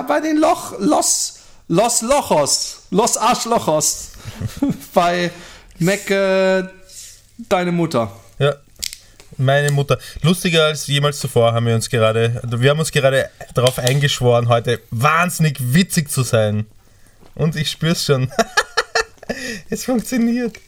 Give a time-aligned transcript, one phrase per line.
[0.00, 4.12] Bei den Loch, Los, Los Lochos, Los Arschlochos
[4.94, 5.30] bei
[5.78, 6.70] Mecke,
[7.48, 8.10] deine Mutter.
[8.38, 8.54] Ja,
[9.36, 9.98] meine Mutter.
[10.22, 14.80] Lustiger als jemals zuvor haben wir uns gerade, wir haben uns gerade darauf eingeschworen, heute
[14.90, 16.66] wahnsinnig witzig zu sein.
[17.34, 18.30] Und ich spür's schon.
[19.70, 20.58] es funktioniert.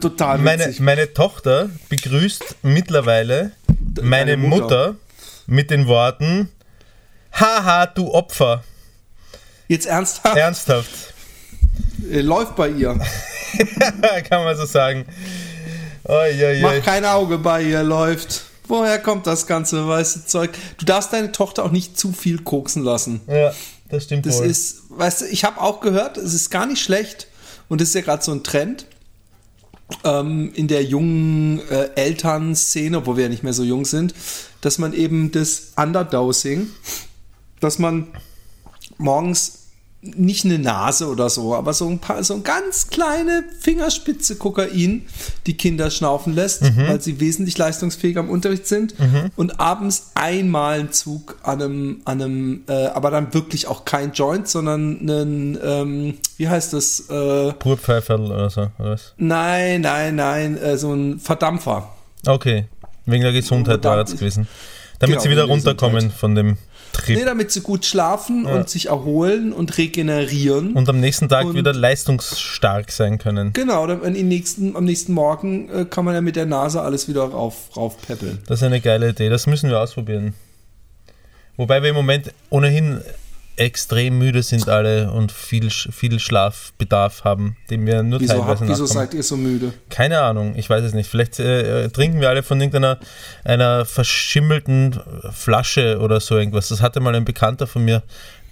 [0.00, 3.52] Total meine, meine Tochter begrüßt mittlerweile
[4.02, 4.62] meine Mutter.
[4.62, 4.94] Mutter
[5.46, 6.48] mit den Worten:
[7.38, 8.64] Haha, du Opfer.
[9.68, 10.36] Jetzt ernsthaft?
[10.36, 11.14] Ernsthaft.
[12.10, 12.98] Äh, läuft bei ihr.
[14.28, 15.04] Kann man so sagen.
[16.04, 16.60] Oi, oi, oi.
[16.62, 18.44] Mach kein Auge bei ihr, läuft.
[18.68, 20.50] Woher kommt das ganze weiße Zeug?
[20.78, 23.20] Du darfst deine Tochter auch nicht zu viel koksen lassen.
[23.26, 23.52] Ja,
[23.90, 24.46] das stimmt Das wohl.
[24.46, 27.28] ist, weißt du, ich habe auch gehört, es ist gar nicht schlecht
[27.68, 28.86] und das ist ja gerade so ein Trend
[30.04, 34.14] ähm, in der jungen äh, Elternszene, obwohl wir ja nicht mehr so jung sind,
[34.62, 36.68] dass man eben das Underdosing
[37.60, 38.08] dass man
[38.98, 39.66] morgens
[40.14, 45.06] nicht eine Nase oder so, aber so ein paar, so ein ganz kleine Fingerspitze Kokain
[45.46, 46.86] die Kinder schnaufen lässt, mhm.
[46.86, 49.30] weil sie wesentlich leistungsfähiger im Unterricht sind mhm.
[49.36, 54.12] und abends einmal einen Zug an einem, an einem, äh, aber dann wirklich auch kein
[54.12, 57.08] Joint, sondern einen, ähm, wie heißt das?
[57.10, 59.14] Äh, Purpfeiferl oder so, oder was?
[59.16, 61.90] Nein, nein, nein, äh, so ein Verdampfer.
[62.26, 62.66] Okay,
[63.06, 64.46] wegen der Gesundheit war das gewesen.
[64.98, 66.56] Damit genau, sie wieder runterkommen von dem
[66.96, 67.18] Trip.
[67.18, 68.54] Nee, damit sie gut schlafen ja.
[68.54, 70.72] und sich erholen und regenerieren.
[70.72, 73.52] Und am nächsten Tag und wieder leistungsstark sein können.
[73.52, 77.22] Genau, dann nächsten, am nächsten Morgen äh, kann man ja mit der Nase alles wieder
[77.22, 78.38] rauf, raufpäppeln.
[78.46, 80.34] Das ist eine geile Idee, das müssen wir ausprobieren.
[81.56, 83.00] Wobei wir im Moment ohnehin
[83.56, 88.68] extrem müde sind alle und viel, viel Schlafbedarf haben, den wir nur wieso teilweise hab,
[88.68, 89.72] Wieso seid ihr so müde?
[89.88, 91.08] Keine Ahnung, ich weiß es nicht.
[91.08, 92.98] Vielleicht äh, trinken wir alle von irgendeiner
[93.44, 95.00] einer verschimmelten
[95.32, 96.68] Flasche oder so irgendwas.
[96.68, 98.02] Das hatte mal ein Bekannter von mir,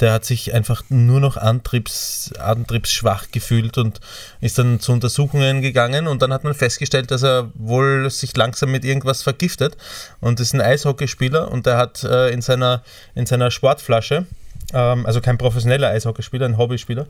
[0.01, 4.01] der hat sich einfach nur noch antriebs, antriebsschwach gefühlt und
[4.41, 8.71] ist dann zu Untersuchungen gegangen und dann hat man festgestellt, dass er wohl sich langsam
[8.71, 9.77] mit irgendwas vergiftet
[10.21, 12.83] und ist ein Eishockeyspieler und der hat äh, in, seiner,
[13.15, 14.27] in seiner Sportflasche
[14.75, 17.07] ähm, also kein professioneller Eishockeyspieler, ein Hobbyspieler.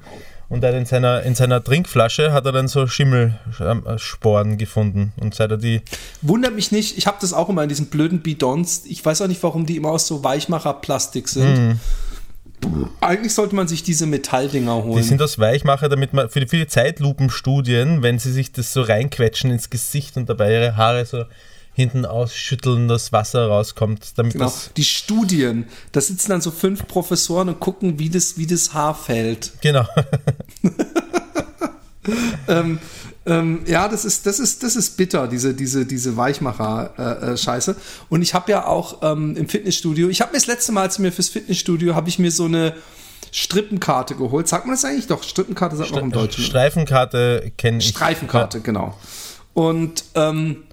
[0.48, 5.12] Und er in seiner, in seiner Trinkflasche hat er dann so Schimmelsporen gefunden.
[5.16, 5.80] Und seit er die.
[6.22, 8.84] Wundert mich nicht, ich habe das auch immer in diesen blöden Bidons.
[8.86, 11.70] Ich weiß auch nicht, warum die immer aus so Weichmacherplastik sind.
[11.70, 11.80] Mm.
[13.00, 14.96] Eigentlich sollte man sich diese Metalldinger holen.
[14.96, 19.50] Die sind aus Weichmacher, damit man für viele Zeitlupenstudien, wenn sie sich das so reinquetschen
[19.50, 21.24] ins Gesicht und dabei ihre Haare so
[21.74, 24.12] hinten ausschütteln, das Wasser rauskommt.
[24.16, 24.46] Damit genau.
[24.46, 28.72] das die Studien, da sitzen dann so fünf Professoren und gucken, wie das, wie das
[28.72, 29.52] Haar fällt.
[29.60, 29.86] Genau.
[32.48, 32.78] ähm,
[33.26, 37.70] ähm, ja, das ist, das ist, das ist bitter, diese, diese, diese Weichmacher-Scheiße.
[37.72, 40.72] Äh, äh und ich habe ja auch ähm, im Fitnessstudio, ich habe mir das letzte
[40.72, 42.74] Mal, als ich mir fürs Fitnessstudio, habe ich mir so eine
[43.32, 44.46] Strippenkarte geholt.
[44.46, 45.06] Sagt man das eigentlich?
[45.06, 46.44] Doch, Strippenkarte sagt man auch im Deutschen.
[46.44, 47.88] Streifenkarte kenne ich.
[47.88, 48.96] Streifenkarte, genau.
[49.54, 50.64] Und ähm,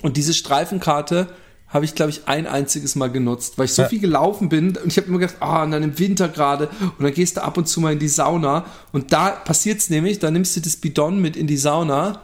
[0.00, 1.28] und diese Streifenkarte
[1.68, 3.88] habe ich, glaube ich, ein einziges Mal genutzt, weil ich so ja.
[3.88, 6.68] viel gelaufen bin und ich habe immer gedacht, ah, oh, und dann im Winter gerade
[6.98, 9.88] und dann gehst du ab und zu mal in die Sauna und da passiert es
[9.88, 12.22] nämlich, da nimmst du das Bidon mit in die Sauna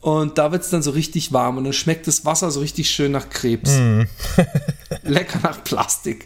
[0.00, 2.90] und da wird es dann so richtig warm und dann schmeckt das Wasser so richtig
[2.90, 3.72] schön nach Krebs.
[3.72, 4.02] Mm.
[5.02, 6.24] Lecker nach Plastik.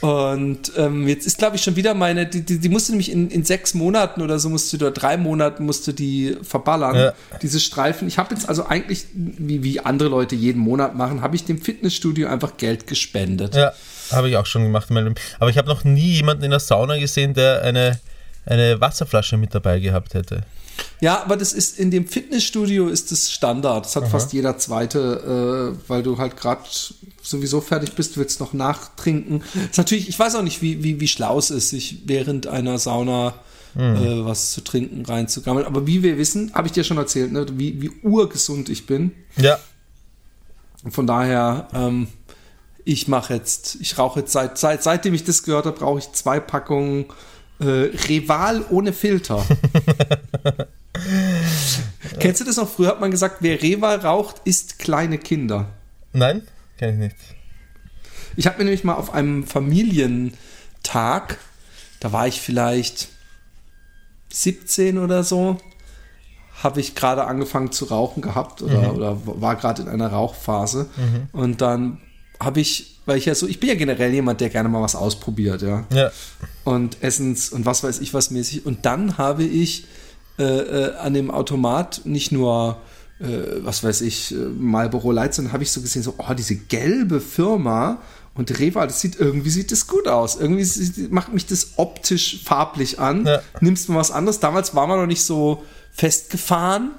[0.00, 3.30] Und ähm, jetzt ist, glaube ich, schon wieder meine, die, die, die musste nämlich in,
[3.30, 7.12] in sechs Monaten oder so, musste oder drei Monaten musste die verballern, ja.
[7.42, 8.08] diese Streifen.
[8.08, 11.60] Ich habe jetzt also eigentlich, wie, wie andere Leute jeden Monat machen, habe ich dem
[11.60, 13.54] Fitnessstudio einfach Geld gespendet.
[13.54, 13.72] Ja,
[14.12, 14.88] habe ich auch schon gemacht.
[15.38, 18.00] Aber ich habe noch nie jemanden in der Sauna gesehen, der eine,
[18.46, 20.44] eine Wasserflasche mit dabei gehabt hätte.
[21.00, 23.86] Ja, aber das ist in dem Fitnessstudio ist das Standard.
[23.86, 24.10] Das hat Aha.
[24.10, 26.62] fast jeder zweite, äh, weil du halt gerade
[27.22, 29.42] sowieso fertig bist, willst noch nachtrinken.
[29.54, 32.46] Das ist natürlich, ich weiß auch nicht, wie, wie, wie schlau es ist, sich während
[32.46, 33.34] einer Sauna
[33.74, 33.96] mhm.
[33.96, 35.66] äh, was zu trinken reinzugammeln.
[35.66, 39.12] Aber wie wir wissen, habe ich dir schon erzählt, ne, wie, wie urgesund ich bin.
[39.36, 39.58] Ja.
[40.90, 42.08] Von daher, ähm,
[42.84, 46.12] ich mache jetzt, ich rauche jetzt seit, seit seitdem ich das gehört habe, brauche ich
[46.12, 47.06] zwei Packungen
[47.60, 49.44] äh, Reval ohne Filter.
[52.18, 52.68] Kennst du das noch?
[52.68, 55.66] Früher hat man gesagt, wer Reval raucht, isst kleine Kinder.
[56.12, 56.42] Nein,
[56.78, 57.16] kenne ich nicht.
[58.36, 61.38] Ich habe mir nämlich mal auf einem Familientag,
[62.00, 63.08] da war ich vielleicht
[64.32, 65.58] 17 oder so,
[66.62, 68.96] habe ich gerade angefangen zu rauchen gehabt oder, mhm.
[68.96, 70.88] oder war gerade in einer Rauchphase.
[70.96, 71.28] Mhm.
[71.32, 72.00] Und dann
[72.38, 74.94] habe ich, weil ich ja so, ich bin ja generell jemand, der gerne mal was
[74.94, 75.84] ausprobiert, ja.
[75.92, 76.10] ja.
[76.64, 78.66] Und Essens und was weiß ich was mäßig.
[78.66, 79.86] Und dann habe ich
[80.38, 82.80] äh, äh, an dem Automat nicht nur
[83.20, 86.56] äh, was weiß ich, äh, Marlboro Light, sondern habe ich so gesehen, so, oh, diese
[86.56, 87.98] gelbe Firma
[88.34, 90.36] und Reval, das sieht, irgendwie sieht das gut aus.
[90.40, 93.26] Irgendwie sieht, macht mich das optisch farblich an.
[93.26, 93.42] Ja.
[93.60, 94.40] Nimmst du was anderes?
[94.40, 95.62] Damals war man noch nicht so
[95.92, 96.92] festgefahren.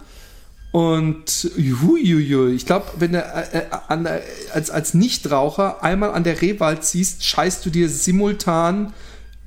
[0.72, 4.08] Und juhuiui, ich glaube, wenn du äh, äh, an,
[4.54, 8.94] als, als Nichtraucher einmal an der Rehwald ziehst, scheißt du dir simultan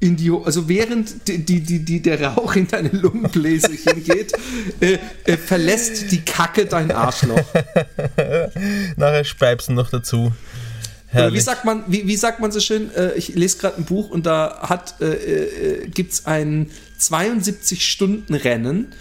[0.04, 4.34] in die, also während die, die, die, der Rauch in deine Lungenbläschen geht,
[4.80, 7.40] äh, äh, verlässt die Kacke dein Arschloch.
[8.96, 10.30] Nachher speibst noch dazu.
[11.10, 12.92] Wie sagt man, wie, wie sagt man so schön?
[12.94, 16.70] Äh, ich lese gerade ein Buch und da hat äh, äh, gibt es ein
[17.00, 18.92] 72-Stunden-Rennen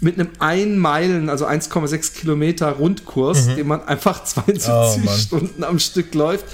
[0.00, 3.56] mit einem 1 Meilen, also 1,6 Kilometer Rundkurs, mhm.
[3.56, 6.44] den man einfach 72 oh, Stunden am Stück läuft.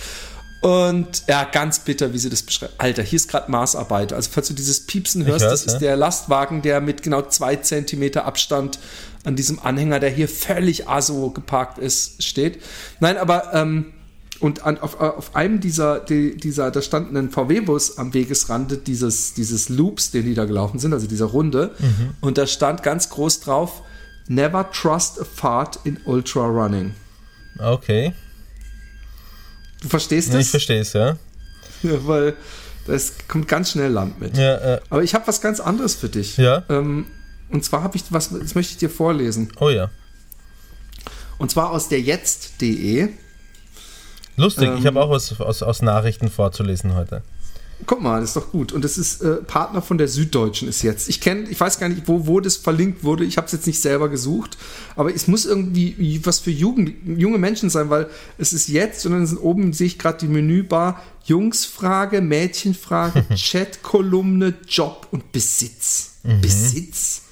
[0.62, 2.74] Und ja, ganz bitter, wie sie das beschreibt.
[2.78, 4.12] Alter, hier ist gerade Maßarbeit.
[4.12, 8.24] Also, falls du dieses Piepsen hörst, das ist der Lastwagen, der mit genau zwei Zentimeter
[8.24, 8.78] Abstand
[9.24, 12.62] an diesem Anhänger, der hier völlig aso geparkt ist, steht.
[13.00, 13.86] Nein, aber ähm,
[14.38, 19.34] und an, auf, auf einem dieser, die, dieser, da stand ein VW-Bus am Wegesrande dieses,
[19.34, 21.72] dieses Loops, den die da gelaufen sind, also dieser Runde.
[21.78, 22.14] Mhm.
[22.20, 23.82] Und da stand ganz groß drauf:
[24.28, 26.94] Never trust a fart in Ultra Running.
[27.58, 28.12] Okay.
[29.82, 30.46] Du verstehst das?
[30.46, 31.16] Ich verstehe es, ja.
[31.82, 32.06] ja.
[32.06, 32.36] Weil
[32.86, 34.36] das kommt ganz schnell Land mit.
[34.36, 34.80] Ja, äh.
[34.88, 36.36] Aber ich habe was ganz anderes für dich.
[36.36, 36.64] Ja.
[36.68, 37.06] Ähm,
[37.50, 39.52] und zwar habe ich was, das möchte ich dir vorlesen.
[39.60, 39.90] Oh ja.
[41.38, 43.08] Und zwar aus der jetzt.de.
[44.36, 47.22] Lustig, ähm, ich habe auch was aus, aus Nachrichten vorzulesen heute.
[47.86, 48.72] Guck mal, das ist doch gut.
[48.72, 51.08] Und das ist äh, Partner von der Süddeutschen ist jetzt.
[51.08, 53.24] Ich kenne, ich weiß gar nicht, wo, wo das verlinkt wurde.
[53.24, 54.56] Ich habe es jetzt nicht selber gesucht.
[54.96, 58.08] Aber es muss irgendwie was für Jugend, junge Menschen sein, weil
[58.38, 64.54] es ist jetzt und dann sind oben, sehe ich gerade die Menübar, Jungsfrage, Mädchenfrage, Chatkolumne,
[64.68, 66.14] Job und Besitz.
[66.22, 66.40] Mhm.
[66.40, 67.22] Besitz?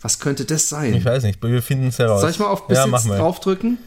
[0.00, 0.94] Was könnte das sein?
[0.94, 2.22] Ich weiß nicht, wir finden es heraus.
[2.22, 3.78] Soll ich mal auf Besitz ja, draufdrücken?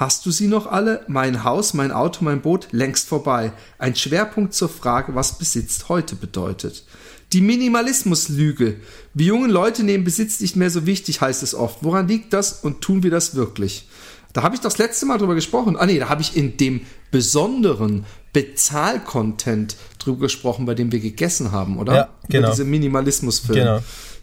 [0.00, 1.04] Hast du sie noch alle?
[1.08, 3.52] Mein Haus, mein Auto, mein Boot längst vorbei.
[3.76, 6.86] Ein Schwerpunkt zur Frage, was Besitz heute bedeutet.
[7.34, 8.76] Die Minimalismuslüge.
[9.12, 11.84] Wir jungen Leute nehmen Besitz nicht mehr so wichtig, heißt es oft.
[11.84, 13.90] Woran liegt das und tun wir das wirklich?
[14.32, 15.76] Da habe ich das letzte Mal drüber gesprochen.
[15.76, 16.80] Ah nee, da habe ich in dem
[17.10, 21.94] besonderen Bezahlcontent drüber gesprochen, bei dem wir gegessen haben, oder?
[21.94, 22.46] Ja, genau.
[22.46, 23.58] Über diese Minimalismusfilm.
[23.58, 23.80] Genau.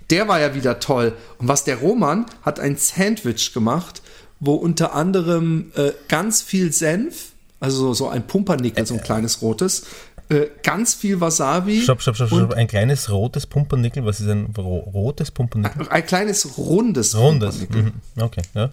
[0.10, 1.14] Der war ja wieder toll.
[1.38, 4.02] Und was der Roman hat ein Sandwich gemacht
[4.40, 9.84] wo unter anderem äh, ganz viel Senf, also so ein Pumpernickel, so ein kleines rotes,
[10.30, 11.82] äh, ganz viel Wasabi.
[11.82, 12.54] Stopp, stopp, stopp, stopp.
[12.54, 14.06] Ein kleines rotes Pumpernickel.
[14.06, 15.84] Was ist ein rotes Pumpernickel?
[15.84, 17.68] Ein, ein kleines rundes, rundes.
[17.70, 17.94] Mhm.
[18.20, 18.70] Okay, ja.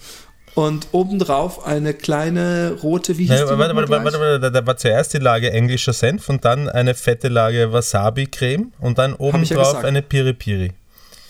[0.55, 3.59] Und obendrauf eine kleine rote, wie hieß Nein, die?
[3.59, 7.29] Warte, warte, warte, warte, da war zuerst die Lage englischer Senf und dann eine fette
[7.29, 10.73] Lage Wasabi-Creme und dann obendrauf ja eine Piri-Piri.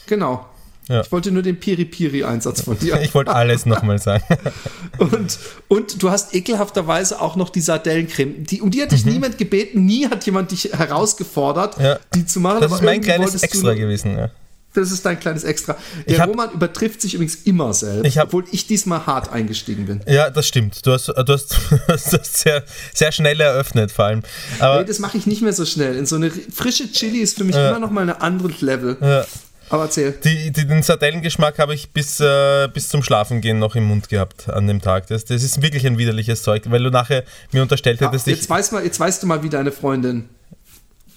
[0.06, 0.47] Genau.
[0.88, 1.00] Ja.
[1.00, 3.00] Ich wollte nur den Piri-Piri-Einsatz von dir.
[3.03, 4.25] ich wollte alles nochmal sagen.
[4.99, 5.38] und,
[5.69, 8.45] und du hast ekelhafterweise auch noch die Sardellencreme.
[8.45, 9.12] Die, um die hat dich mhm.
[9.12, 11.99] niemand gebeten, nie hat jemand dich herausgefordert, ja.
[12.14, 12.61] die zu machen.
[12.61, 14.31] Das ist mein kleines Extra du, gewesen, ja.
[14.75, 15.76] Das ist dein kleines Extra.
[16.09, 20.00] Der hab, Roman übertrifft sich übrigens immer selbst, hab, obwohl ich diesmal hart eingestiegen bin.
[20.07, 20.85] Ja, das stimmt.
[20.85, 24.23] Du hast, du hast, du hast sehr, sehr schnell eröffnet, vor allem.
[24.59, 25.97] Aber nee, das mache ich nicht mehr so schnell.
[25.97, 28.97] In so eine frische Chili ist für mich äh, immer noch mal ein anderes Level.
[29.00, 29.25] Ja.
[29.71, 30.12] Aber erzähl.
[30.25, 34.49] Die, die, den Sardellengeschmack habe ich bis, äh, bis zum Schlafengehen noch im Mund gehabt
[34.49, 35.06] an dem Tag.
[35.06, 38.44] Das, das ist wirklich ein widerliches Zeug, weil du nachher mir unterstellt hättest, ja, jetzt,
[38.44, 40.28] ich, weiß mal, jetzt weißt du mal, wie deine Freundin.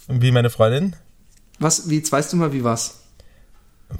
[0.07, 0.95] Wie meine Freundin?
[1.59, 3.01] Was, wie, jetzt weißt du mal, wie was?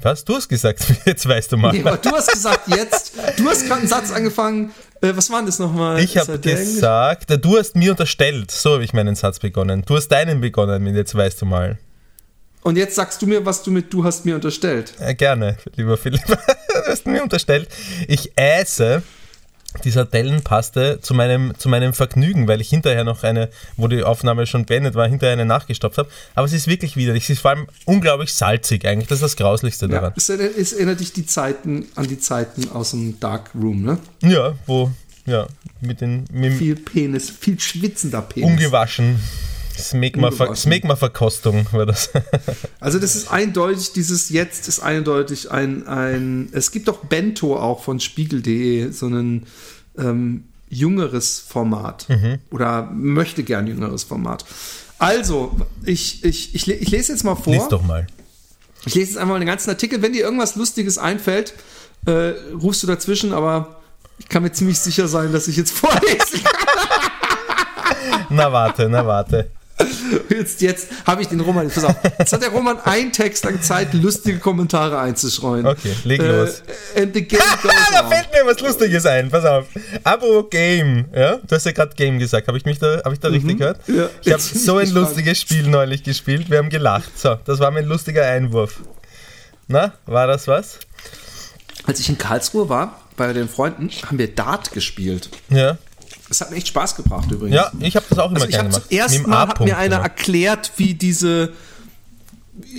[0.02, 0.24] Was?
[0.24, 1.72] Du hast gesagt, jetzt weißt du mal.
[1.72, 3.12] Nee, aber du hast gesagt, jetzt.
[3.36, 4.72] Du hast gerade einen Satz angefangen.
[5.00, 6.00] Äh, was war denn das nochmal?
[6.00, 8.50] Ich habe gesagt, du hast mir unterstellt.
[8.50, 9.82] So habe ich meinen Satz begonnen.
[9.86, 11.78] Du hast deinen begonnen mit jetzt weißt du mal.
[12.62, 14.94] Und jetzt sagst du mir, was du mit du hast mir unterstellt.
[15.00, 16.24] Ja, gerne, lieber Philipp.
[16.26, 16.34] du
[16.86, 17.68] hast mir unterstellt.
[18.08, 19.02] Ich äße
[19.84, 24.46] die Sardellenpaste zu meinem, zu meinem Vergnügen, weil ich hinterher noch eine, wo die Aufnahme
[24.46, 26.08] schon beendet war, hinterher eine nachgestopft habe.
[26.34, 27.24] Aber es ist wirklich widerlich.
[27.24, 29.08] Es ist vor allem unglaublich salzig eigentlich.
[29.08, 30.12] Das ist das Grauslichste daran.
[30.16, 33.98] Ja, es, es erinnert dich die Zeiten an die Zeiten aus dem Dark Room, ne?
[34.22, 34.90] Ja, wo
[35.26, 35.46] Ja,
[35.80, 38.50] mit den mit Viel Penis, viel schwitzender Penis.
[38.50, 39.20] ungewaschen.
[39.78, 42.10] Smegma-Verkostung war das.
[42.80, 47.82] Also das ist eindeutig, dieses Jetzt ist eindeutig ein, ein es gibt doch Bento auch
[47.82, 49.46] von spiegel.de, so ein
[49.98, 52.06] ähm, jüngeres Format
[52.50, 54.44] oder möchte gern jüngeres Format.
[54.98, 57.52] Also, ich, ich, ich, ich lese jetzt mal vor.
[57.52, 58.06] Lies doch mal.
[58.84, 60.02] Ich lese jetzt einmal den ganzen Artikel.
[60.02, 61.54] Wenn dir irgendwas Lustiges einfällt,
[62.06, 63.76] äh, rufst du dazwischen, aber
[64.18, 66.68] ich kann mir ziemlich sicher sein, dass ich jetzt vorlesen kann.
[68.30, 69.50] Na warte, na warte.
[70.30, 71.68] Jetzt, jetzt habe ich den Roman.
[71.70, 71.94] Pass auf.
[72.18, 75.66] Jetzt hat der Roman einen Text lang Zeit, lustige Kommentare einzuschreuen.
[75.66, 76.62] Okay, leg los.
[76.94, 78.10] Äh, and the game goes da on.
[78.10, 79.30] fällt mir was Lustiges ein.
[79.30, 79.66] Pass auf.
[80.04, 81.06] Abo Game.
[81.14, 82.48] Ja, du hast ja gerade Game gesagt.
[82.48, 83.86] Habe ich mich da, hab ich da richtig gehört?
[83.88, 83.96] Mhm.
[83.98, 85.06] Ja, ich habe so ein gespannt.
[85.08, 86.50] lustiges Spiel neulich gespielt.
[86.50, 87.18] Wir haben gelacht.
[87.18, 88.80] So, das war mein lustiger Einwurf.
[89.66, 90.78] Na, war das was?
[91.86, 95.28] Als ich in Karlsruhe war, bei den Freunden, haben wir Dart gespielt.
[95.50, 95.76] Ja.
[96.28, 97.56] Das hat mir echt Spaß gebracht übrigens.
[97.56, 98.90] Ja, ich habe das auch immer Also ich gerne gemacht.
[98.90, 100.04] dem Mal hat mir einer immer.
[100.04, 101.52] erklärt, wie diese.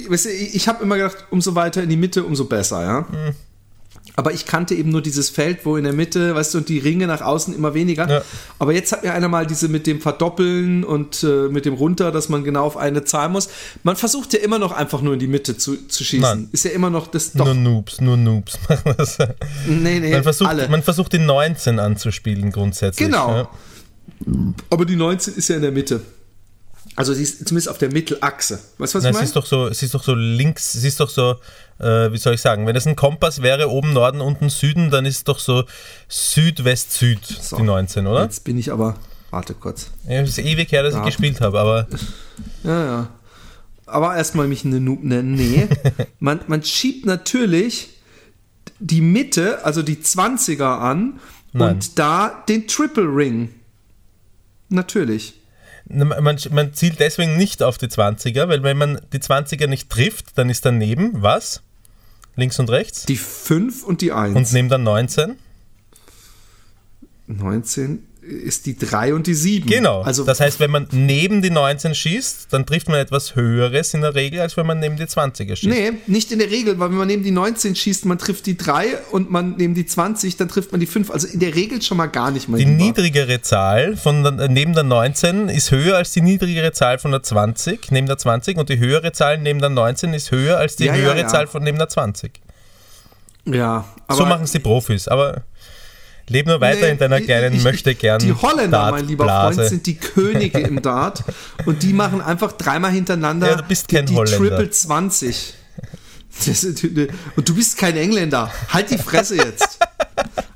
[0.08, 3.08] Weißt du, ich habe immer gedacht, umso weiter in die Mitte, umso besser, ja.
[3.10, 3.34] Hm.
[4.20, 6.78] Aber ich kannte eben nur dieses Feld, wo in der Mitte, weißt du, und die
[6.78, 8.10] Ringe nach außen immer weniger.
[8.10, 8.22] Ja.
[8.58, 12.12] Aber jetzt hat mir einer mal diese mit dem Verdoppeln und äh, mit dem runter,
[12.12, 13.48] dass man genau auf eine Zahl muss.
[13.84, 16.20] Man versucht ja immer noch einfach nur in die Mitte zu, zu schießen.
[16.20, 16.50] Nein.
[16.52, 17.46] Ist ja immer noch das doch.
[17.46, 19.20] Nur Noobs, nur Noobs machen das.
[19.66, 20.68] nee, nee, Man versucht, alle.
[20.68, 23.08] man versucht die 19 anzuspielen grundsätzlich.
[23.08, 23.32] Genau.
[23.34, 23.50] Ja.
[24.70, 26.02] Aber die 19 ist ja in der Mitte.
[27.00, 28.60] Also sie ist zumindest auf der Mittelachse.
[28.78, 29.26] Weißt du, was Na, ich sie meine?
[29.26, 31.38] ist doch so, sie ist doch so links, sie ist doch so,
[31.80, 35.06] äh, wie soll ich sagen, wenn es ein Kompass wäre, oben Norden, unten Süden, dann
[35.06, 35.64] ist es doch so
[36.10, 37.56] Süd-West-Süd, So.
[37.58, 38.24] die 19, oder?
[38.24, 38.96] Jetzt bin ich aber.
[39.32, 39.92] Warte kurz.
[40.08, 41.00] Ja, es ist ewig her, dass Ja.
[41.02, 41.88] ich gespielt habe, aber
[42.64, 43.10] Ja, ja.
[43.86, 45.36] Aber erstmal mich eine Noob nennen.
[45.36, 45.68] Nee.
[46.20, 47.90] man, man schiebt natürlich
[48.80, 51.20] die Mitte, also die 20er an
[51.54, 51.76] Nein.
[51.76, 53.50] und da den Triple Ring.
[54.70, 55.39] Natürlich.
[55.90, 60.38] Man, man zielt deswegen nicht auf die 20er, weil wenn man die 20er nicht trifft,
[60.38, 61.62] dann ist daneben was?
[62.36, 63.06] Links und rechts?
[63.06, 64.36] Die 5 und die 1.
[64.36, 65.36] Und neben der 19?
[67.28, 69.68] 19 ist die 3 und die 7.
[69.68, 70.02] Genau.
[70.02, 74.02] Also das heißt, wenn man neben die 19 schießt, dann trifft man etwas Höheres in
[74.02, 75.64] der Regel, als wenn man neben die 20er schießt.
[75.66, 78.58] Nee, nicht in der Regel, weil wenn man neben die 19 schießt, man trifft die
[78.58, 81.12] 3 und man neben die 20, dann trifft man die 5.
[81.12, 82.58] Also in der Regel schon mal gar nicht mal.
[82.58, 87.12] Die niedrigere Zahl von der, neben der 19 ist höher als die niedrigere Zahl von
[87.12, 90.76] der 20, neben der 20 und die höhere Zahl neben der 19 ist höher als
[90.76, 91.28] die Ja, ja, höhere ja.
[91.28, 92.40] Zahl von neben der 20.
[93.46, 95.44] Ja, aber so machen es die Profis, aber
[96.30, 99.26] leb nur weiter Nee, in deiner kleinen ich- möchte gern Die Holländer, mein lieber.
[99.26, 101.24] Freund, sind die Könige im Dart
[101.66, 104.38] und die machen einfach dreimal hintereinander Ja, du bist die, kein die Holländer.
[104.50, 105.54] Triple 20.
[106.46, 106.84] Das ist-
[107.36, 108.52] Und du bist kein Engländer.
[108.70, 109.80] Halt die Fresse jetzt.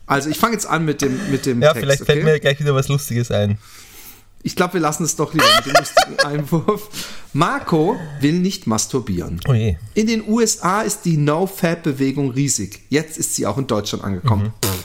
[0.06, 1.84] Also ich fange jetzt an mit dem, mit dem Ja, Text.
[1.84, 2.12] vielleicht okay?
[2.14, 3.58] fällt mir gleich wieder was Lustiges ein.
[4.46, 6.90] Ich glaube, wir lassen es doch lieber mit dem lustigen Einwurf.
[7.32, 9.40] Marco will nicht masturbieren.
[9.48, 9.78] Oh je.
[9.94, 12.82] In den USA ist die No-Fab-Bewegung riesig.
[12.90, 14.54] Jetzt ist sie auch in Deutschland angekommen.
[14.64, 14.84] Pff.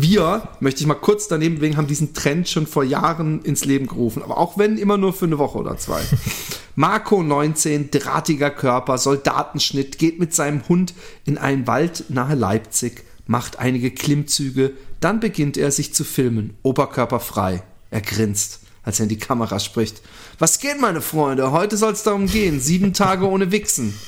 [0.00, 3.88] Wir, möchte ich mal kurz daneben wegen, haben diesen Trend schon vor Jahren ins Leben
[3.88, 4.22] gerufen.
[4.22, 6.00] Aber auch wenn immer nur für eine Woche oder zwei.
[6.76, 13.58] Marco 19, drahtiger Körper, Soldatenschnitt, geht mit seinem Hund in einen Wald nahe Leipzig, macht
[13.58, 17.64] einige Klimmzüge, dann beginnt er sich zu filmen, oberkörperfrei.
[17.90, 20.00] Er grinst, als er in die Kamera spricht.
[20.38, 21.50] Was geht, meine Freunde?
[21.50, 22.60] Heute soll es darum gehen.
[22.60, 23.98] Sieben Tage ohne Wichsen.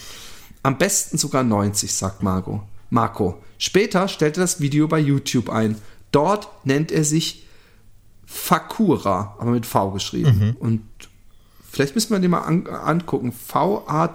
[0.62, 2.62] Am besten sogar 90, sagt Marco.
[2.90, 3.42] Marco.
[3.58, 5.76] Später stellt er das Video bei YouTube ein.
[6.12, 7.46] Dort nennt er sich
[8.26, 10.56] Fakura, aber mit V geschrieben.
[10.58, 10.82] Und
[11.70, 13.32] vielleicht müssen wir den mal an, angucken.
[13.32, 14.06] V-A-C-K-U-R-A-H,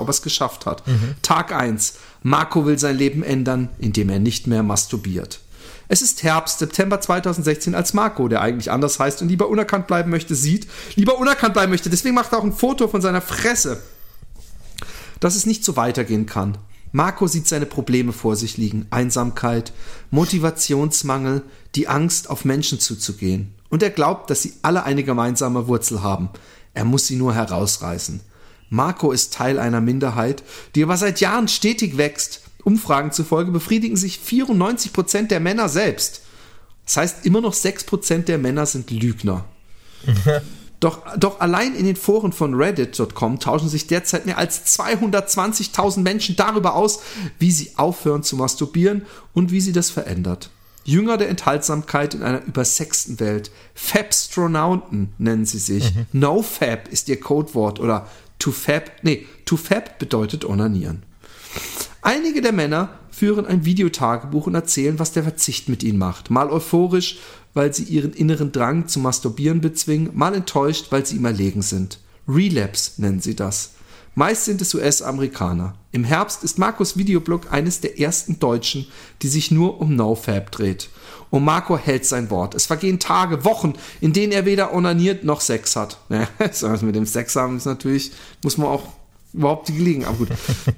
[0.00, 0.82] ob er es geschafft hat.
[1.22, 1.94] Tag 1.
[2.22, 5.40] Marco will sein Leben ändern, indem er nicht mehr masturbiert.
[5.88, 10.10] Es ist Herbst, September 2016, als Marco, der eigentlich anders heißt und lieber unerkannt bleiben
[10.10, 11.90] möchte, sieht, lieber unerkannt bleiben möchte.
[11.90, 13.82] Deswegen macht er auch ein Foto von seiner Fresse
[15.24, 16.58] dass es nicht so weitergehen kann.
[16.94, 18.86] Marco sieht seine Probleme vor sich liegen.
[18.90, 19.72] Einsamkeit,
[20.12, 21.42] Motivationsmangel,
[21.74, 23.52] die Angst, auf Menschen zuzugehen.
[23.68, 26.30] Und er glaubt, dass sie alle eine gemeinsame Wurzel haben.
[26.72, 28.20] Er muss sie nur herausreißen.
[28.70, 30.44] Marco ist Teil einer Minderheit,
[30.76, 32.42] die aber seit Jahren stetig wächst.
[32.62, 36.22] Umfragen zufolge befriedigen sich 94 Prozent der Männer selbst.
[36.84, 39.44] Das heißt, immer noch 6% der Männer sind Lügner.
[40.84, 46.36] Doch, doch allein in den Foren von Reddit.com tauschen sich derzeit mehr als 220.000 Menschen
[46.36, 47.00] darüber aus,
[47.38, 50.50] wie sie aufhören zu masturbieren und wie sie das verändert.
[50.84, 53.50] Jünger der Enthaltsamkeit in einer übersexten Welt.
[53.74, 55.90] Fabstronauten nennen sie sich.
[56.12, 58.06] No-Fab ist ihr Codewort oder
[58.38, 61.02] to Fab, nee, to Fab bedeutet onanieren.
[62.02, 66.30] Einige der Männer führen ein Videotagebuch und erzählen, was der Verzicht mit ihnen macht.
[66.30, 67.20] Mal euphorisch,
[67.54, 71.98] weil sie ihren inneren Drang zum Masturbieren bezwingen, mal enttäuscht, weil sie ihm erlegen sind.
[72.28, 73.70] Relapse nennen sie das.
[74.16, 75.74] Meist sind es US-Amerikaner.
[75.90, 78.86] Im Herbst ist Marcos Videoblog eines der ersten Deutschen,
[79.22, 80.88] die sich nur um NoFab dreht.
[81.30, 82.54] Und Marco hält sein Wort.
[82.54, 85.98] Es vergehen Tage, Wochen, in denen er weder onaniert noch Sex hat.
[86.10, 86.28] Ja,
[86.82, 88.12] mit dem Sex haben ist natürlich,
[88.44, 88.86] muss man auch
[89.34, 90.08] überhaupt die Gelegenheit.
[90.08, 90.28] Aber gut.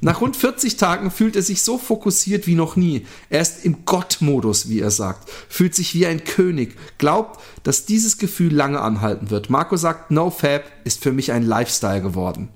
[0.00, 3.06] Nach rund 40 Tagen fühlt er sich so fokussiert wie noch nie.
[3.30, 5.30] Er ist im Gott-Modus, wie er sagt.
[5.48, 6.76] Fühlt sich wie ein König.
[6.98, 9.50] Glaubt, dass dieses Gefühl lange anhalten wird.
[9.50, 12.48] Marco sagt, No Fab ist für mich ein Lifestyle geworden.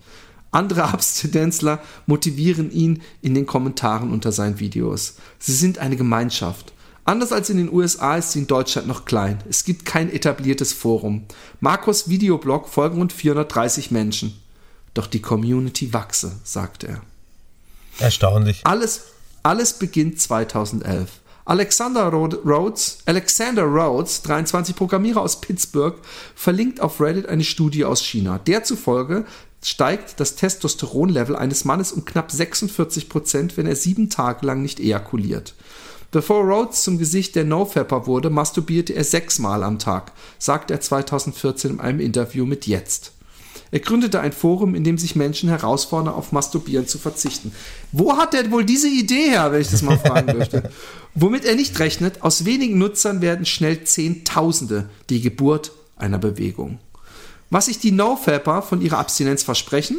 [0.51, 5.17] Andere Abstinenzler motivieren ihn in den Kommentaren unter seinen Videos.
[5.39, 6.73] Sie sind eine Gemeinschaft.
[7.05, 9.43] Anders als in den USA ist sie in Deutschland noch klein.
[9.49, 11.25] Es gibt kein etabliertes Forum.
[11.59, 14.41] Marcos Videoblog folgen rund 430 Menschen.
[14.95, 17.03] Doch die Community wachse, sagt er.
[17.99, 18.61] Erstaunlich.
[18.65, 19.03] Alles,
[19.43, 21.11] alles beginnt 2011.
[21.45, 25.97] Alexander Rhodes, Alexander Rhodes, 23 Programmierer aus Pittsburgh,
[26.35, 28.39] verlinkt auf Reddit eine Studie aus China.
[28.39, 29.25] Der zufolge
[29.65, 34.81] steigt das Testosteronlevel eines Mannes um knapp 46 Prozent, wenn er sieben Tage lang nicht
[34.81, 35.55] ejakuliert.
[36.13, 41.73] Bevor Rhodes zum Gesicht der No-Fapper wurde, masturbierte er sechsmal am Tag, sagt er 2014
[41.73, 43.13] in einem Interview mit Jetzt.
[43.73, 47.53] Er gründete ein Forum, in dem sich Menschen herausfordern, auf Masturbieren zu verzichten.
[47.93, 50.71] Wo hat er wohl diese Idee her, wenn ich das mal fragen dürfte?
[51.15, 56.79] Womit er nicht rechnet, aus wenigen Nutzern werden schnell Zehntausende die Geburt einer Bewegung.
[57.51, 59.99] Was sich die No-Fapper von ihrer Abstinenz versprechen?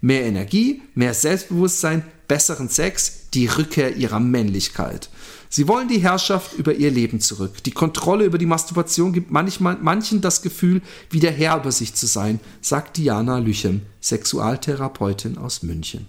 [0.00, 5.10] Mehr Energie, mehr Selbstbewusstsein, besseren Sex, die Rückkehr ihrer Männlichkeit.
[5.52, 7.64] Sie wollen die Herrschaft über ihr Leben zurück.
[7.64, 10.80] Die Kontrolle über die Masturbation gibt manchmal, manchen das Gefühl,
[11.10, 16.06] wieder Herr über sich zu sein, sagt Diana Lüchem, Sexualtherapeutin aus München.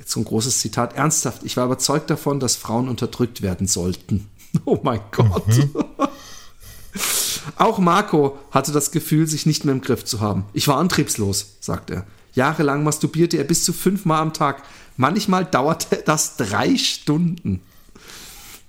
[0.00, 0.96] Jetzt so ein großes Zitat.
[0.96, 4.28] Ernsthaft, ich war überzeugt davon, dass Frauen unterdrückt werden sollten.
[4.66, 5.48] Oh mein Gott.
[5.48, 5.74] Mhm.
[7.56, 10.44] Auch Marco hatte das Gefühl, sich nicht mehr im Griff zu haben.
[10.52, 12.04] Ich war antriebslos, sagt er.
[12.34, 14.62] Jahrelang masturbierte er bis zu fünfmal am Tag.
[14.98, 17.62] Manchmal dauerte das drei Stunden.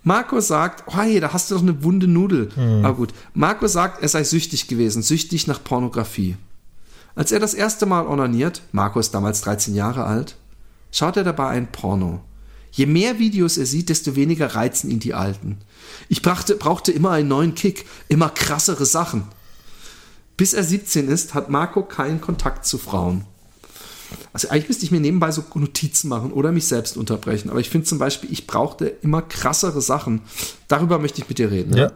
[0.03, 2.49] Marco sagt, oh hey, da hast du doch eine wunde Nudel.
[2.55, 2.85] Mhm.
[2.85, 3.13] Aber gut.
[3.33, 6.35] Marco sagt, er sei süchtig gewesen, süchtig nach Pornografie.
[7.15, 10.35] Als er das erste Mal onaniert, Marco ist damals 13 Jahre alt,
[10.91, 12.21] schaut er dabei ein Porno.
[12.71, 15.59] Je mehr Videos er sieht, desto weniger reizen ihn die alten.
[16.09, 19.25] Ich brachte, brauchte immer einen neuen Kick, immer krassere Sachen.
[20.37, 23.25] Bis er 17 ist, hat Marco keinen Kontakt zu Frauen.
[24.31, 27.49] Also eigentlich müsste ich mir nebenbei so Notizen machen oder mich selbst unterbrechen.
[27.49, 30.21] Aber ich finde zum Beispiel, ich brauchte immer krassere Sachen.
[30.67, 31.77] Darüber möchte ich mit dir reden.
[31.77, 31.91] Ja.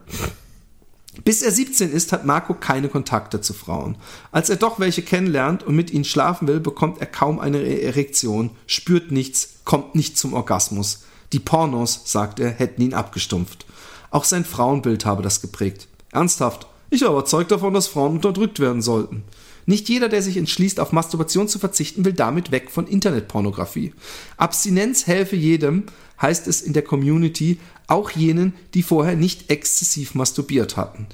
[1.24, 3.98] Bis er 17 ist, hat Marco keine Kontakte zu Frauen.
[4.32, 8.52] Als er doch welche kennenlernt und mit ihnen schlafen will, bekommt er kaum eine Erektion,
[8.68, 11.06] spürt nichts, kommt nicht zum Orgasmus.
[11.34, 13.66] Die Pornos, sagt er, hätten ihn abgestumpft.
[14.12, 15.88] Auch sein Frauenbild habe das geprägt.
[16.12, 19.24] Ernsthaft, ich war überzeugt davon, dass Frauen unterdrückt werden sollten.
[19.68, 23.94] Nicht jeder, der sich entschließt, auf Masturbation zu verzichten, will damit weg von Internetpornografie.
[24.38, 25.84] Abstinenz helfe jedem,
[26.22, 31.08] heißt es in der Community, auch jenen, die vorher nicht exzessiv masturbiert hatten.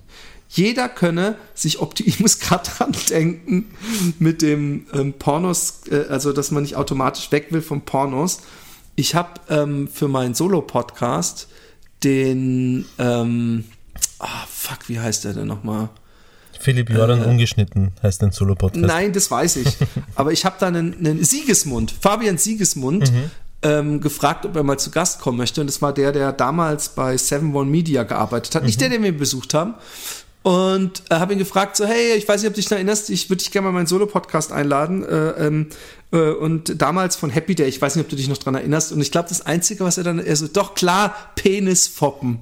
[0.49, 3.71] Jeder könne sich optimieren, ich muss gerade dran denken,
[4.19, 8.41] mit dem ähm, Pornos, äh, also dass man nicht automatisch weg will von Pornos.
[8.95, 11.47] Ich habe ähm, für meinen Solo-Podcast
[12.03, 13.63] den, ähm,
[14.19, 15.89] ah, fuck, wie heißt der denn nochmal?
[16.63, 18.85] Philipp Jordan äh, ungeschnitten heißt ein Solo-Podcast.
[18.85, 19.77] Nein, das weiß ich.
[20.15, 23.31] Aber ich habe da einen, einen Siegesmund, Fabian Siegesmund, mhm.
[23.61, 25.61] ähm, gefragt, ob er mal zu Gast kommen möchte.
[25.61, 28.63] Und das war der, der damals bei Seven One Media gearbeitet hat.
[28.63, 28.67] Mhm.
[28.67, 29.75] Nicht der, den wir besucht haben.
[30.43, 33.09] Und äh, habe ihn gefragt, so, hey, ich weiß nicht, ob du dich noch erinnerst,
[33.09, 35.03] ich würde dich gerne mal meinen Solo-Podcast einladen.
[35.03, 35.67] Äh, ähm,
[36.11, 38.91] äh, und damals von Happy Day, ich weiß nicht, ob du dich noch dran erinnerst.
[38.91, 42.39] Und ich glaube, das Einzige, was er dann, er so, doch klar, Penis foppen.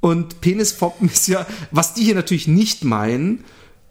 [0.00, 3.44] Und Penisfoppen ist ja, was die hier natürlich nicht meinen,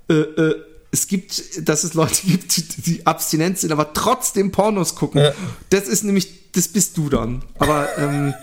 [0.10, 0.56] äh, äh,
[0.91, 5.22] es gibt, dass es Leute gibt, die abstinent sind, aber trotzdem Pornos gucken.
[5.22, 5.34] Ja.
[5.70, 7.43] Das ist nämlich, das bist du dann.
[7.60, 8.34] Aber ähm,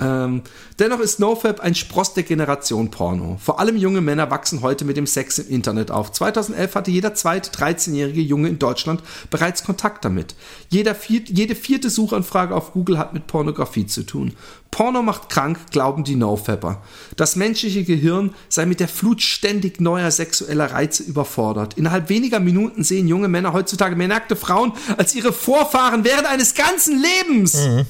[0.00, 0.42] ähm,
[0.78, 3.38] dennoch ist NoFap ein Spross der Generation Porno.
[3.42, 6.12] Vor allem junge Männer wachsen heute mit dem Sex im Internet auf.
[6.12, 10.34] 2011 hatte jeder zweite 13-jährige Junge in Deutschland bereits Kontakt damit.
[10.68, 14.32] Jeder viert, jede vierte Suchanfrage auf Google hat mit Pornografie zu tun.
[14.70, 16.82] Porno macht krank, glauben die NoFapper.
[17.16, 21.74] Das menschliche Gehirn sei mit der Flut ständig neuer sexueller Reize überfordert.
[21.74, 26.54] Innerhalb weniger Minuten sehen junge Männer heutzutage mehr nackte Frauen als ihre Vorfahren während eines
[26.54, 27.54] ganzen Lebens.
[27.54, 27.86] Mhm.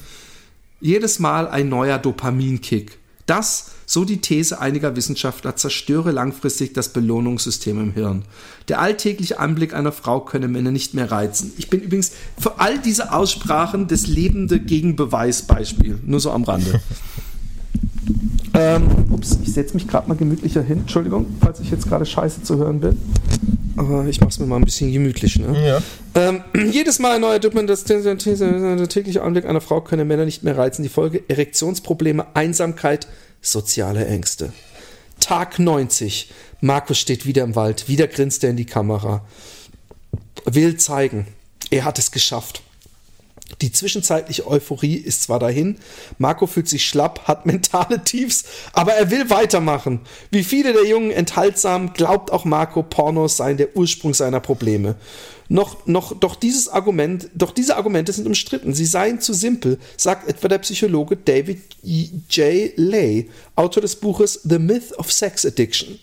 [0.81, 2.99] Jedes Mal ein neuer Dopaminkick.
[3.25, 8.23] Das, so die These einiger Wissenschaftler, zerstöre langfristig das Belohnungssystem im Hirn.
[8.67, 11.53] Der alltägliche Anblick einer Frau könne Männer nicht mehr reizen.
[11.57, 15.99] Ich bin übrigens für all diese Aussprachen das lebende Gegenbeweisbeispiel.
[16.05, 16.79] Nur so am Rande.
[18.53, 20.81] ähm, ups, ich setze mich gerade mal gemütlicher hin.
[20.81, 22.97] Entschuldigung, falls ich jetzt gerade scheiße zu hören bin.
[23.77, 25.37] Aber ich mache es mir mal ein bisschen gemütlich.
[25.37, 25.67] Ne?
[25.67, 25.81] Ja.
[26.15, 30.43] Ähm, jedes Mal ein neuer Duppmann, das der tägliche Anblick einer Frau könne Männer nicht
[30.43, 30.83] mehr reizen.
[30.83, 33.07] Die Folge Erektionsprobleme, Einsamkeit,
[33.41, 34.53] soziale Ängste.
[35.19, 36.31] Tag 90.
[36.61, 37.87] Markus steht wieder im Wald.
[37.87, 39.25] Wieder grinst er in die Kamera.
[40.45, 41.27] Will zeigen,
[41.69, 42.61] er hat es geschafft.
[43.61, 45.77] Die zwischenzeitliche Euphorie ist zwar dahin,
[46.17, 50.01] Marco fühlt sich schlapp, hat mentale Tiefs, aber er will weitermachen.
[50.31, 54.95] Wie viele der Jungen enthaltsam, glaubt auch Marco, Pornos seien der Ursprung seiner Probleme.
[55.47, 58.73] Noch, noch, doch dieses Argument, doch diese Argumente sind umstritten.
[58.73, 62.71] Sie seien zu simpel, sagt etwa der Psychologe David J.
[62.77, 65.99] Lay, Autor des Buches The Myth of Sex Addiction.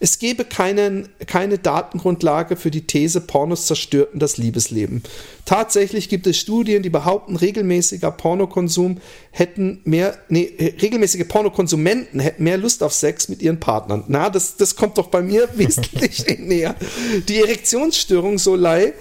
[0.00, 5.02] Es gebe keinen, keine Datengrundlage für die These, Pornos zerstörten das Liebesleben.
[5.44, 9.00] Tatsächlich gibt es Studien, die behaupten, regelmäßiger Pornokonsum
[9.30, 14.04] hätten mehr, nee, regelmäßige Pornokonsumenten hätten mehr Lust auf Sex mit ihren Partnern.
[14.08, 16.74] Na, das, das kommt doch bei mir wesentlich näher.
[17.28, 18.94] Die Erektionsstörung, so Lei,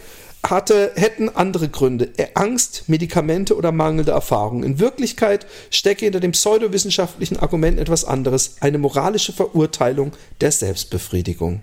[0.43, 2.10] hatte, hätten andere Gründe.
[2.34, 4.63] Angst, Medikamente oder mangelnde Erfahrung.
[4.63, 11.62] In Wirklichkeit stecke hinter dem pseudowissenschaftlichen Argument etwas anderes, eine moralische Verurteilung der Selbstbefriedigung.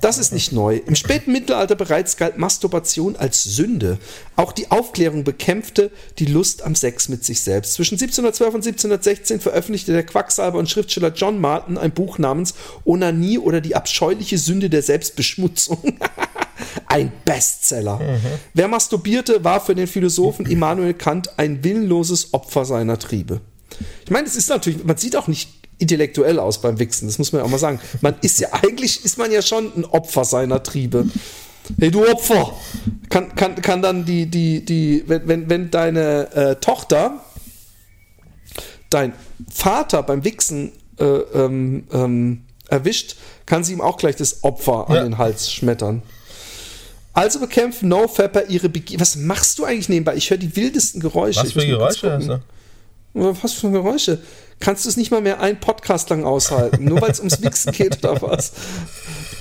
[0.00, 0.80] Das ist nicht neu.
[0.86, 3.98] Im späten Mittelalter bereits galt Masturbation als Sünde.
[4.36, 7.74] Auch die Aufklärung bekämpfte die Lust am Sex mit sich selbst.
[7.74, 13.38] Zwischen 1712 und 1716 veröffentlichte der Quacksalber und Schriftsteller John Martin ein Buch namens Onanie
[13.38, 15.78] oder die abscheuliche Sünde der Selbstbeschmutzung.
[16.86, 17.98] ein Bestseller.
[17.98, 18.20] Mhm.
[18.54, 23.40] Wer masturbierte, war für den Philosophen Immanuel Kant ein willenloses Opfer seiner Triebe.
[24.04, 27.32] Ich meine, es ist natürlich, man sieht auch nicht intellektuell aus beim Wichsen, das muss
[27.32, 27.80] man ja auch mal sagen.
[28.00, 31.06] Man ist ja, eigentlich ist man ja schon ein Opfer seiner Triebe.
[31.78, 32.54] Hey, du Opfer!
[33.08, 37.20] Kann, kann, kann dann die, die, die, wenn, wenn, wenn deine äh, Tochter
[38.90, 39.12] dein
[39.48, 44.96] Vater beim Wichsen äh, ähm, ähm, erwischt, kann sie ihm auch gleich das Opfer ja.
[44.96, 46.02] an den Hals schmettern.
[47.12, 49.00] Also bekämpfen NoFapper ihre Begier.
[49.00, 50.14] Was machst du eigentlich nebenbei?
[50.16, 51.40] Ich höre die wildesten Geräusche.
[51.40, 52.40] Was für Geräusche hast du?
[53.12, 54.18] Was für Geräusche?
[54.60, 56.84] Kannst du es nicht mal mehr einen Podcast lang aushalten?
[56.84, 58.52] Nur weil es ums Wichsen geht oder was?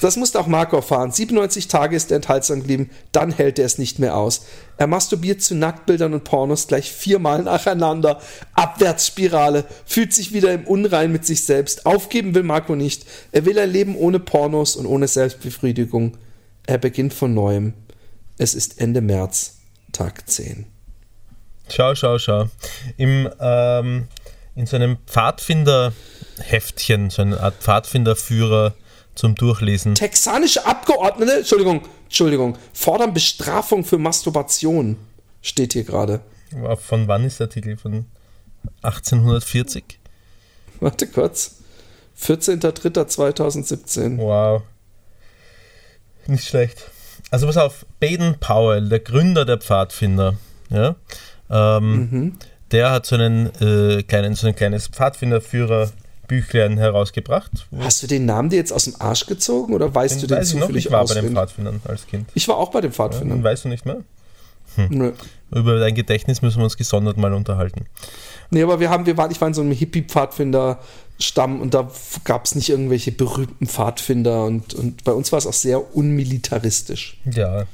[0.02, 1.12] Das musste auch Marco erfahren.
[1.12, 4.46] 97 Tage ist er enthaltsam geblieben, dann hält er es nicht mehr aus.
[4.78, 8.22] Er masturbiert zu Nacktbildern und Pornos gleich viermal nacheinander.
[8.54, 11.86] Abwärtsspirale, fühlt sich wieder im Unrein mit sich selbst.
[11.86, 13.06] Aufgeben will Marco nicht.
[13.34, 16.18] Er will ein Leben ohne Pornos und ohne Selbstbefriedigung.
[16.70, 17.74] Er beginnt von neuem.
[18.38, 19.58] Es ist Ende März,
[19.92, 20.68] Tag 10.
[21.68, 22.48] Schau, schau, schau.
[22.96, 24.08] Im, ähm,
[24.54, 28.76] in so einem Pfadfinderheftchen, so eine Art Pfadfinderführer
[29.16, 29.96] zum Durchlesen.
[29.96, 34.98] Texanische Abgeordnete, Entschuldigung, Entschuldigung, fordern Bestrafung für Masturbation,
[35.42, 36.20] steht hier gerade.
[36.88, 37.78] Von wann ist der Artikel?
[37.78, 38.06] Von
[38.84, 39.98] 1840?
[40.82, 41.56] Warte kurz.
[42.22, 44.20] 14.03.2017.
[44.20, 44.62] Wow.
[46.30, 46.90] Nicht schlecht.
[47.32, 50.36] Also pass auf, Baden Powell, der Gründer der Pfadfinder,
[50.70, 50.96] ja,
[51.50, 52.34] ähm, mhm.
[52.72, 55.92] der hat so einen äh, kleinen, so ein kleines Pfadfinderführer
[56.28, 57.68] Büchlein herausgebracht.
[57.80, 60.38] Hast du den Namen dir jetzt aus dem Arsch gezogen oder weißt den du den
[60.38, 61.24] weiß zufällig ich noch, Ich war auswendig?
[61.24, 62.30] bei den Pfadfindern als Kind.
[62.36, 63.40] Ich war auch bei den Pfadfindern.
[63.40, 63.98] Ja, weißt du nicht mehr?
[64.76, 64.88] Hm.
[64.90, 65.12] Nö.
[65.52, 67.86] Über dein Gedächtnis müssen wir uns gesondert mal unterhalten.
[68.52, 69.72] Nee, aber wir haben, wir waren, ich war in so einem
[71.20, 71.90] Hippie-Pfadfinder-Stamm und da
[72.24, 77.18] gab es nicht irgendwelche berühmten Pfadfinder und, und bei uns war es auch sehr unmilitaristisch.
[77.32, 77.66] Ja,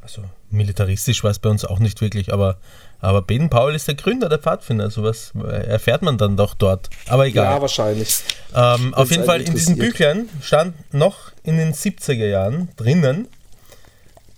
[0.00, 2.58] also militaristisch war es bei uns auch nicht wirklich, aber,
[3.00, 6.90] aber Baden Paul ist der Gründer der Pfadfinder, sowas erfährt man dann doch dort.
[7.08, 7.56] Aber egal.
[7.56, 8.16] Ja, wahrscheinlich.
[8.54, 13.28] Ähm, auf jeden Fall in diesen Büchlein stand noch in den 70er Jahren drinnen,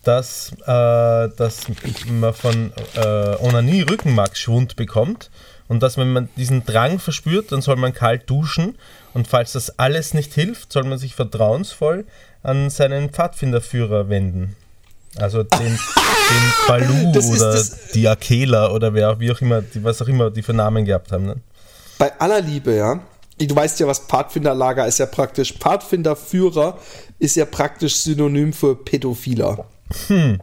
[0.05, 1.63] dass, äh, dass
[2.07, 5.31] man von äh, Onanie Rückenmarksschwund bekommt
[5.69, 8.77] und dass wenn man diesen Drang verspürt, dann soll man kalt duschen
[9.15, 12.05] und falls das alles nicht hilft, soll man sich vertrauensvoll
[12.43, 14.57] an seinen Pfadfinderführer wenden.
[15.17, 17.63] Also den, den Balu oder
[17.95, 21.13] die Akela oder wer, wie auch immer, die, was auch immer die für Namen gehabt
[21.13, 21.27] haben.
[21.27, 21.37] Ne?
[21.99, 23.01] Bei aller Liebe, ja.
[23.39, 25.55] Du weißt ja, was Pfadfinderlager ist ja praktisch.
[25.55, 26.79] Pfadfinderführer
[27.19, 29.65] ist ja praktisch Synonym für Pädophiler.
[30.09, 30.41] Hm.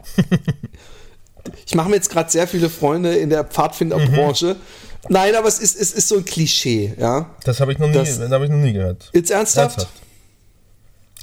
[1.65, 4.55] ich mache mir jetzt gerade sehr viele Freunde in der Pfadfinderbranche.
[4.55, 4.90] Mhm.
[5.09, 7.29] Nein, aber es ist, es ist so ein Klischee, ja.
[7.43, 9.09] Das habe ich, noch nie, hab ich noch nie gehört.
[9.13, 9.79] Jetzt ernsthaft?
[9.79, 10.01] ernsthaft.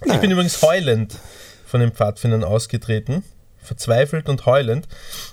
[0.04, 1.14] Ich bin übrigens heulend
[1.66, 3.22] von den Pfadfindern ausgetreten.
[3.62, 4.88] Verzweifelt und heulend,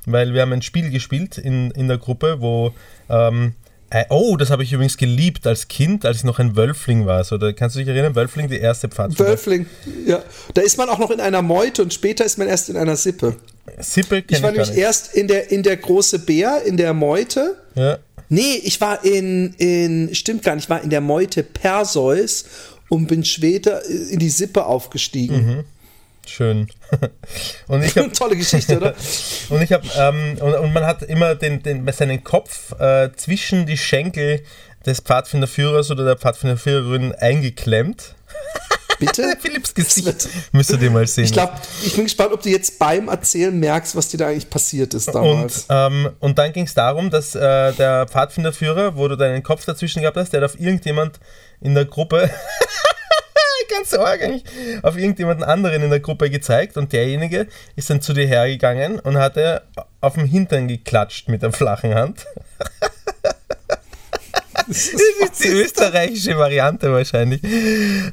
[0.05, 2.73] weil wir haben ein Spiel gespielt in, in der Gruppe, wo
[3.09, 3.53] ähm,
[3.91, 7.23] Äh, oh, das habe ich übrigens geliebt als Kind, als ich noch ein Wölfling war.
[7.23, 9.29] So, da kannst du dich erinnern, Wölfling, die erste Pfadfinder.
[9.31, 9.67] Wölfling,
[10.05, 10.23] ja.
[10.53, 12.95] Da ist man auch noch in einer Meute und später ist man erst in einer
[12.95, 13.35] Sippe.
[13.79, 17.55] Sippe Ich war nämlich erst in der, in der große Bär, in der Meute.
[17.75, 17.99] Ja.
[18.29, 22.45] Nee, ich war in, in, stimmt gar nicht, ich war in der Meute Perseus
[22.89, 25.65] und bin später in die Sippe aufgestiegen.
[26.27, 26.67] Schön.
[27.67, 28.95] Und ich habe Tolle Geschichte, oder?
[29.49, 33.65] und ich habe ähm, und, und man hat immer den, den seinen Kopf äh, zwischen
[33.65, 34.41] die Schenkel
[34.85, 38.15] des Pfadfinderführers oder der Pfadfinderführerin eingeklemmt.
[38.99, 39.37] Bitte?
[39.41, 41.25] Philipps Gesicht müsst ihr dir mal sehen.
[41.25, 41.53] Ich glaube,
[41.83, 45.07] ich bin gespannt, ob du jetzt beim Erzählen merkst, was dir da eigentlich passiert ist
[45.13, 45.65] damals.
[45.67, 49.65] Und, ähm, und dann ging es darum, dass äh, der Pfadfinderführer, wo du deinen Kopf
[49.65, 51.19] dazwischen gehabt hast, der hat auf irgendjemand
[51.61, 52.29] in der Gruppe,
[53.69, 54.43] ganz arg eigentlich,
[54.83, 59.17] auf irgendjemanden anderen in der Gruppe gezeigt und derjenige ist dann zu dir hergegangen und
[59.17, 59.63] hat er
[60.01, 62.25] auf dem Hintern geklatscht mit der flachen Hand.
[64.67, 67.41] Das ist die österreichische Variante wahrscheinlich.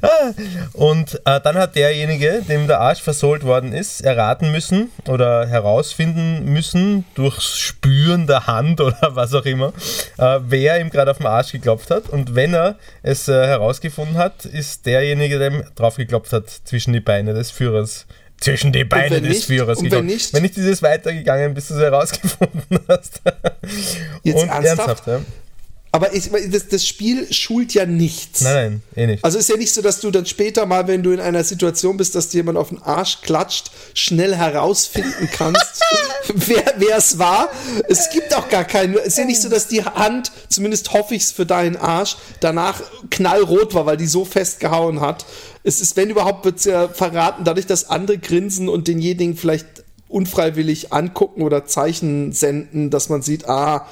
[0.01, 0.31] Ah,
[0.73, 6.45] Und äh, dann hat derjenige, dem der Arsch versohlt worden ist, erraten müssen oder herausfinden
[6.51, 9.73] müssen, durchs Spüren der Hand oder was auch immer,
[10.17, 12.09] äh, wer ihm gerade auf den Arsch geklopft hat.
[12.09, 16.93] Und wenn er es äh, herausgefunden hat, ist derjenige, der ihm drauf geklopft hat, zwischen
[16.93, 18.05] die Beine des Führers.
[18.39, 20.33] Zwischen die Beine des nicht- Führers und wenn nicht?
[20.33, 23.21] wenn nicht dieses weitergegangen, bis du es herausgefunden hast.
[24.23, 25.07] Jetzt Und ernsthaft?
[25.07, 25.21] ja.
[25.95, 28.41] Aber ich, das, das Spiel schult ja nichts.
[28.41, 29.23] Nein, nein, eh nicht.
[29.23, 31.97] Also ist ja nicht so, dass du dann später mal, wenn du in einer Situation
[31.97, 35.83] bist, dass dir jemand auf den Arsch klatscht, schnell herausfinden kannst,
[36.33, 37.47] wer es war.
[37.87, 38.95] Es gibt auch gar keinen.
[38.95, 42.17] Es ist ja nicht so, dass die Hand, zumindest hoffe ich es für deinen Arsch,
[42.39, 45.27] danach knallrot war, weil die so festgehauen hat.
[45.63, 49.83] Es ist, wenn überhaupt, wird es ja verraten, dadurch, dass andere grinsen und denjenigen vielleicht
[50.07, 53.87] unfreiwillig angucken oder Zeichen senden, dass man sieht, ah,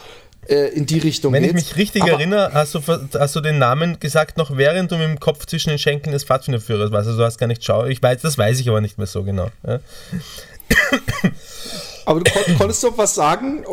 [0.48, 1.70] äh, in die Richtung Wenn ich geht's.
[1.70, 2.82] mich richtig Aber- erinnere, hast du,
[3.20, 6.24] hast du den Namen gesagt, noch während du mit dem Kopf zwischen den Schenkeln des
[6.24, 7.08] Pfadfinderführers warst.
[7.08, 7.86] Also du hast gar nicht schau.
[7.86, 9.50] Ich weiß, das weiß ich aber nicht mehr so genau.
[9.66, 9.80] Ja.
[12.06, 13.64] Aber du kon konntest doch was sagen?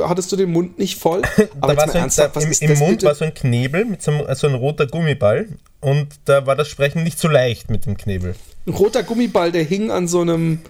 [0.00, 1.22] Hattest du den Mund nicht voll?
[1.60, 3.06] Aber Da war so ein, ernsthaft, da, was im, Im Mund bitte?
[3.06, 5.48] war so ein Knebel mit so einem, so ein roter Gummiball
[5.80, 8.34] und da war das Sprechen nicht so leicht mit dem Knebel.
[8.66, 10.60] Ein roter Gummiball, der hing an so einem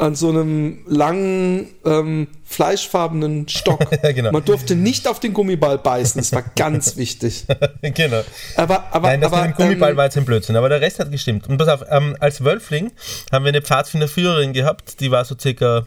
[0.00, 3.80] an so einem langen, ähm, fleischfarbenen Stock.
[4.00, 4.32] Genau.
[4.32, 7.44] Man durfte nicht auf den Gummiball beißen, das war ganz wichtig.
[7.82, 8.22] genau.
[8.56, 10.80] Aber, aber, Nein, das aber, mit dem Gummiball ähm, war jetzt ein Blödsinn, aber der
[10.80, 11.48] Rest hat gestimmt.
[11.48, 12.92] Und pass auf, ähm, als Wölfling
[13.30, 15.86] haben wir eine Pfadfinderführerin gehabt, die war so circa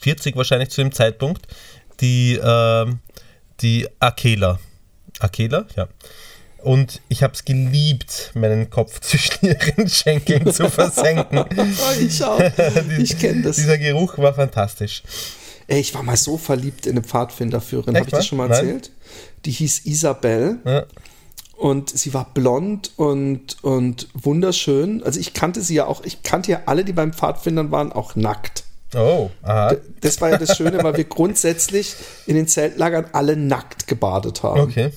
[0.00, 1.46] 40 wahrscheinlich zu dem Zeitpunkt,
[2.00, 3.00] die, ähm,
[3.60, 4.58] die Akela.
[5.20, 5.88] Akela, ja.
[6.62, 11.44] Und ich habe es geliebt, meinen Kopf zwischen ihren Schenkeln zu versenken.
[12.00, 12.40] ich auch.
[12.98, 13.56] Ich kenne das.
[13.56, 15.02] Dieser Geruch war fantastisch.
[15.66, 17.96] Ey, ich war mal so verliebt in eine Pfadfinderführerin.
[17.96, 18.58] Habe ich das schon mal Nein.
[18.58, 18.90] erzählt?
[19.44, 20.58] Die hieß Isabel.
[20.64, 20.84] Ja.
[21.56, 25.02] Und sie war blond und, und wunderschön.
[25.04, 28.16] Also ich kannte sie ja auch, ich kannte ja alle, die beim Pfadfindern waren, auch
[28.16, 28.64] nackt.
[28.94, 29.76] Oh, aha.
[30.00, 31.94] Das war ja das Schöne, weil wir grundsätzlich
[32.26, 34.60] in den Zeltlagern alle nackt gebadet haben.
[34.60, 34.90] Okay.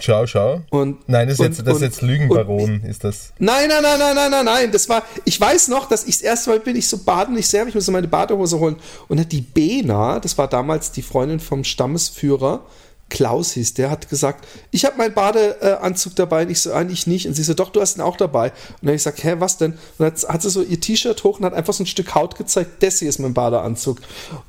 [0.00, 0.62] Schau, schau.
[0.70, 3.32] Und, Nein, das ist und- jetzt, das und- jetzt Lügenbaron, ist das.
[3.38, 4.72] Nein, nein, nein, nein, nein, nein, nein.
[4.72, 7.48] Das war, ich weiß noch, dass ich das erste Mal bin, ich so baden, ich
[7.48, 8.76] selber, ich muss so meine Badehose holen.
[9.08, 12.64] Und hat die Bena, das war damals die Freundin vom Stammesführer,
[13.10, 17.26] Klaus hieß, der hat gesagt, ich habe meinen Badeanzug dabei und ich so, eigentlich nicht.
[17.26, 18.50] Und sie so, doch, du hast ihn auch dabei.
[18.50, 19.72] Und dann hab ich gesagt, hä, was denn?
[19.72, 22.36] Und dann hat, sie so ihr T-Shirt hoch und hat einfach so ein Stück Haut
[22.36, 24.00] gezeigt, das hier ist mein Badeanzug.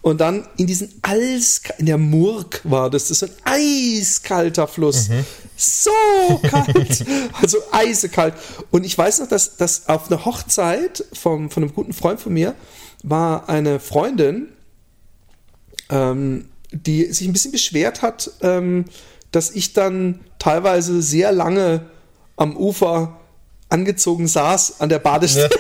[0.02, 5.10] Und dann in diesen Eis, in der Murk war das, das ist ein eiskalter Fluss.
[5.58, 5.92] So
[6.44, 7.06] kalt.
[7.42, 8.36] also eisekalt.
[8.70, 12.34] Und ich weiß noch, dass, dass auf einer Hochzeit vom, von einem guten Freund von
[12.34, 12.56] mir
[13.04, 14.50] war eine Freundin,
[15.90, 18.86] ähm, die sich ein bisschen beschwert hat, ähm,
[19.32, 21.86] dass ich dann teilweise sehr lange
[22.36, 23.20] am Ufer
[23.70, 25.50] angezogen saß an der Badestelle.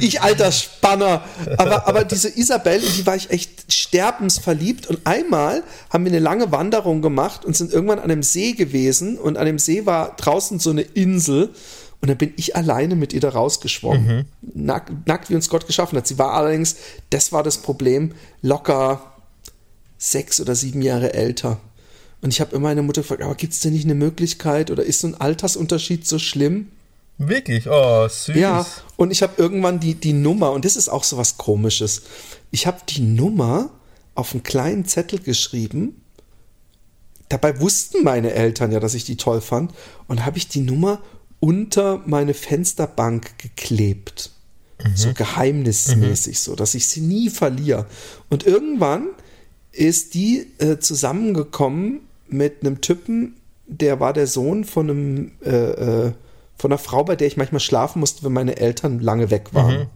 [0.00, 1.24] ich alter Spanner.
[1.58, 4.86] Aber, aber diese Isabel, in die war ich echt sterbensverliebt.
[4.86, 9.18] Und einmal haben wir eine lange Wanderung gemacht und sind irgendwann an einem See gewesen.
[9.18, 11.50] Und an dem See war draußen so eine Insel.
[12.02, 14.26] Und dann bin ich alleine mit ihr da rausgeschwommen.
[14.54, 16.06] Nackt, nackt, wie uns Gott geschaffen hat.
[16.08, 16.76] Sie war allerdings,
[17.10, 18.12] das war das Problem,
[18.42, 19.12] locker
[19.98, 21.60] sechs oder sieben Jahre älter.
[22.20, 24.82] Und ich habe immer meine Mutter gefragt, aber gibt es denn nicht eine Möglichkeit oder
[24.82, 26.72] ist so ein Altersunterschied so schlimm?
[27.18, 27.68] Wirklich?
[27.68, 28.34] Oh, süß.
[28.34, 32.02] Ja, und ich habe irgendwann die, die Nummer, und das ist auch so was Komisches.
[32.50, 33.70] Ich habe die Nummer
[34.16, 36.02] auf einen kleinen Zettel geschrieben.
[37.28, 39.72] Dabei wussten meine Eltern ja, dass ich die toll fand.
[40.08, 41.00] Und habe ich die Nummer
[41.42, 44.30] unter meine Fensterbank geklebt.
[44.94, 47.86] So geheimnismäßig, so, dass ich sie nie verliere.
[48.30, 49.08] Und irgendwann
[49.70, 53.34] ist die äh, zusammengekommen mit einem Typen,
[53.66, 56.12] der war der Sohn von einem äh, äh,
[56.56, 59.80] von einer Frau, bei der ich manchmal schlafen musste, wenn meine Eltern lange weg waren.
[59.80, 59.86] Mhm.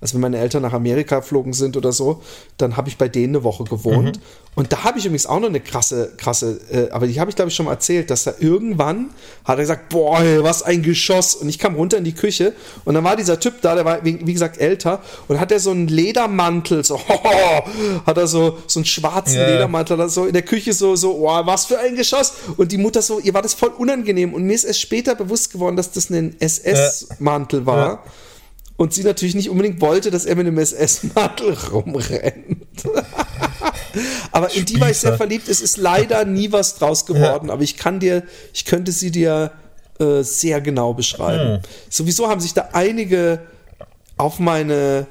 [0.00, 2.22] Also wenn meine Eltern nach Amerika geflogen sind oder so,
[2.58, 4.16] dann habe ich bei denen eine Woche gewohnt.
[4.16, 4.22] Mhm.
[4.54, 7.36] Und da habe ich übrigens auch noch eine krasse, krasse, äh, aber die habe ich
[7.36, 9.10] glaube ich schon mal erzählt, dass er irgendwann
[9.44, 11.34] hat er gesagt, boah, was ein Geschoss.
[11.34, 12.52] Und ich kam runter in die Küche
[12.84, 15.60] und dann war dieser Typ da, der war wie, wie gesagt älter und hat er
[15.60, 17.60] so einen Ledermantel, so oh,
[18.06, 19.50] hat er so so einen schwarzen yeah.
[19.50, 22.32] Ledermantel, da so in der Küche so so, oh, was für ein Geschoss.
[22.56, 24.34] Und die Mutter so, ihr war das voll unangenehm.
[24.34, 27.86] Und mir ist erst später bewusst geworden, dass das ein SS-Mantel war.
[27.86, 28.02] Ja.
[28.76, 32.84] Und sie natürlich nicht unbedingt wollte, dass er mit einem SS-Mantel rumrennt.
[34.32, 35.48] aber in die war ich sehr verliebt.
[35.48, 37.54] Es ist leider nie was draus geworden, ja.
[37.54, 39.52] aber ich kann dir, ich könnte sie dir
[39.98, 41.54] äh, sehr genau beschreiben.
[41.54, 41.60] Hm.
[41.88, 43.40] Sowieso haben sich da einige
[44.18, 45.06] auf meine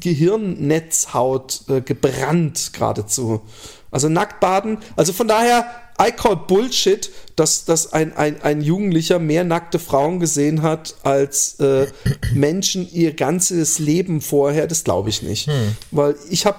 [0.00, 3.42] Gehirnnetzhaut äh, gebrannt geradezu.
[3.90, 4.78] Also Nacktbaden.
[4.96, 5.66] Also von daher,
[6.00, 11.58] I call Bullshit, dass, dass ein, ein, ein Jugendlicher mehr nackte Frauen gesehen hat als
[11.60, 11.88] äh,
[12.32, 14.66] Menschen ihr ganzes Leben vorher.
[14.66, 15.48] Das glaube ich nicht.
[15.48, 15.76] Hm.
[15.90, 16.58] Weil ich habe,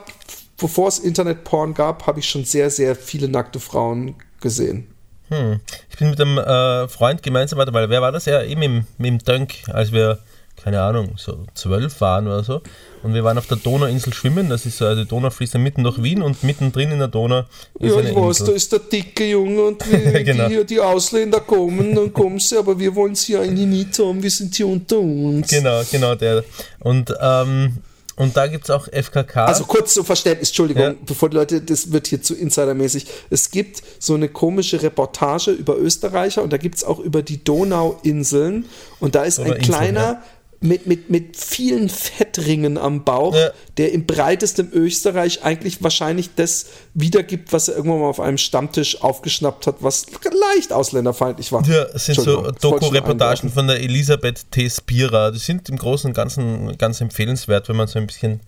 [0.58, 4.88] bevor es Internetporn gab, habe ich schon sehr, sehr viele nackte Frauen gesehen.
[5.30, 5.62] Hm.
[5.90, 8.26] Ich bin mit einem äh, Freund gemeinsam, warte mal, wer war das?
[8.26, 10.20] Ja, eben im, im Dönk, als wir,
[10.62, 12.62] keine Ahnung, so zwölf waren oder so.
[13.02, 14.50] Und wir waren auf der Donauinsel schwimmen.
[14.50, 17.08] Das ist so, also die Donau fließt dann mitten durch Wien und mittendrin in der
[17.08, 17.40] Donau
[17.80, 20.50] ist Ja, ich weiß, da ist der dicke Junge und die, genau.
[20.50, 24.32] die, die, Ausländer kommen, dann kommen sie, aber wir wollen sie eigentlich nicht haben, wir
[24.32, 25.50] sind hier unter uns.
[25.50, 26.44] Genau, genau, der.
[26.80, 27.78] Und, ähm,
[28.18, 29.46] und da gibt es auch FKK.
[29.46, 30.96] Also kurz zum Verständnis, Entschuldigung, ja.
[31.06, 33.06] bevor die Leute, das wird hier zu insidermäßig.
[33.30, 37.42] Es gibt so eine komische Reportage über Österreicher und da gibt es auch über die
[37.42, 38.66] Donauinseln
[39.00, 40.02] und da ist Oder ein Inseln, kleiner.
[40.02, 40.24] Ja
[40.62, 43.52] mit, mit, mit vielen Fettringen am Bauch, ja.
[43.78, 49.02] der im breitesten Österreich eigentlich wahrscheinlich das wiedergibt, was er irgendwann mal auf einem Stammtisch
[49.02, 50.08] aufgeschnappt hat, was
[50.56, 51.66] leicht ausländerfeindlich war.
[51.66, 54.70] Ja, es sind so Doku-Reportagen von der Elisabeth T.
[54.70, 55.32] Spira.
[55.32, 58.42] Die sind im Großen und Ganzen ganz empfehlenswert, wenn man so ein bisschen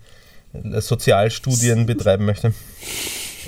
[0.52, 2.52] Sozialstudien betreiben möchte.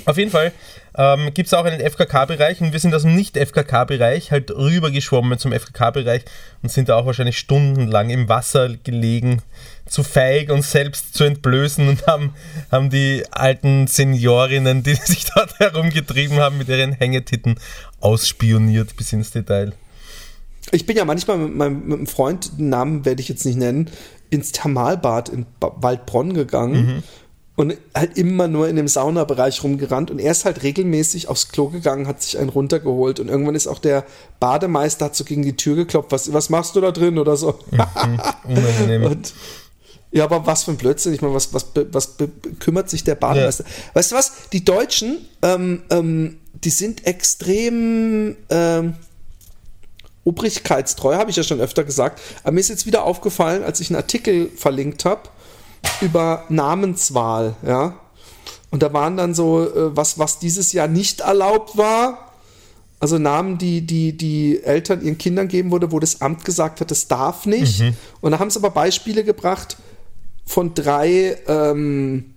[0.05, 0.51] Auf jeden Fall
[0.97, 5.51] ähm, gibt es auch einen FKK-Bereich und wir sind aus dem Nicht-FKK-Bereich halt rübergeschwommen zum
[5.51, 6.23] FKK-Bereich
[6.63, 9.41] und sind da auch wahrscheinlich stundenlang im Wasser gelegen,
[9.85, 12.33] zu feig, uns selbst zu entblößen und haben,
[12.71, 17.55] haben die alten Seniorinnen, die sich dort herumgetrieben haben, mit ihren Hängetitten
[17.99, 19.73] ausspioniert bis ins Detail.
[20.71, 23.57] Ich bin ja manchmal mit meinem, mit einem Freund, den Namen werde ich jetzt nicht
[23.57, 23.91] nennen,
[24.31, 26.85] ins Thermalbad in Waldbronn gegangen.
[26.85, 27.03] Mhm
[27.55, 31.69] und halt immer nur in dem Saunabereich rumgerannt und er ist halt regelmäßig aufs Klo
[31.69, 34.05] gegangen, hat sich einen runtergeholt und irgendwann ist auch der
[34.39, 37.59] Bademeister hat so gegen die Tür geklopft, was, was machst du da drin oder so.
[37.71, 39.33] Mhm, und,
[40.11, 42.15] ja, aber was für ein Blödsinn, ich meine, was, was, was
[42.59, 43.63] kümmert sich der Bademeister?
[43.63, 43.95] Ja.
[43.95, 48.95] Weißt du was, die Deutschen, ähm, ähm, die sind extrem ähm,
[50.25, 53.89] obrigkeitstreu, habe ich ja schon öfter gesagt, aber mir ist jetzt wieder aufgefallen, als ich
[53.89, 55.29] einen Artikel verlinkt habe,
[56.01, 57.95] über Namenswahl, ja.
[58.71, 62.31] Und da waren dann so, äh, was, was dieses Jahr nicht erlaubt war,
[62.99, 66.91] also Namen, die, die die Eltern ihren Kindern geben wurde, wo das Amt gesagt hat,
[66.91, 67.81] das darf nicht.
[67.81, 67.93] Mhm.
[68.21, 69.77] Und da haben sie aber Beispiele gebracht
[70.45, 72.33] von drei ähm,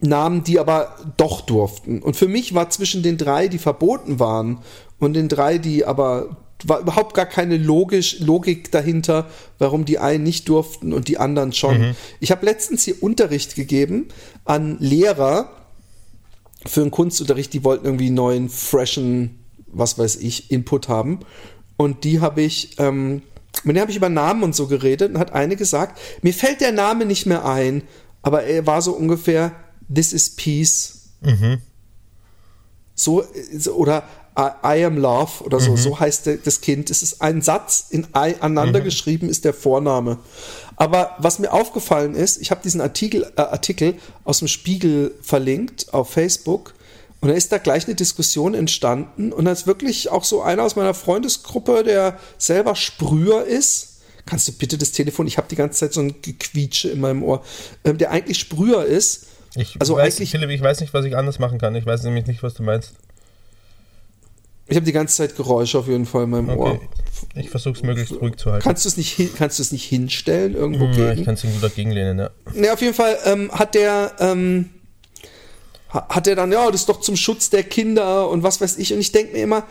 [0.00, 2.02] Namen, die aber doch durften.
[2.02, 4.58] Und für mich war zwischen den drei, die verboten waren,
[4.98, 10.24] und den drei, die aber war überhaupt gar keine logisch, Logik dahinter, warum die einen
[10.24, 11.78] nicht durften und die anderen schon.
[11.78, 11.96] Mhm.
[12.20, 14.08] Ich habe letztens hier Unterricht gegeben
[14.44, 15.50] an Lehrer
[16.66, 21.20] für einen Kunstunterricht, die wollten irgendwie neuen, freshen, was weiß ich, Input haben.
[21.76, 23.22] Und die habe ich, ähm,
[23.64, 26.60] mit denen habe ich über Namen und so geredet und hat eine gesagt, mir fällt
[26.60, 27.82] der Name nicht mehr ein,
[28.22, 29.52] aber er war so ungefähr,
[29.92, 31.10] This is Peace.
[31.20, 31.58] Mhm.
[32.94, 33.24] So,
[33.74, 34.04] oder
[34.36, 35.76] I am Love oder so, mhm.
[35.76, 36.90] so heißt das Kind.
[36.90, 38.84] Es ist ein Satz in aneinander mhm.
[38.84, 40.18] geschrieben, ist der Vorname.
[40.76, 43.94] Aber was mir aufgefallen ist, ich habe diesen Artikel, äh, Artikel
[44.24, 46.74] aus dem Spiegel verlinkt auf Facebook
[47.20, 50.64] und da ist da gleich eine Diskussion entstanden und da ist wirklich auch so einer
[50.64, 54.00] aus meiner Freundesgruppe, der selber Sprüher ist.
[54.26, 57.22] Kannst du bitte das Telefon, ich habe die ganze Zeit so ein Gequietsche in meinem
[57.22, 57.44] Ohr,
[57.84, 59.26] äh, der eigentlich Sprüher ist.
[59.54, 61.76] Ich also weiß, eigentlich, Philipp, ich weiß nicht, was ich anders machen kann.
[61.76, 62.94] Ich weiß nämlich nicht, was du meinst.
[64.66, 66.60] Ich habe die ganze Zeit Geräusche auf jeden Fall in meinem okay.
[66.60, 66.80] Ohr.
[67.34, 68.64] Ich versuche es möglichst ruhig zu halten.
[68.64, 71.20] Kannst du es nicht, kannst du es nicht hinstellen irgendwo ja, gegen?
[71.20, 72.30] Ich kann es irgendwo dagegen lehnen, ja.
[72.54, 74.70] Ne, auf jeden Fall ähm, hat der ähm,
[75.90, 78.92] hat er dann ja, das ist doch zum Schutz der Kinder und was weiß ich.
[78.92, 79.64] Und ich denke mir immer,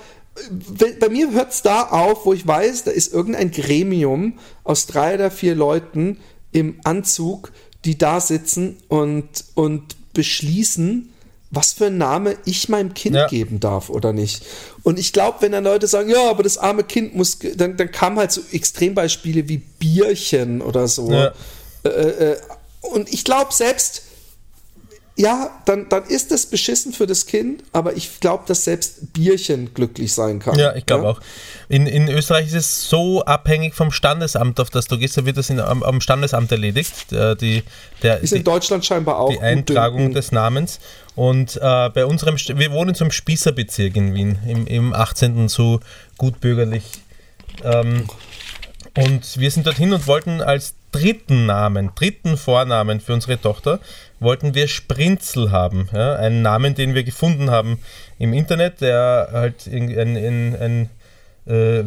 [0.99, 5.15] bei mir hört es da auf, wo ich weiß, da ist irgendein Gremium aus drei
[5.15, 6.17] oder vier Leuten
[6.51, 7.51] im Anzug,
[7.85, 11.12] die da sitzen und, und beschließen,
[11.55, 13.27] was für einen Name ich meinem Kind Ja.
[13.27, 14.43] geben darf oder nicht.
[14.81, 17.91] Und ich glaube, wenn dann Leute sagen, ja, aber das arme Kind muss, dann, dann
[17.91, 21.11] kamen halt so Extrembeispiele wie Bierchen oder so.
[21.11, 21.31] Ja.
[21.83, 22.37] Äh, äh,
[22.81, 24.01] und ich glaube selbst,
[25.15, 29.71] ja, dann, dann ist es beschissen für das Kind, aber ich glaube, dass selbst Bierchen
[29.73, 30.57] glücklich sein kann.
[30.57, 31.21] Ja, ich glaube auch.
[31.69, 35.37] In, in Österreich ist es so abhängig vom Standesamt, auf das du gehst, da wird
[35.37, 37.11] das in, am, am Standesamt erledigt.
[37.11, 37.63] äh, Die,
[38.01, 40.79] der, Ist die, in Deutschland scheinbar auch die Eintragung des Namens.
[41.15, 45.47] Und äh, bei unserem, wir wohnen zum Spießerbezirk in Wien, im, im 18.
[45.47, 45.79] so
[46.17, 46.85] gutbürgerlich.
[47.63, 48.07] Ähm,
[48.97, 53.81] und wir sind dorthin und wollten als dritten Namen, dritten Vornamen für unsere Tochter,
[54.21, 55.89] wollten wir Sprinzel haben.
[55.91, 56.15] Ja?
[56.15, 57.79] Einen Namen, den wir gefunden haben
[58.19, 60.89] im Internet, der halt irgendwie ein, ein, ein
[61.53, 61.83] äh,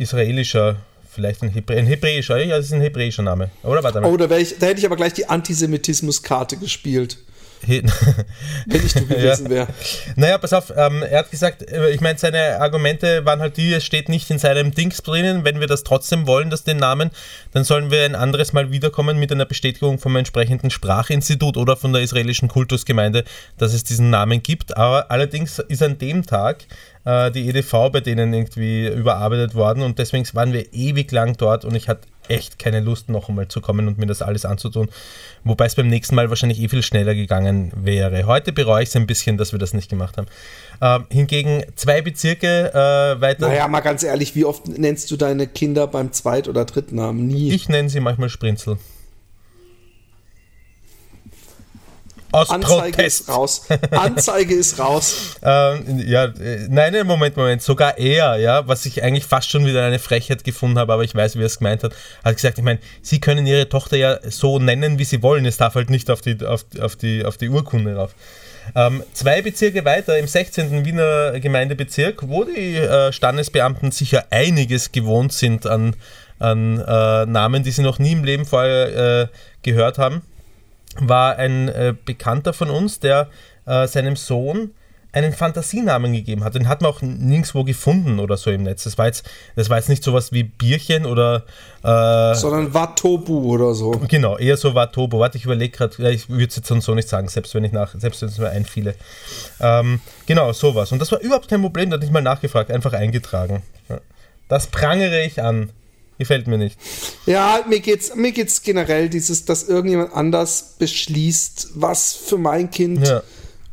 [0.00, 0.76] israelischer,
[1.10, 3.50] vielleicht ein, Hebrä ein hebräischer, ja, das ist ein hebräischer Name.
[3.64, 4.10] Oder warte mal.
[4.10, 7.18] Oh, da, ich, da hätte ich aber gleich die Antisemitismus-Karte gespielt,
[7.64, 7.82] He-
[8.66, 9.68] wenn ich du gewesen wäre.
[10.16, 13.72] Naja, pass auf, ähm, er hat gesagt, äh, ich meine, seine Argumente waren halt die,
[13.72, 17.10] es steht nicht in seinem Dings drinnen, wenn wir das trotzdem wollen, dass den Namen,
[17.52, 21.92] dann sollen wir ein anderes Mal wiederkommen mit einer Bestätigung vom entsprechenden Sprachinstitut oder von
[21.92, 23.24] der israelischen Kultusgemeinde,
[23.58, 24.76] dass es diesen Namen gibt.
[24.76, 26.64] Aber allerdings ist an dem Tag
[27.04, 31.64] äh, die EDV bei denen irgendwie überarbeitet worden und deswegen waren wir ewig lang dort
[31.64, 34.88] und ich hatte echt keine Lust, noch einmal zu kommen und mir das alles anzutun.
[35.44, 38.26] Wobei es beim nächsten Mal wahrscheinlich eh viel schneller gegangen wäre.
[38.26, 40.26] Heute bereue ich es ein bisschen, dass wir das nicht gemacht haben.
[40.80, 43.48] Ähm, hingegen zwei Bezirke äh, weiter.
[43.48, 47.26] Naja, mal ganz ehrlich, wie oft nennst du deine Kinder beim Zweit- oder Drittnamen?
[47.26, 47.52] Nie.
[47.52, 48.78] Ich nenne sie manchmal Sprinzel.
[52.32, 53.20] Aus Anzeige Protest.
[53.20, 53.62] ist raus.
[53.90, 55.36] Anzeige ist raus.
[55.44, 59.66] Ähm, ja, äh, nein, nein, Moment, Moment, sogar er, ja, was ich eigentlich fast schon
[59.66, 61.92] wieder eine Frechheit gefunden habe, aber ich weiß, wie er es gemeint hat,
[62.24, 65.56] hat gesagt, ich meine, Sie können Ihre Tochter ja so nennen, wie Sie wollen, es
[65.56, 68.14] darf halt nicht auf die, auf, auf die, auf die Urkunde rauf.
[68.74, 70.84] Ähm, zwei Bezirke weiter, im 16.
[70.84, 75.96] Wiener Gemeindebezirk, wo die äh, Standesbeamten sicher einiges gewohnt sind an,
[76.38, 79.26] an äh, Namen, die sie noch nie im Leben vorher äh,
[79.62, 80.22] gehört haben,
[81.00, 83.28] war ein äh, Bekannter von uns, der
[83.66, 84.72] äh, seinem Sohn
[85.12, 86.54] einen Fantasienamen gegeben hat.
[86.54, 88.84] Den hat man auch nirgendwo gefunden oder so im Netz.
[88.84, 91.44] Das war jetzt, das war jetzt nicht sowas wie Bierchen oder
[91.84, 93.90] äh, Sondern Watobu oder so.
[94.08, 95.18] Genau, eher so war Tobo.
[95.18, 97.72] Warte, ich überlege gerade, ich würde es jetzt sonst so nicht sagen, selbst wenn ich
[97.72, 98.94] nach, selbst wenn es mir einfiele.
[99.60, 100.92] Ähm, genau, sowas.
[100.92, 103.62] Und das war überhaupt kein Problem, da hat nicht mal nachgefragt, einfach eingetragen.
[104.48, 105.70] Das prangere ich an.
[106.22, 106.78] Gefällt mir nicht.
[107.26, 113.06] Ja, mir geht's, mir geht's generell dieses, dass irgendjemand anders beschließt, was für mein Kind
[113.08, 113.22] Ja.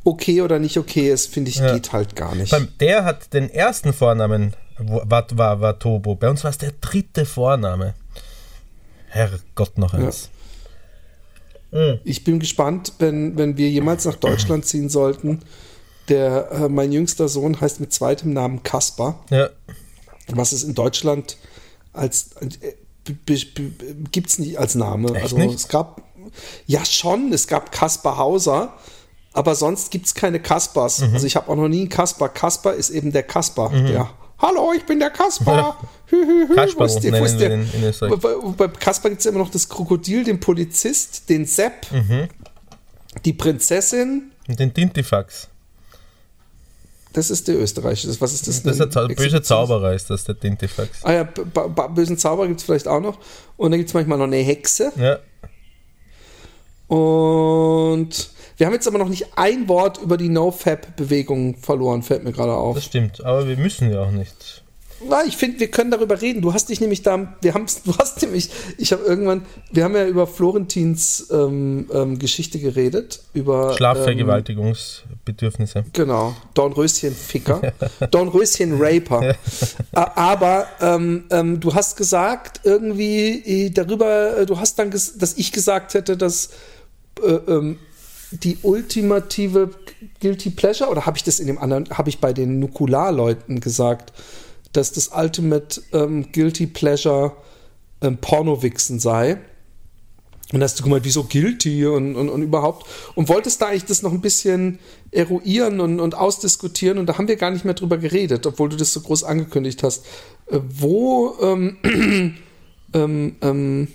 [0.03, 1.73] okay oder nicht okay ist, finde ich, Ja.
[1.73, 2.51] geht halt gar nicht.
[2.79, 6.15] Der hat den ersten Vornamen, war, war, war Tobo.
[6.15, 7.93] Bei uns war es der dritte Vorname.
[9.09, 10.29] Herrgott, noch eins.
[12.03, 15.41] Ich bin gespannt, wenn, wenn wir jemals nach Deutschland ziehen sollten.
[16.07, 19.49] Der, äh, mein jüngster Sohn heißt mit zweitem Namen Kaspar, Ja,
[20.29, 21.37] was es in Deutschland
[21.99, 22.73] als äh,
[24.11, 25.09] gibt es nicht als Name.
[25.13, 25.53] Echt also nicht?
[25.55, 26.01] es gab
[26.67, 28.73] ja schon, es gab Kaspar Hauser,
[29.33, 30.99] aber sonst gibt es keine Kaspers.
[31.01, 31.13] Mhm.
[31.13, 32.29] Also ich habe auch noch nie einen Kaspar.
[32.29, 33.69] Kaspar ist eben der Kaspar.
[33.71, 35.77] Der Hallo, ich bin der Kaspar.
[36.05, 36.55] Hü, hü, hü.
[36.55, 38.19] Kasperl Wo ist der- wo ist nennen wir der- den in Österreich.
[38.19, 41.87] Bei, bei Kaspar gibt es immer noch das Krokodil, den Polizist, den Sepp,
[43.25, 44.31] die Prinzessin.
[44.47, 45.49] und den Tintifax.
[47.13, 48.07] Das ist der österreichische.
[48.21, 48.61] Was ist das?
[48.61, 51.03] Das ist der böse Zauberer, ist das, der Tintifax.
[51.03, 53.17] Ah ja, bösen Zauberer gibt es vielleicht auch noch.
[53.57, 54.91] Und dann gibt es manchmal noch eine Hexe.
[54.95, 55.17] Ja,
[56.87, 58.09] Und
[58.57, 62.53] wir haben jetzt aber noch nicht ein Wort über die No-Fab-Bewegung verloren, fällt mir gerade
[62.53, 62.75] auf.
[62.75, 63.23] das stimmt.
[63.23, 64.63] Aber wir müssen ja auch nicht.
[65.07, 66.41] Na, ich finde, wir können darüber reden.
[66.41, 69.95] Du hast dich nämlich da, wir haben, du hast nämlich, ich habe irgendwann, wir haben
[69.95, 75.85] ja über Florentins ähm, ähm, Geschichte geredet, über ähm, Schlafvergewaltigungsbedürfnisse.
[75.93, 77.73] Genau, Dornröschen-Ficker,
[78.11, 79.35] Dornröschen-Raper.
[79.93, 85.51] Aber ähm, ähm, du hast gesagt, irgendwie äh, darüber, äh, du hast dann, dass ich
[85.51, 86.49] gesagt hätte, dass
[87.23, 87.77] äh, ähm,
[88.31, 89.71] die ultimative
[90.21, 94.13] Guilty Pleasure, oder habe ich das in dem anderen, habe ich bei den Nukular-Leuten gesagt,
[94.73, 97.33] dass das Ultimate ähm, Guilty Pleasure
[98.01, 99.37] ähm, Pornowichsen sei.
[100.51, 102.87] Und hast du gemeint, wieso guilty und, und, und überhaupt?
[103.13, 104.79] Und wolltest da eigentlich das noch ein bisschen
[105.11, 108.75] eruieren und, und ausdiskutieren und da haben wir gar nicht mehr drüber geredet, obwohl du
[108.75, 110.05] das so groß angekündigt hast.
[110.47, 111.77] Äh, wo, ähm,
[112.93, 113.87] ähm, ähm,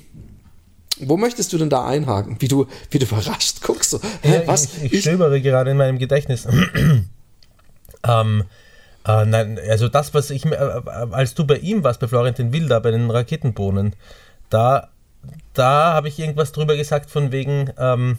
[1.00, 2.36] wo möchtest du denn da einhaken?
[2.38, 3.90] Wie du, wie du überrascht guckst.
[3.90, 4.68] So, hä, was?
[4.84, 6.46] Ich, ich stöbere gerade in meinem Gedächtnis.
[8.06, 8.44] ähm,
[9.06, 12.52] äh, nein, also das, was ich, mir- äh, als du bei ihm warst, bei Florentin
[12.52, 13.94] Will, da bei den Raketenbohnen,
[14.50, 14.88] da,
[15.52, 18.18] da habe ich irgendwas drüber gesagt von wegen, ähm,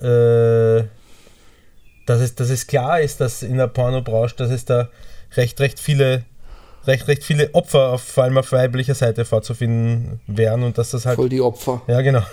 [0.00, 0.84] äh,
[2.06, 4.88] dass es, dass es klar ist, dass in der Pornobranche, dass es da
[5.36, 6.24] recht, recht viele
[6.86, 11.06] recht, recht viele Opfer auf, vor allem auf weiblicher Seite vorzufinden wären und dass das
[11.06, 11.16] halt.
[11.16, 11.82] Voll die Opfer.
[11.86, 12.22] Ja, genau.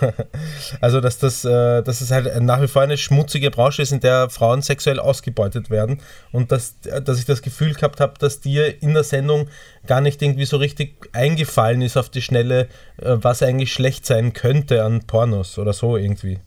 [0.80, 4.00] Also, dass das, äh, dass es halt nach wie vor eine schmutzige Branche ist, in
[4.00, 6.00] der Frauen sexuell ausgebeutet werden
[6.32, 9.48] und dass, dass ich das Gefühl gehabt habe, dass dir in der Sendung
[9.86, 14.32] gar nicht irgendwie so richtig eingefallen ist auf die Schnelle, äh, was eigentlich schlecht sein
[14.32, 16.38] könnte an Pornos oder so irgendwie.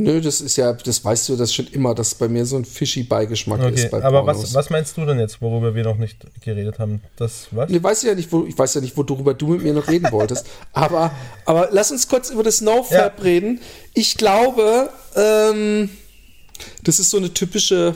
[0.00, 2.64] Nö, das ist ja, das weißt du das schon immer, dass bei mir so ein
[2.64, 5.98] fishy Beigeschmack Okay, ist bei aber was, was meinst du denn jetzt, worüber wir noch
[5.98, 7.02] nicht geredet haben?
[7.16, 7.68] Das was?
[7.70, 9.88] Nee, weiß ich ja nicht, wo, ich weiß ja nicht, worüber du mit mir noch
[9.88, 10.46] reden wolltest.
[10.72, 11.10] Aber,
[11.44, 13.24] aber lass uns kurz über das NoFap Ja.
[13.24, 13.60] reden.
[13.94, 15.90] Ich glaube, ähm,
[16.84, 17.94] das ist so eine typische,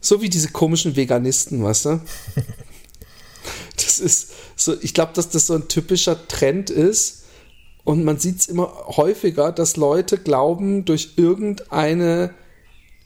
[0.00, 2.00] so wie diese komischen Veganisten, weißt du?
[3.76, 7.24] Das ist so, ich glaube, dass das so ein typischer Trend ist.
[7.86, 12.34] Und man sieht es immer häufiger, dass Leute glauben, durch irgendeine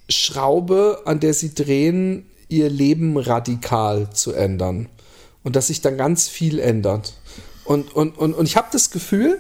[0.08, 4.88] Schraube, an der sie drehen, ihr Leben radikal zu ändern.
[5.44, 7.12] Und dass sich dann ganz viel ändert.
[7.64, 9.38] Und, und, und, und ich habe das Gefühl,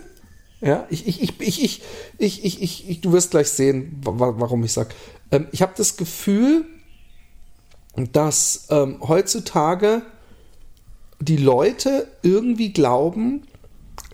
[0.60, 1.82] ja, ich, ich, ich, ich, ich,
[2.18, 4.90] ich, ich, ich, ich, du wirst gleich sehen, wa- wa- warum ich sage.
[5.30, 6.66] Ähm, ich habe das Gefühl,
[8.12, 10.02] dass ähm, heutzutage
[11.18, 13.46] die Leute irgendwie glauben,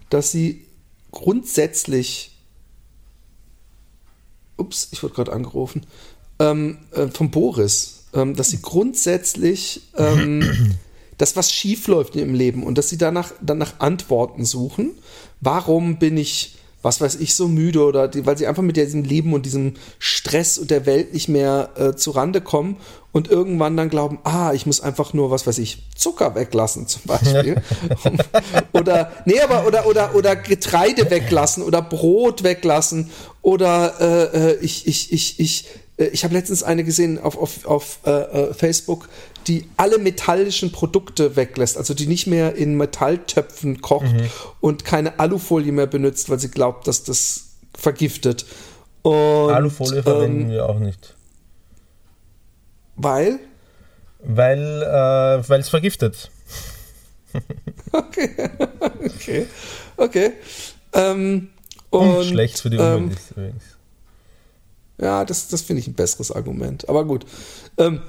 [0.08, 0.65] dass sie
[1.16, 2.36] grundsätzlich,
[4.58, 5.86] ups, ich wurde gerade angerufen,
[6.38, 10.76] ähm, äh, von Boris, ähm, dass sie grundsätzlich ähm,
[11.18, 14.92] dass was schief läuft ihrem Leben und dass sie danach, danach Antworten suchen.
[15.40, 19.02] Warum bin ich, was weiß ich, so müde oder die, weil sie einfach mit diesem
[19.02, 22.76] Leben und diesem Stress und der Welt nicht mehr äh, zurande kommen
[23.12, 27.02] und irgendwann dann glauben, ah, ich muss einfach nur, was weiß ich, Zucker weglassen zum
[27.06, 27.62] Beispiel.
[28.72, 33.10] oder, nee, aber, oder, oder, oder Getreide weglassen oder Brot weglassen
[33.42, 35.66] oder äh, äh, ich, ich, ich, ich,
[35.96, 39.08] äh, ich habe letztens eine gesehen auf, auf, auf äh, äh, Facebook,
[39.46, 44.12] die alle metallischen Produkte weglässt, also die nicht mehr in Metalltöpfen kocht
[44.60, 48.46] und keine Alufolie mehr benutzt, weil sie glaubt, dass das vergiftet.
[49.02, 51.14] Und, Alufolie verwenden ähm, wir auch nicht.
[52.96, 53.38] Weil?
[54.20, 56.30] Weil äh, weil es vergiftet.
[57.92, 58.30] Okay.
[59.04, 59.46] okay.
[59.96, 60.32] Okay.
[60.92, 61.48] Ähm,
[61.90, 63.62] Und, und schlecht für die ähm, Umwelt ist übrigens.
[64.98, 66.88] Ja, das, das finde ich ein besseres Argument.
[66.88, 67.26] Aber gut.
[67.78, 68.00] Ähm,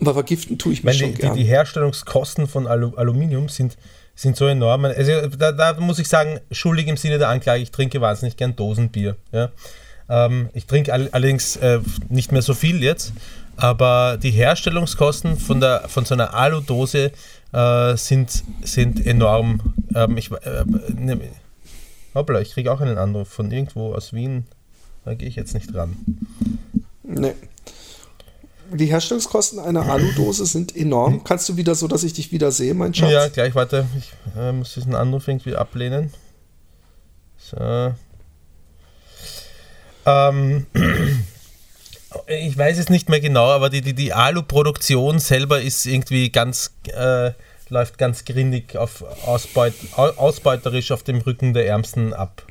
[0.00, 1.36] aber vergiften tue ich Ich mich meine, schon die, die, gern.
[1.36, 3.76] die Herstellungskosten von Alu Aluminium sind,
[4.14, 4.84] sind so enorm.
[4.84, 8.54] Also da, da muss ich sagen, schuldig im Sinne der Anklage, ich trinke wahnsinnig gern
[8.56, 9.16] Dosenbier.
[9.32, 9.50] Ja?
[10.08, 13.12] Ähm, ich trinke all, allerdings äh, nicht mehr so viel jetzt,
[13.56, 17.12] aber die Herstellungskosten von, der, von so einer Aludose
[17.52, 19.74] äh, sind, sind enorm.
[19.94, 20.64] Ähm, ich, äh,
[20.94, 21.18] ne,
[22.14, 24.44] hoppla, ich kriege auch einen Anruf von irgendwo aus Wien.
[25.04, 25.96] Da gehe ich jetzt nicht dran.
[27.02, 27.34] Nee.
[28.74, 31.24] Die Herstellungskosten einer Aludose sind enorm.
[31.24, 33.10] Kannst du wieder so, dass ich dich wieder sehe, mein Schatz?
[33.12, 33.86] Ja, gleich, warte.
[33.98, 36.12] Ich äh, muss diesen Anruf irgendwie ablehnen.
[37.38, 37.92] So.
[40.06, 40.66] Ähm,
[42.26, 46.72] ich weiß es nicht mehr genau, aber die, die, die Alu-Produktion selber ist irgendwie ganz,
[46.86, 47.32] äh,
[47.68, 52.42] läuft ganz grindig auf Ausbeut, au- ausbeuterisch auf dem Rücken der Ärmsten ab.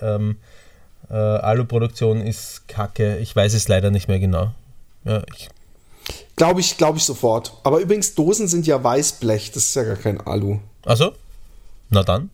[0.00, 0.36] Ähm,
[1.10, 3.18] äh, Alu-Produktion ist kacke.
[3.18, 4.52] Ich weiß es leider nicht mehr genau.
[5.04, 5.48] Ja, ich,
[6.36, 7.54] Glaube ich, glaube ich sofort.
[7.64, 9.52] Aber übrigens, Dosen sind ja Weißblech.
[9.52, 10.58] Das ist ja gar kein Alu.
[10.84, 11.12] also?
[11.90, 12.30] Na dann.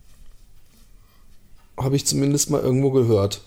[1.77, 3.41] Habe ich zumindest mal irgendwo gehört.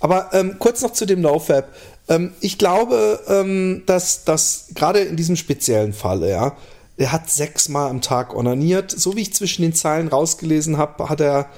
[0.00, 1.72] Aber ähm, kurz noch zu dem NoFap.
[2.08, 6.56] Ähm, ich glaube, ähm, dass das gerade in diesem speziellen Fall, ja,
[6.96, 8.90] er hat sechsmal am Tag onaniert.
[8.90, 11.48] So wie ich zwischen den Zeilen rausgelesen habe, hat er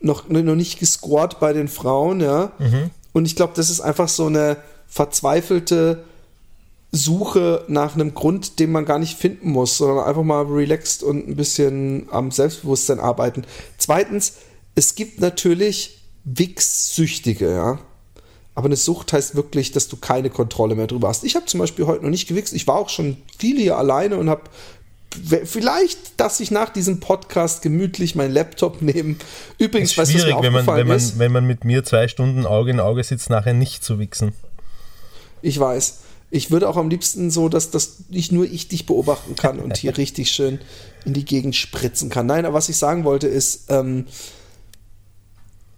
[0.00, 2.52] noch, noch nicht gescored bei den Frauen, ja.
[3.12, 6.04] Und ich glaube, das ist einfach so eine verzweifelte
[6.92, 11.28] Suche nach einem Grund, den man gar nicht finden muss, sondern einfach mal relaxed und
[11.28, 13.44] ein bisschen am Selbstbewusstsein arbeiten.
[13.76, 14.34] Zweitens,
[14.74, 17.78] es gibt natürlich Wix-Süchtige, ja.
[18.54, 21.24] Aber eine Sucht heißt wirklich, dass du keine Kontrolle mehr drüber hast.
[21.24, 22.54] Ich habe zum Beispiel heute noch nicht gewichst.
[22.54, 24.44] Ich war auch schon viel hier alleine und habe
[25.44, 29.16] vielleicht, dass ich nach diesem Podcast gemütlich meinen Laptop nehme.
[29.58, 31.18] Übrigens, ist weißt du, was mir wenn man, aufgefallen wenn, man, ist?
[31.18, 34.32] wenn man mit mir zwei Stunden Auge in Auge sitzt, nachher nicht zu wichsen.
[35.42, 36.00] Ich weiß.
[36.36, 39.76] Ich würde auch am liebsten so, dass, dass nicht nur ich dich beobachten kann und
[39.76, 40.60] hier richtig schön
[41.04, 42.26] in die Gegend spritzen kann.
[42.26, 44.06] Nein, aber was ich sagen wollte ist, ähm,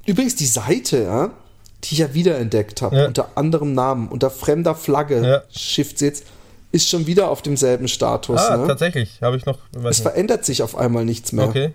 [0.06, 1.30] übrigens die Seite, ja,
[1.84, 3.06] die ich ja wiederentdeckt habe, Ja.
[3.06, 5.42] unter anderem Namen, unter fremder Flagge, Ja.
[5.56, 6.24] Shift jetzt,
[6.72, 8.40] ist schon wieder auf demselben Status.
[8.40, 8.66] Ah, ne?
[8.66, 9.20] tatsächlich.
[9.22, 9.58] Habe ich noch.
[9.74, 10.00] Es nicht.
[10.02, 11.48] verändert sich auf einmal nichts mehr.
[11.48, 11.72] Okay.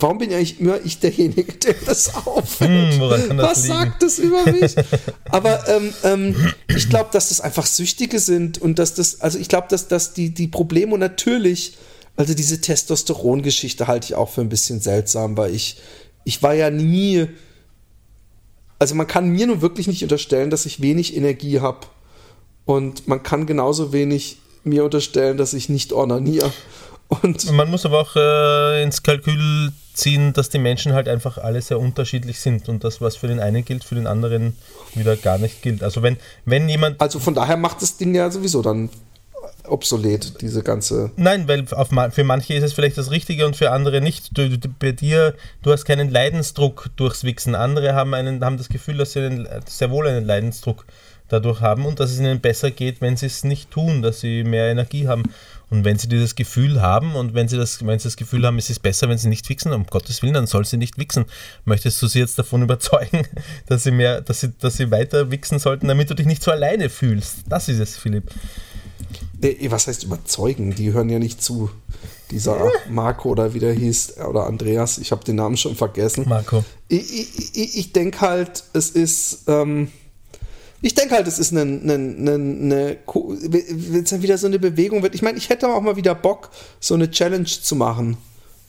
[0.00, 2.94] Warum bin eigentlich immer ich derjenige, der das aufhört?
[2.94, 3.74] Hm, das Was liegen?
[3.74, 4.74] sagt das über mich?
[5.30, 9.48] Aber ähm, ähm, ich glaube, dass das einfach Süchtige sind und dass das, also ich
[9.48, 11.78] glaube, dass, dass die, die Probleme natürlich,
[12.16, 15.80] also diese Testosteron-Geschichte halte ich auch für ein bisschen seltsam, weil ich,
[16.24, 17.26] ich war ja nie,
[18.78, 21.86] also man kann mir nun wirklich nicht unterstellen, dass ich wenig Energie habe.
[22.64, 26.52] Und man kann genauso wenig mir unterstellen, dass ich nicht ornaniere.
[27.08, 31.60] Und man muss aber auch äh, ins Kalkül ziehen, dass die Menschen halt einfach alle
[31.62, 34.56] sehr unterschiedlich sind und das, was für den einen gilt, für den anderen
[34.94, 35.82] wieder gar nicht gilt.
[35.82, 37.00] Also wenn, wenn jemand.
[37.00, 38.90] Also von daher macht das Ding ja sowieso dann
[39.64, 41.10] obsolet, diese ganze.
[41.16, 44.36] Nein, weil auf, für manche ist es vielleicht das Richtige und für andere nicht.
[44.36, 47.54] Du, du, bei dir, du hast keinen Leidensdruck durchs Wichsen.
[47.54, 50.84] Andere haben, einen, haben das Gefühl, dass sie einen, sehr wohl einen Leidensdruck
[51.28, 54.44] dadurch haben und dass es ihnen besser geht, wenn sie es nicht tun, dass sie
[54.44, 55.24] mehr Energie haben.
[55.70, 58.58] Und wenn sie dieses Gefühl haben und wenn sie das, wenn sie das Gefühl haben,
[58.58, 61.26] es ist besser, wenn sie nicht wichsen, um Gottes Willen, dann soll sie nicht wichsen.
[61.64, 63.26] Möchtest du sie jetzt davon überzeugen,
[63.66, 66.50] dass sie mehr, dass sie, dass sie weiter wichsen sollten, damit du dich nicht so
[66.50, 67.38] alleine fühlst?
[67.48, 68.30] Das ist es, Philipp.
[69.68, 70.74] Was heißt überzeugen?
[70.74, 71.70] Die hören ja nicht zu.
[72.30, 76.24] Dieser Marco oder wie der hieß, oder Andreas, ich habe den Namen schon vergessen.
[76.28, 76.64] Marco.
[76.88, 79.44] Ich, ich, ich, denke halt, es ist.
[79.48, 79.88] Ähm,
[80.80, 84.58] ich denke halt, es ist eine, eine, eine, eine wenn es dann wieder so eine
[84.58, 85.14] Bewegung wird.
[85.14, 88.16] Ich meine, ich hätte auch mal wieder Bock, so eine Challenge zu machen.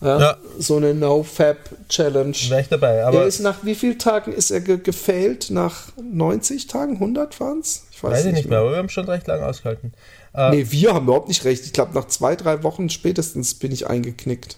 [0.02, 0.20] Ja?
[0.20, 0.38] ja.
[0.58, 2.36] So eine No-Fab-Challenge.
[2.50, 3.06] Wäre ich dabei.
[3.06, 5.50] Aber er ist nach wie vielen Tagen ist er ge gefailt?
[5.52, 6.94] Nach 90 Tagen?
[6.94, 7.86] 100 waren es?
[7.92, 9.94] Ich weiß, weiß nicht, nicht mehr, aber wir haben schon recht lange ausgehalten.
[10.34, 11.66] Äh, nee, wir haben überhaupt nicht recht.
[11.66, 14.58] Ich glaube, nach zwei, drei Wochen spätestens bin ich eingeknickt.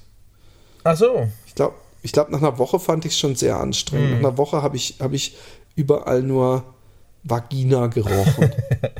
[0.83, 1.27] Ach so.
[1.47, 4.11] Ich glaube, ich glaub, nach einer Woche fand ich es schon sehr anstrengend.
[4.11, 4.21] Hm.
[4.21, 5.35] Nach einer Woche habe ich, hab ich
[5.75, 6.63] überall nur
[7.23, 8.51] Vagina gerochen.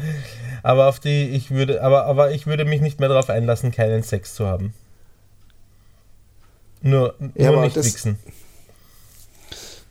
[0.64, 4.04] aber auf die, ich würde, aber, aber ich würde mich nicht mehr darauf einlassen, keinen
[4.04, 4.74] Sex zu haben.
[6.82, 8.18] Nur, ja, nur nicht das, wichsen.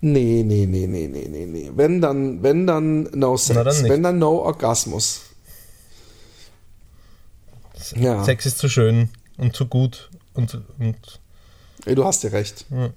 [0.00, 1.70] Nee, nee, nee, nee, nee, nee, nee.
[1.74, 3.62] Wenn dann, wenn dann no Sex.
[3.62, 5.22] Dann wenn dann no Orgasmus.
[7.96, 8.24] Ja.
[8.24, 10.62] Sex ist zu schön und zu gut und.
[10.78, 11.20] und
[11.84, 12.66] Ey, du hast ja recht.
[12.70, 12.90] Ja.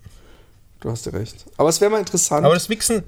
[0.84, 1.46] Du hast ja recht.
[1.56, 2.46] Aber es wäre mal interessant.
[2.46, 3.04] Aber das Wichsen,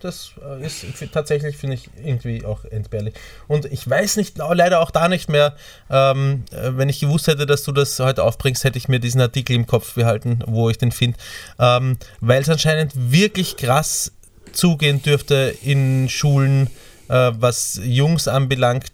[0.00, 3.14] das äh, ist tatsächlich, finde ich, irgendwie auch entbehrlich.
[3.46, 5.54] Und ich weiß nicht, leider auch da nicht mehr,
[5.88, 9.20] ähm, äh, wenn ich gewusst hätte, dass du das heute aufbringst, hätte ich mir diesen
[9.20, 11.16] Artikel im Kopf behalten, wo ich den finde.
[11.60, 14.10] Ähm, Weil es anscheinend wirklich krass
[14.50, 16.66] zugehen dürfte in Schulen,
[17.08, 18.86] äh, was Jungs anbelangt,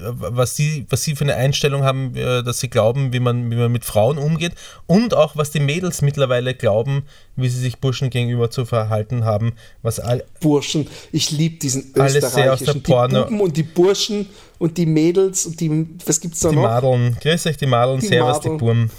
[0.00, 3.56] was sie, was sie für eine Einstellung haben, äh, dass sie glauben, wie man, wie
[3.56, 4.52] man mit Frauen umgeht
[4.86, 7.04] und auch was die Mädels mittlerweile glauben,
[7.36, 9.52] wie sie sich Burschen gegenüber zu verhalten haben.
[9.82, 13.24] Was all Burschen, ich liebe diesen alles sehr aus der Porno.
[13.24, 14.26] Die Buben und die Burschen
[14.58, 16.62] und die Mädels und die, was gibt's da die noch?
[16.62, 18.90] Die Madeln, grüß euch die Madeln, die servus Madeln, die Burm.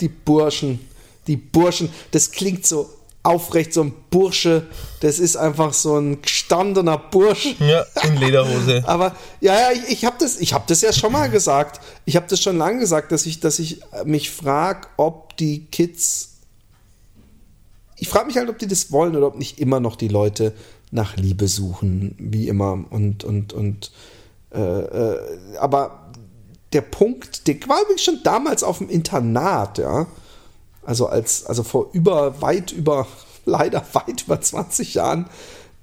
[0.00, 0.80] Die Burschen,
[1.26, 2.88] die Burschen, das klingt so
[3.22, 4.66] aufrecht, so ein Bursche.
[5.00, 7.56] Das ist einfach so ein gestandener Bursch.
[7.60, 8.82] Ja, in Lederhose.
[8.86, 11.80] Aber ja, ja, ich, ich habe das, hab das ja schon mal gesagt.
[12.04, 16.30] Ich habe das schon lange gesagt, dass ich, dass ich mich frage, ob die Kids.
[17.96, 20.52] Ich frage mich halt, ob die das wollen oder ob nicht immer noch die Leute
[20.90, 22.84] nach Liebe suchen, wie immer.
[22.90, 23.92] Und, und, und
[24.52, 25.18] äh, äh,
[25.58, 26.10] aber
[26.72, 30.06] der Punkt, der war übrigens schon damals auf dem Internat, ja
[30.84, 33.06] also als, also vor über, weit über,
[33.44, 35.26] leider weit über 20 Jahren,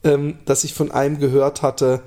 [0.04, 2.02] ähm, dass ich von einem gehört hatte,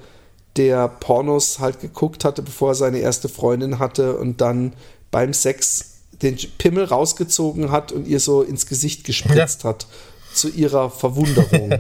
[0.56, 4.74] der Pornos halt geguckt hatte, bevor er seine erste Freundin hatte und dann
[5.10, 9.70] beim Sex den Pimmel rausgezogen hat und ihr so ins Gesicht gespritzt ja.
[9.70, 9.86] hat.
[10.34, 11.74] Zu ihrer Verwunderung.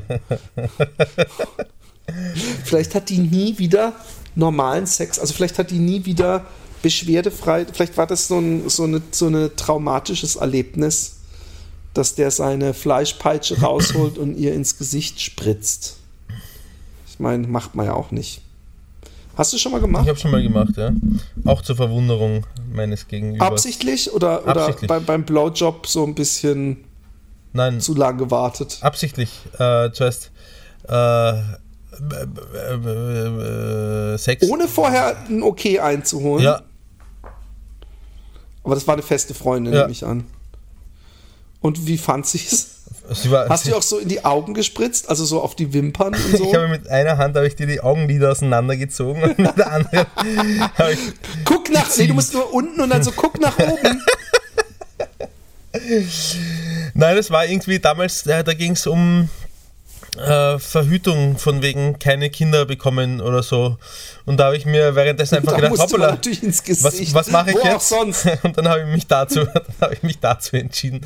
[2.64, 3.94] vielleicht hat die nie wieder
[4.34, 6.44] normalen Sex, also vielleicht hat die nie wieder
[6.82, 7.66] beschwerdefrei.
[7.72, 11.20] Vielleicht war das so ein so eine, so eine traumatisches Erlebnis,
[11.94, 15.96] dass der seine Fleischpeitsche rausholt und ihr ins Gesicht spritzt.
[17.08, 18.42] Ich meine, macht man ja auch nicht.
[19.36, 20.02] Hast du schon mal gemacht?
[20.04, 20.90] Ich habe schon mal gemacht, ja.
[21.44, 23.46] Auch zur Verwunderung meines Gegenübers.
[23.46, 24.88] Absichtlich oder, oder Absichtlich.
[24.88, 26.84] Bei, beim Blowjob so ein bisschen
[27.52, 27.80] Nein.
[27.80, 28.78] zu lange gewartet?
[28.82, 29.30] Absichtlich.
[29.58, 30.30] Äh, zuerst
[30.86, 31.32] äh,
[34.18, 34.48] Sex.
[34.48, 36.44] Ohne vorher ein Okay einzuholen?
[36.44, 36.62] Ja,
[38.64, 39.80] aber das war eine feste Freundin, ja.
[39.80, 40.24] nehme ich an.
[41.60, 42.68] Und wie fand sie es?
[43.08, 46.44] Hast du auch so in die Augen gespritzt, also so auf die Wimpern und so?
[46.44, 50.06] ich habe mit einer Hand habe ich dir die Augenlider auseinandergezogen und mit der anderen
[50.78, 50.98] habe ich
[51.44, 54.02] Guck nach, nee, du musst nur unten und dann so guck nach oben.
[56.94, 59.28] Nein, das war irgendwie damals, da, da ging es um
[60.18, 63.78] äh, Verhütung von wegen keine Kinder bekommen oder so.
[64.24, 67.88] Und da habe ich mir währenddessen einfach gedacht, hoppala, was, was mache ich Wo jetzt?
[67.88, 68.26] sonst?
[68.42, 69.40] Und dann habe ich mich dazu,
[69.92, 71.00] ich mich dazu entschieden.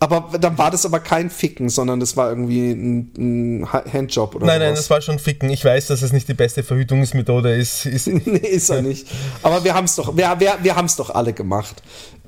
[0.00, 4.46] Aber dann war das aber kein Ficken, sondern das war irgendwie ein, ein Handjob oder
[4.46, 4.66] Nein, sowas.
[4.66, 5.48] nein, das war schon Ficken.
[5.50, 7.86] Ich weiß, dass es nicht die beste Verhütungsmethode ist.
[7.86, 9.06] ist nee, ist er nicht.
[9.42, 11.82] Aber wir haben es doch, wir, wir, wir doch alle gemacht.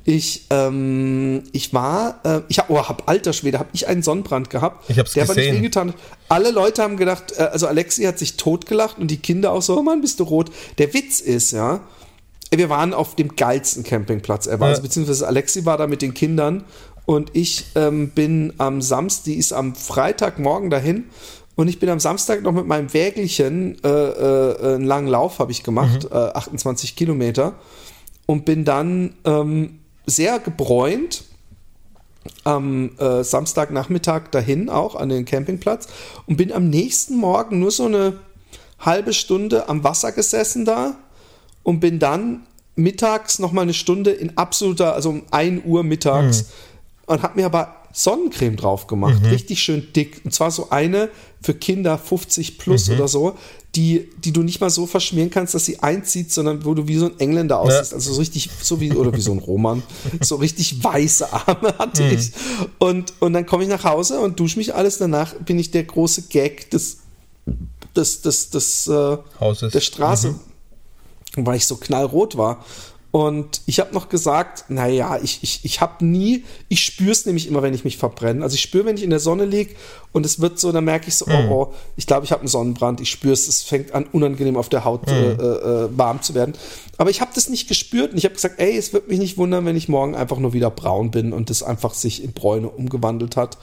[0.08, 4.50] Ich, ähm, ich war, äh, ich habe, oh, hab alter Schwede, habe ich einen Sonnenbrand
[4.50, 4.88] gehabt.
[4.88, 5.34] Ich habe es gesehen.
[5.34, 5.94] Der nicht wehgetan.
[6.28, 9.76] Alle Leute haben gedacht, äh, also Alexi hat sich totgelacht und die Kinder auch so,
[9.76, 10.52] oh Mann, bist du rot.
[10.78, 11.80] Der Witz ist, ja,
[12.52, 14.66] wir waren auf dem geilsten Campingplatz ever.
[14.66, 14.70] Ja.
[14.70, 16.62] Also beziehungsweise Alexi war da mit den Kindern
[17.04, 21.06] und ich ähm, bin am Samstag, die ist am Freitagmorgen dahin
[21.56, 25.50] und ich bin am Samstag noch mit meinem Wägelchen äh, äh, einen langen Lauf habe
[25.50, 26.16] ich gemacht, mhm.
[26.16, 27.54] äh, 28 Kilometer
[28.26, 31.24] und bin dann ähm, sehr gebräunt
[32.44, 35.88] am äh, Samstagnachmittag dahin auch an den Campingplatz
[36.26, 38.20] und bin am nächsten Morgen nur so eine
[38.78, 40.96] halbe Stunde am Wasser gesessen da
[41.62, 46.42] und bin dann mittags noch mal eine Stunde in absoluter, also um 1 Uhr mittags
[46.42, 46.48] mhm.
[47.06, 49.30] und habe mir aber Sonnencreme drauf gemacht, mhm.
[49.30, 50.20] richtig schön dick.
[50.22, 51.08] Und zwar so eine
[51.40, 52.96] für Kinder 50 plus mhm.
[52.96, 53.38] oder so,
[53.74, 56.96] die, die du nicht mal so verschmieren kannst, dass sie einzieht, sondern wo du wie
[56.96, 57.92] so ein Engländer aussiehst.
[57.92, 57.96] Ja.
[57.96, 59.82] Also so richtig, so wie, oder wie so ein Roman.
[60.20, 62.12] so richtig weiße Arme hatte mhm.
[62.12, 62.32] ich.
[62.78, 64.98] Und, und dann komme ich nach Hause und dusche mich alles.
[64.98, 66.98] Danach bin ich der große Gag des,
[67.96, 69.72] des, des, des, äh, Hauses.
[69.72, 70.34] der Straße.
[71.34, 71.46] Mhm.
[71.46, 72.62] Weil ich so knallrot war.
[73.16, 77.48] Und ich habe noch gesagt, naja, ich, ich, ich habe nie, ich spüre es nämlich
[77.48, 78.42] immer, wenn ich mich verbrenne.
[78.42, 79.74] Also ich spüre, wenn ich in der Sonne liege
[80.16, 81.50] und es wird so, dann merke ich so, mhm.
[81.50, 84.56] oh, oh, ich glaube, ich habe einen Sonnenbrand, ich spüre es, es fängt an, unangenehm
[84.56, 85.12] auf der Haut mhm.
[85.12, 86.54] äh, äh, warm zu werden.
[86.96, 89.36] Aber ich habe das nicht gespürt und ich habe gesagt, ey, es wird mich nicht
[89.36, 92.70] wundern, wenn ich morgen einfach nur wieder braun bin und das einfach sich in Bräune
[92.70, 93.58] umgewandelt hat.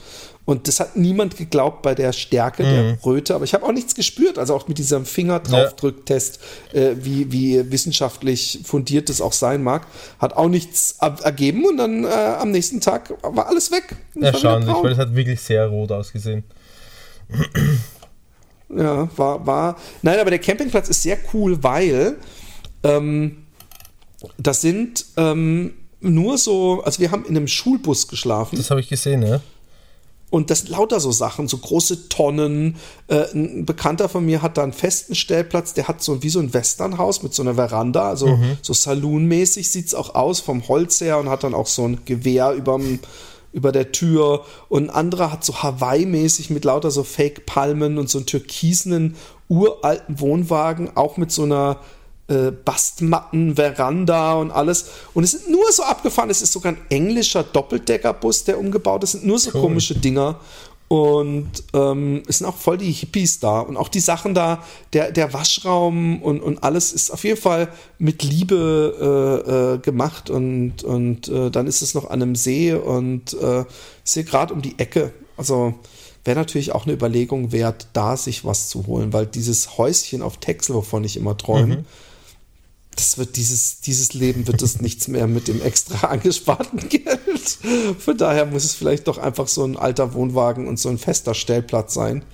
[0.46, 2.66] Und das hat niemand geglaubt bei der Stärke mhm.
[2.66, 4.38] der Röte, aber ich habe auch nichts gespürt.
[4.38, 6.38] Also auch mit diesem Fingerdraufdrücktest,
[6.72, 6.80] ja.
[6.80, 9.86] äh, wie, wie wissenschaftlich fundiert das auch sein mag,
[10.18, 13.96] hat auch nichts ergeben und dann äh, am nächsten Tag war alles weg.
[14.20, 16.43] Erstaunlich, weil es hat wirklich sehr rot ausgesehen.
[18.76, 19.76] Ja, war, war.
[20.02, 22.16] Nein, aber der Campingplatz ist sehr cool, weil
[22.82, 23.44] ähm,
[24.38, 28.56] das sind ähm, nur so, also wir haben in einem Schulbus geschlafen.
[28.56, 29.40] Das habe ich gesehen, ja.
[30.30, 32.76] Und das lauter so Sachen, so große Tonnen.
[33.06, 36.40] Äh, ein Bekannter von mir hat da einen festen Stellplatz, der hat so wie so
[36.40, 38.58] ein Westernhaus mit so einer Veranda, also mhm.
[38.60, 42.04] so Saloon-mäßig sieht es auch aus, vom Holz her und hat dann auch so ein
[42.04, 42.98] Gewehr überm,
[43.54, 44.44] über der Tür.
[44.68, 49.16] Und ein anderer hat so Hawaii-mäßig mit lauter so Fake-Palmen und so einen türkisenen,
[49.48, 51.78] uralten Wohnwagen, auch mit so einer
[52.26, 54.90] äh, Bastmatten, Veranda und alles.
[55.14, 56.30] Und es sind nur so abgefahren.
[56.30, 59.14] Es ist sogar ein englischer Doppeldeckerbus, der umgebaut ist.
[59.14, 59.60] Es sind nur so cool.
[59.62, 60.40] komische Dinger.
[60.94, 63.58] Und ähm, es sind auch voll die Hippies da.
[63.58, 67.68] Und auch die Sachen da, der, der Waschraum und, und alles ist auf jeden Fall
[67.98, 70.30] mit Liebe äh, äh, gemacht.
[70.30, 73.64] Und, und äh, dann ist es noch an einem See und äh,
[74.04, 75.12] ist hier gerade um die Ecke.
[75.36, 75.74] Also
[76.22, 80.36] wäre natürlich auch eine Überlegung wert, da sich was zu holen, weil dieses Häuschen auf
[80.36, 81.84] Texel, wovon ich immer träume, mhm
[82.96, 87.58] das wird dieses, dieses Leben wird es nichts mehr mit dem extra angesparten Geld.
[87.98, 91.34] Von daher muss es vielleicht doch einfach so ein alter Wohnwagen und so ein fester
[91.34, 92.24] Stellplatz sein.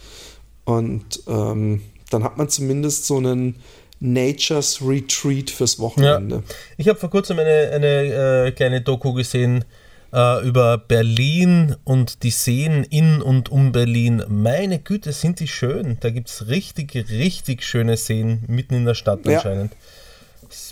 [0.64, 3.56] Und ähm, dann hat man zumindest so einen
[4.00, 6.36] Nature's Retreat fürs Wochenende.
[6.36, 6.54] Ja.
[6.78, 9.64] Ich habe vor kurzem eine, eine äh, kleine Doku gesehen
[10.12, 14.24] äh, über Berlin und die Seen in und um Berlin.
[14.28, 15.98] Meine Güte, sind die schön.
[16.00, 19.72] Da gibt es richtig, richtig schöne Seen mitten in der Stadt anscheinend.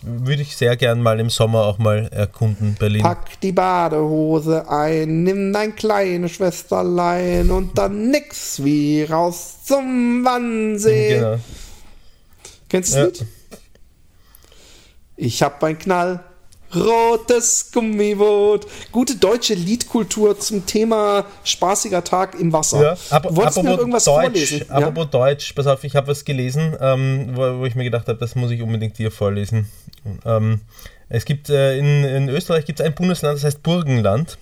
[0.03, 3.03] Würde ich sehr gern mal im Sommer auch mal erkunden, Berlin.
[3.03, 11.14] Pack die Badehose ein, nimm dein kleines Schwesterlein und dann nix wie raus zum Wannsee.
[11.16, 11.39] Genau.
[12.68, 13.24] Kennst du das ja.
[13.24, 13.33] Lied?
[15.16, 16.24] Ich hab ein Knall,
[16.75, 18.66] Rotes Gummiboot.
[18.93, 22.83] Gute deutsche Liedkultur zum Thema spaßiger Tag im Wasser.
[22.83, 24.71] Ja, aber, Wolltest du mir irgendwas Deutsch, vorlesen?
[24.71, 25.11] Apropos ja?
[25.11, 28.35] Deutsch, pass auf, ich habe was gelesen, ähm, wo, wo, ich mir gedacht habe, das
[28.35, 29.69] muss ich unbedingt dir vorlesen.
[30.27, 30.61] Ähm,
[31.09, 34.37] es gibt äh, in, in, Österreich gibt es ein Bundesland, das heißt Burgenland.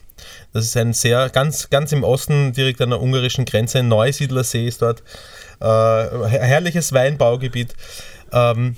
[0.53, 3.79] Das ist ein sehr, ganz, ganz im Osten, direkt an der ungarischen Grenze.
[3.79, 5.03] Ein Neusiedlersee ist dort.
[5.61, 7.75] Äh, herrliches Weinbaugebiet.
[8.33, 8.77] Ähm,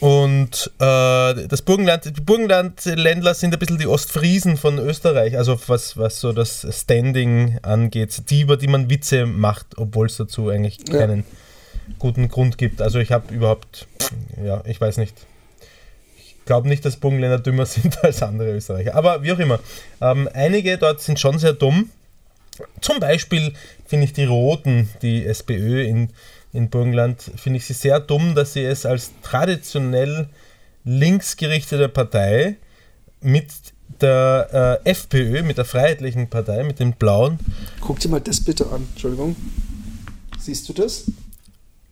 [0.00, 5.96] und äh, das Burgenland, die Burgenlandländler sind ein bisschen die Ostfriesen von Österreich, also was,
[5.96, 10.84] was so das Standing angeht, die, über die man Witze macht, obwohl es dazu eigentlich
[10.84, 11.94] keinen ja.
[11.98, 12.80] guten Grund gibt.
[12.80, 13.88] Also ich habe überhaupt,
[14.42, 15.14] ja, ich weiß nicht.
[16.16, 18.94] Ich glaube nicht, dass Burgenländer dümmer sind als andere Österreicher.
[18.94, 19.58] Aber wie auch immer.
[20.00, 21.90] Ähm, einige dort sind schon sehr dumm.
[22.80, 23.52] Zum Beispiel
[23.86, 26.10] finde ich die Roten, die SPÖ in
[26.58, 30.28] in Burgenland finde ich sie sehr dumm, dass sie es als traditionell
[30.84, 32.56] linksgerichtete Partei
[33.20, 33.46] mit
[34.00, 37.38] der äh, FPÖ, mit der Freiheitlichen Partei, mit den Blauen.
[37.80, 38.86] Guck dir mal das bitte an.
[38.92, 39.36] Entschuldigung.
[40.38, 41.04] Siehst du das?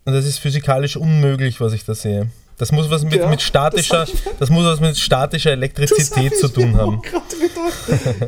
[0.05, 2.29] Und das ist physikalisch unmöglich, was ich da sehe.
[2.59, 6.49] Das muss was mit, Ja, mit statischer, das das muss was mit statischer Elektrizität zu
[6.49, 7.03] tun haben.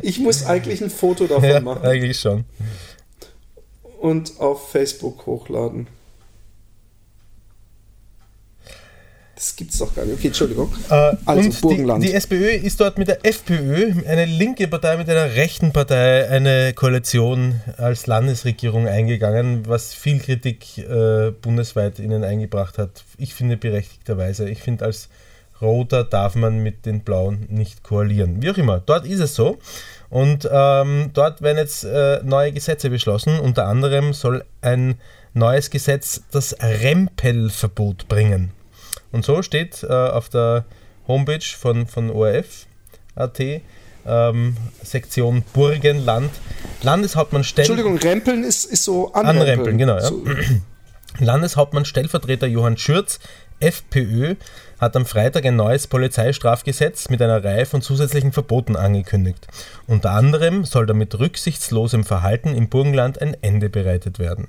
[0.03, 2.45] Ich muss eigentlich ein Foto davon Ja, machen eigentlich schon.
[3.99, 5.87] und auf Facebook hochladen.
[9.39, 10.15] Das gibt's doch gar nicht.
[10.17, 10.69] Okay, Entschuldigung.
[10.89, 12.03] Äh, Also, Burgenland.
[12.03, 16.27] Die, die SPÖ ist dort mit der FPÖ, eine linke Partei mit einer rechten Partei,
[16.27, 23.05] eine Koalition als Landesregierung eingegangen, was viel Kritik äh, bundesweit ihnen eingebracht hat.
[23.17, 24.49] Ich finde berechtigterweise.
[24.49, 25.07] Ich finde, als
[25.61, 28.41] Roter darf man mit den Blauen nicht koalieren.
[28.41, 29.57] Wie auch immer, dort ist es so.
[30.09, 33.39] Und ähm, dort werden jetzt äh, neue Gesetze beschlossen.
[33.39, 34.95] Unter anderem soll ein
[35.33, 38.51] neues Gesetz das Rempelverbot bringen.
[39.11, 40.65] Und so steht äh, auf der
[41.07, 43.39] Homepage von, von ORF.at
[44.05, 46.31] ähm, Sektion Burgenland.
[46.81, 49.41] Landeshauptmann Stell Entschuldigung, Rempeln ist, ist so anrempeln.
[49.41, 50.01] Anrempeln, genau, ja.
[50.01, 50.23] So,
[51.19, 53.19] Landeshauptmann Stellvertreter Johann Schürz,
[53.59, 54.35] FPÖ,
[54.79, 59.47] hat am Freitag ein neues Polizeistrafgesetz mit einer Reihe von zusätzlichen Verboten angekündigt.
[59.87, 64.47] Unter anderem soll damit rücksichtslosem Verhalten im Burgenland ein Ende bereitet werden.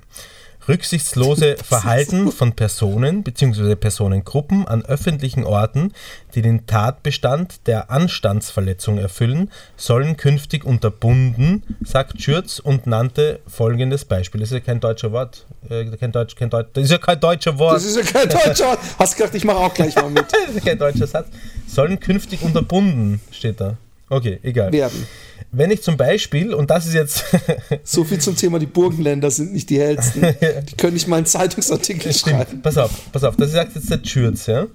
[0.71, 3.75] Rücksichtslose Verhalten von Personen bzw.
[3.75, 5.93] Personengruppen an öffentlichen Orten,
[6.33, 14.39] die den Tatbestand der Anstandsverletzung erfüllen, sollen künftig unterbunden, sagt Schürz und nannte folgendes Beispiel.
[14.39, 15.45] Das ist ja kein deutscher Wort.
[15.69, 17.75] Äh, kein Deutsch, kein Deutsch, das ist ja kein deutscher Wort.
[17.75, 18.79] das ist ja kein deutscher Wort.
[18.99, 20.25] Hast gedacht, ich mache auch gleich mal mit.
[20.47, 21.27] Das ist kein deutscher Satz.
[21.67, 23.77] Sollen künftig unterbunden, steht da.
[24.09, 24.71] Okay, egal.
[24.71, 25.05] Werden.
[25.53, 27.25] Wenn ich zum Beispiel, und das ist jetzt
[27.83, 30.21] So viel zum Thema, die Burgenländer sind nicht die hellsten.
[30.69, 32.61] Die können nicht mal einen Zeitungsartikel schreiben.
[32.61, 34.67] Pass auf, pass auf, das sagt jetzt der Schürz, ja,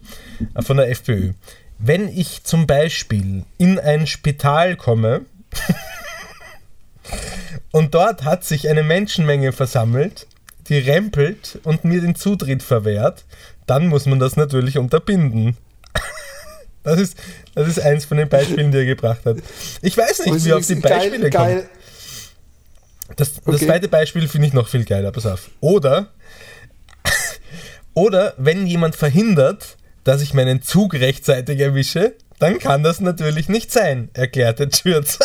[0.60, 1.32] von der FPÖ.
[1.78, 5.22] Wenn ich zum Beispiel in ein Spital komme
[7.70, 10.26] und dort hat sich eine Menschenmenge versammelt,
[10.68, 13.24] die rempelt und mir den Zutritt verwehrt,
[13.66, 15.56] dann muss man das natürlich unterbinden.
[16.86, 17.16] Das ist,
[17.54, 19.38] das ist eins von den Beispielen, die er gebracht hat.
[19.82, 21.66] Ich weiß nicht, wie auf die Beispiele geil,
[23.06, 23.18] kommt.
[23.18, 23.66] Das, das Okay.
[23.66, 25.50] zweite Beispiel finde ich noch viel geiler, pass auf.
[25.60, 26.08] Oder,
[27.94, 33.72] oder wenn jemand verhindert, dass ich meinen Zug rechtzeitig erwische, dann kann das natürlich nicht
[33.72, 35.18] sein, erklärte Schürz.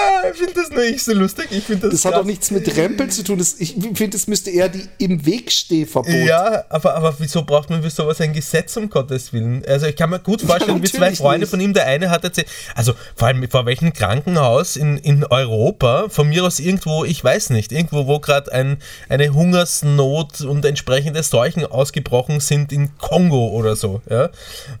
[0.00, 1.48] Ah, ich finde das nur ich so lustig.
[1.50, 3.38] Ich das, Das hat auch nichts mit Rempeln zu tun.
[3.38, 6.12] Das, ich finde, es müsste eher die im Weg Stehverbot.
[6.12, 9.64] Ja, aber, aber wieso braucht man für sowas ein Gesetz, um Gottes Willen?
[9.66, 11.50] Also ich kann mir gut vorstellen, wie zwei Freunde nicht.
[11.50, 16.08] von ihm, der eine hat erzählt, also vor allem vor welchem Krankenhaus in, in Europa,
[16.08, 18.78] von mir aus irgendwo, ich weiß nicht, irgendwo, wo gerade ein,
[19.08, 24.30] eine Hungersnot und entsprechende Seuchen ausgebrochen sind in Kongo oder so, ja,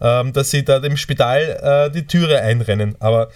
[0.00, 2.96] ähm, dass sie da dem Spital äh, die Türe einrennen.
[3.00, 3.28] Aber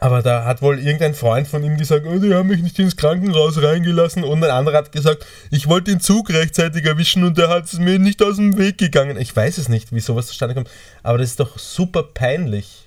[0.00, 2.96] aber da hat wohl irgendein Freund von ihm gesagt, oh, die haben mich nicht ins
[2.96, 4.24] Krankenhaus reingelassen.
[4.24, 7.74] Und ein anderer hat gesagt, ich wollte den Zug rechtzeitig erwischen und der hat es
[7.78, 9.16] mir nicht aus dem Weg gegangen.
[9.18, 10.68] Ich weiß es nicht, wie sowas zustande kommt.
[11.02, 12.86] Aber das ist doch super peinlich.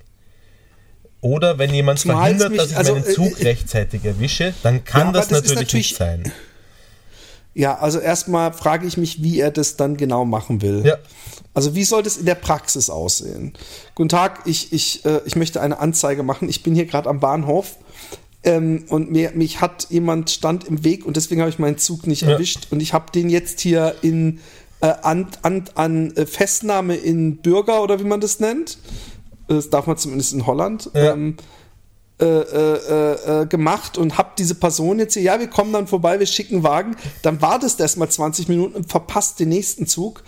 [1.21, 4.53] Oder wenn jemand Zumal verhindert, mich- dass ich also, meinen äh, Zug äh, rechtzeitig erwische,
[4.63, 6.31] dann kann Ja, das, das natürlich, natürlich- nicht sein.
[7.53, 10.83] Ja, also erstmal frage ich mich, wie er das dann genau machen will.
[10.85, 10.97] Ja.
[11.53, 13.53] Also wie soll das in der Praxis aussehen?
[13.95, 16.47] Guten Tag, ich, ich, äh, ich möchte eine Anzeige machen.
[16.47, 17.77] Ich bin hier gerade am Bahnhof
[18.43, 22.07] ähm, und mir, mich hat jemand stand im Weg und deswegen habe ich meinen Zug
[22.07, 22.29] nicht Ja.
[22.29, 24.39] erwischt und ich habe den jetzt hier in
[24.81, 28.77] äh, an, an, an äh, Festnahme in Bürger oder wie man das nennt.
[29.49, 30.89] Das darf man zumindest in Holland.
[30.93, 31.13] Ja.
[31.13, 31.35] Ähm,
[32.19, 36.19] äh, äh, äh, gemacht und hab diese Person jetzt hier, ja, wir kommen dann vorbei,
[36.19, 40.23] wir schicken Wagen, dann wartest erstmal 20 Minuten und verpasst den nächsten Zug.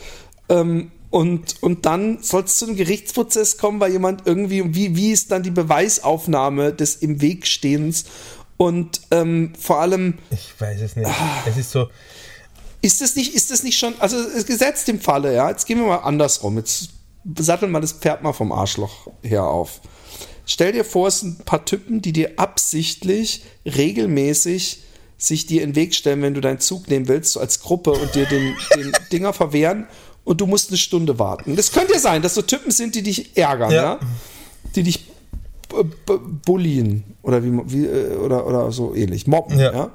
[0.47, 5.11] Ähm, und, und dann soll es zu einem Gerichtsprozess kommen, weil jemand irgendwie, wie, wie
[5.11, 8.05] ist dann die Beweisaufnahme des im Weg Stehens?
[8.55, 11.09] Und ähm, vor allem, Ich weiß es nicht.
[11.09, 11.43] Ah.
[11.45, 11.89] Es ist so,
[12.81, 15.79] ist das nicht, ist das nicht schon, also es gesetzt im Falle, ja, jetzt gehen
[15.79, 16.89] wir mal andersrum, jetzt
[17.37, 19.81] satteln wir das Pferd mal vom Arschloch her auf.
[20.51, 24.79] Stell dir vor, es sind ein paar Typen, die dir absichtlich regelmäßig
[25.17, 27.91] sich dir in den Weg stellen, wenn du deinen Zug nehmen willst, so als Gruppe
[27.91, 29.87] und dir den, den Dinger verwehren
[30.25, 31.55] und du musst eine Stunde warten.
[31.55, 33.99] Das könnte ja sein, dass so Typen sind, die dich ärgern, ja, Ja.
[34.75, 35.05] die dich
[36.45, 39.71] bullien oder wie, wie äh, oder, oder so ähnlich, mobben, Ja.
[39.73, 39.91] ja.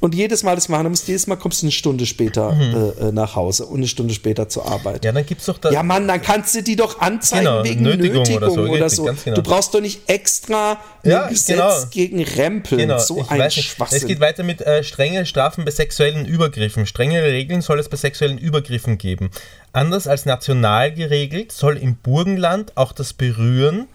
[0.00, 2.52] Und jedes Mal das machen, dann musst du jedes Mal kommst du eine Stunde später
[2.52, 2.92] Mhm.
[3.00, 5.04] äh, äh, nach Hause und eine Stunde später zur Arbeit.
[5.04, 5.70] Ja, dann gibt es doch da.
[5.70, 8.90] Ja, Mann, dann kannst du die doch anzeigen Genau, wegen Nötigung Nötigung, oder so, oder
[8.90, 9.10] so.
[9.24, 9.36] genau.
[9.36, 11.72] Du brauchst doch nicht extra ein Ja, Gesetz genau.
[11.90, 12.80] gegen Rempeln.
[12.82, 13.50] Genau, so ich ein.
[13.50, 13.98] Schwachsinn.
[13.98, 16.86] Es geht weiter mit äh, strenge Strafen bei sexuellen Übergriffen.
[16.86, 19.30] Strengere Regeln soll es bei sexuellen Übergriffen geben.
[19.72, 23.86] Anders als national geregelt soll im Burgenland auch das Berühren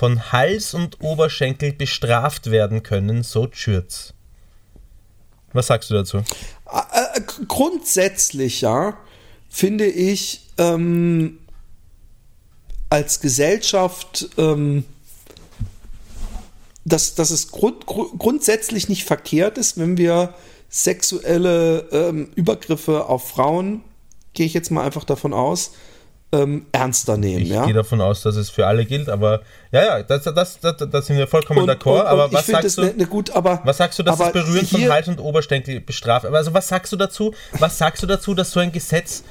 [0.00, 4.14] von Hals und Oberschenkel bestraft werden können, so Schürz.
[5.52, 6.16] Was sagst du dazu?
[6.72, 8.96] Äh, äh, grundsätzlich, ja,
[9.50, 11.40] finde ich ähm,
[12.88, 14.84] als Gesellschaft, ähm,
[16.86, 20.32] dass, dass es grund, gru- grundsätzlich nicht verkehrt ist, wenn wir
[20.70, 23.82] sexuelle ähm, Übergriffe auf Frauen,
[24.32, 25.72] gehe ich jetzt mal einfach davon aus,
[26.32, 27.42] ähm, ernster nehmen.
[27.42, 27.64] Ich ja?
[27.64, 31.06] gehe davon aus, dass es für alle gilt, aber ja, ja, das, das, das, das
[31.06, 32.04] sind wir vollkommen d'accord.
[32.04, 32.82] Aber was sagst du?
[32.82, 36.26] ne, ne gut, aber Was sagst du, dass das Berühren von Hals und Oberschenkel bestraft?
[36.26, 37.34] Also was sagst du dazu?
[37.58, 39.24] Was sagst du dazu, dass so ein Gesetz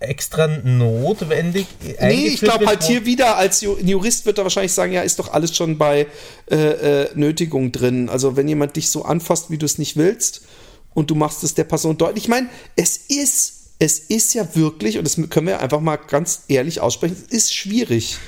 [0.00, 1.66] extra notwendig
[2.00, 5.32] Nee, ich glaube halt hier wieder als Jurist wird er wahrscheinlich sagen, ja, ist doch
[5.32, 6.06] alles schon bei
[6.50, 8.08] äh, äh, Nötigung drin.
[8.08, 10.42] Also wenn jemand dich so anfasst, wie du es nicht willst
[10.94, 12.24] und du machst es der Person deutlich.
[12.24, 16.42] Ich meine, es ist, es ist ja wirklich, und das können wir einfach mal ganz
[16.48, 18.18] ehrlich aussprechen, es ist schwierig.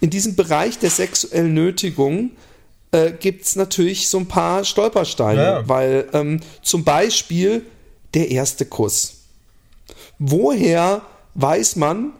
[0.00, 2.30] In diesem Bereich der sexuellen Nötigung
[2.92, 5.68] äh, gibt es natürlich so ein paar Stolpersteine, Ja.
[5.68, 7.64] weil ähm, zum Beispiel
[8.14, 9.18] der erste Kuss.
[10.18, 11.02] Woher
[11.34, 12.12] weiß man,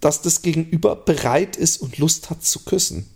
[0.00, 3.08] dass das Gegenüber bereit ist und Lust hat zu küssen?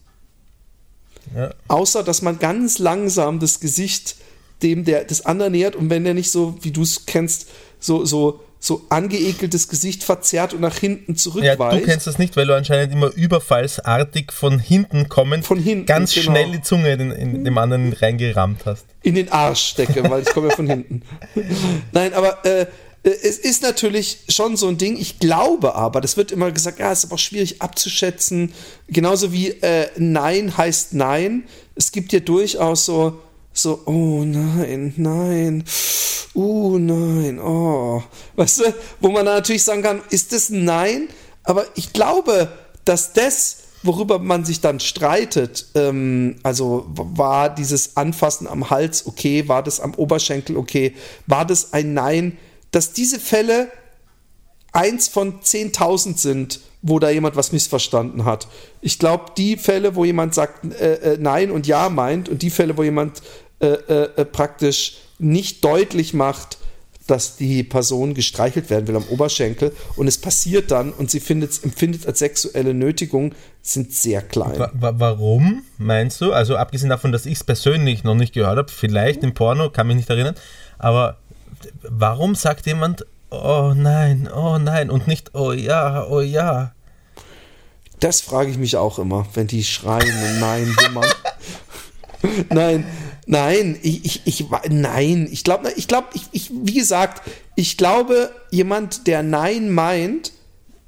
[1.34, 1.52] Ja.
[1.66, 4.16] Außer, dass man ganz langsam das Gesicht
[4.62, 7.48] dem der des anderen nähert und wenn der nicht so, wie du es kennst,
[7.85, 11.82] so, so, so angeekeltes Gesicht verzerrt und nach hinten Ja, zurückweicht.
[11.82, 16.14] du kennst das nicht, weil du anscheinend immer überfallsartig von hinten kommend Von hinten, ganz
[16.14, 16.30] genau.
[16.32, 18.87] schnell die Zunge in, in dem anderen reingerammt hast.
[19.03, 21.03] in den Arsch stecke, weil ich komme ja von hinten.
[21.93, 22.66] Nein, aber äh, äh,
[23.22, 24.97] es ist natürlich schon so ein Ding.
[24.99, 28.53] Ich glaube aber, das wird immer gesagt, ja, es ist aber auch schwierig abzuschätzen.
[28.89, 31.45] Genauso wie äh, Nein heißt Nein.
[31.74, 33.20] Es gibt ja durchaus so,
[33.55, 35.64] so, oh nein, nein,
[36.34, 38.02] uh nein, oh.
[38.36, 41.09] Weißt du, wo man dann natürlich sagen kann, ist das ein Nein?
[41.44, 42.48] Aber ich glaube,
[42.84, 49.46] dass das worüber man sich dann streitet, ähm, also war dieses Anfassen am Hals okay,
[49.46, 50.94] war das am Oberschenkel okay,
[51.26, 52.38] war das ein Nein,
[52.70, 53.70] dass diese Fälle
[54.72, 58.48] eins von 10.000 sind, wo da jemand was missverstanden hat.
[58.80, 62.50] Ich glaube, die Fälle, wo jemand sagt äh, äh, Nein und Ja meint und die
[62.50, 63.22] Fälle, wo jemand
[63.61, 66.59] äh, äh, äh, praktisch nicht deutlich macht,
[67.07, 71.62] dass die Person gestreichelt werden will am Oberschenkel und es passiert dann und sie findet,
[71.62, 74.59] empfindet als sexuelle Nötigung, sind sehr klein.
[74.59, 76.32] Wa wa warum meinst du?
[76.32, 79.86] Also abgesehen davon, dass ich es persönlich noch nicht gehört habe, vielleicht im Porno, kann
[79.86, 80.34] mich nicht erinnern,
[80.78, 81.18] aber
[81.82, 86.72] warum sagt jemand, oh nein, oh nein und nicht, oh ja, oh ja?
[88.00, 91.09] Das frage ich mich auch immer, wenn die schreien und Nein wimmern.
[92.50, 92.84] nein,
[93.27, 97.22] nein, ich, ich, ich nein, ich glaube, ich glaube, ich, ich, wie gesagt,
[97.57, 100.33] ich glaube, jemand, der Nein meint,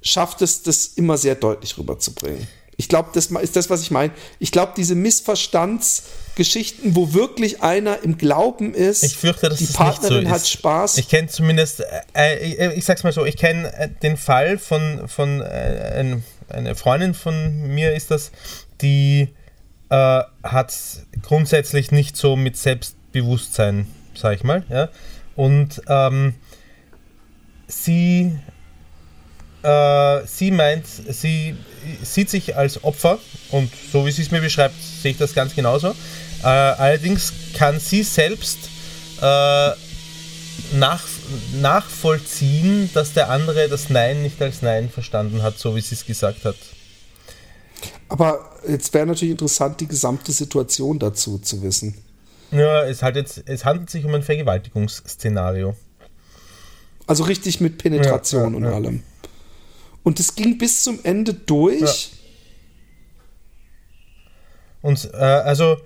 [0.02, 2.46] schafft es, das immer sehr deutlich rüberzubringen.
[2.78, 4.12] Ich glaube, das ist das, was ich meine.
[4.38, 10.18] Ich glaube, diese Missverstandsgeschichten, wo wirklich einer im Glauben ist, Ich fürchte, dass die Partnerin
[10.18, 10.50] nicht so hat ist.
[10.50, 10.98] Spaß.
[10.98, 11.82] Ich kenne zumindest,
[12.12, 16.22] äh, äh, ich sag's mal so, ich kenne äh, den Fall von, von äh, ein,
[16.48, 18.30] eine Freundin von mir ist das,
[18.82, 19.28] die
[19.88, 20.74] äh, hat
[21.22, 24.88] grundsätzlich nicht so mit Selbstbewusstsein, sag ich mal, ja.
[25.36, 26.34] Und ähm,
[27.66, 28.32] sie,
[29.62, 31.56] äh, sie meint, sie
[32.02, 33.18] sieht sich als Opfer
[33.50, 35.94] und so wie sie es mir beschreibt, sehe ich das ganz genauso.
[36.42, 38.58] Äh, allerdings kann sie selbst
[39.20, 39.70] äh,
[40.72, 41.02] nach,
[41.60, 46.06] nachvollziehen, dass der andere das Nein nicht als Nein verstanden hat, so wie sie es
[46.06, 46.56] gesagt hat.
[48.08, 51.94] Aber jetzt wäre natürlich interessant, die gesamte Situation dazu zu wissen.
[52.50, 55.74] Ja, es, halt jetzt, es handelt sich um ein Vergewaltigungsszenario.
[57.06, 58.72] Also richtig mit Penetration Ja, ja, und ja.
[58.72, 59.02] allem.
[60.02, 62.12] Und es ging bis zum Ende durch.
[64.82, 65.78] Und äh, also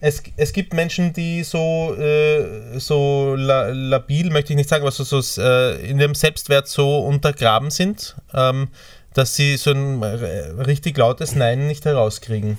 [0.00, 4.92] es, es gibt Menschen, die so, äh, so la, labil, möchte ich nicht sagen, aber
[4.92, 8.68] so, so äh, in ihrem Selbstwert so untergraben sind, ähm,
[9.14, 12.58] dass sie so ein richtig lautes Nein nicht herauskriegen.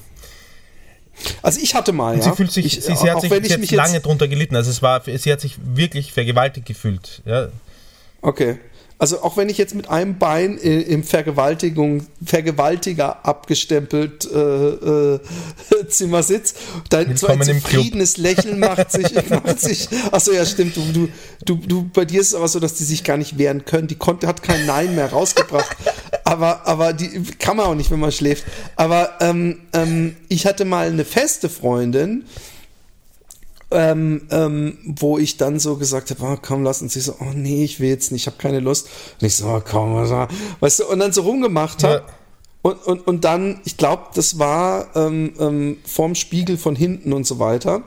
[1.41, 2.30] Also ich hatte mal, Und ja.
[2.30, 4.56] sie fühlt sich, ich, sie, sie hat sich sie hat lange drunter gelitten.
[4.56, 7.22] Also es war, sie hat sich wirklich vergewaltigt gefühlt.
[7.26, 7.50] Ja.
[8.22, 8.58] Okay.
[9.00, 15.20] Also auch wenn ich jetzt mit einem Bein im Vergewaltigung, Vergewaltiger abgestempelt äh, äh,
[15.88, 16.56] Zimmer sitze,
[16.89, 19.88] dein so ein zufriedenes Lächeln macht sich, macht sich.
[20.12, 20.76] Achso, ja, stimmt.
[20.76, 21.08] Du, du,
[21.45, 23.88] du, du, bei dir ist es aber so, dass die sich gar nicht wehren können.
[23.88, 25.78] Die konnte, hat kein Nein mehr rausgebracht.
[26.26, 28.43] aber, aber die kann man auch nicht, wenn man schläft.
[28.76, 32.26] Aber ähm, ähm, ich hatte mal eine feste Freundin,
[33.72, 36.95] ähm, ähm, wo ich dann so gesagt habe, oh, komm, lass uns.
[36.95, 38.88] Ich so, oh nee, ich will jetzt nicht, ich habe keine Lust.
[39.20, 42.03] Und ich so, oh, komm, weißt du, und dann so rumgemacht habe.
[42.07, 42.13] Ja.
[42.61, 47.26] Und, und, und dann, ich glaube, das war ähm, ähm, vorm Spiegel von hinten und
[47.26, 47.84] so weiter.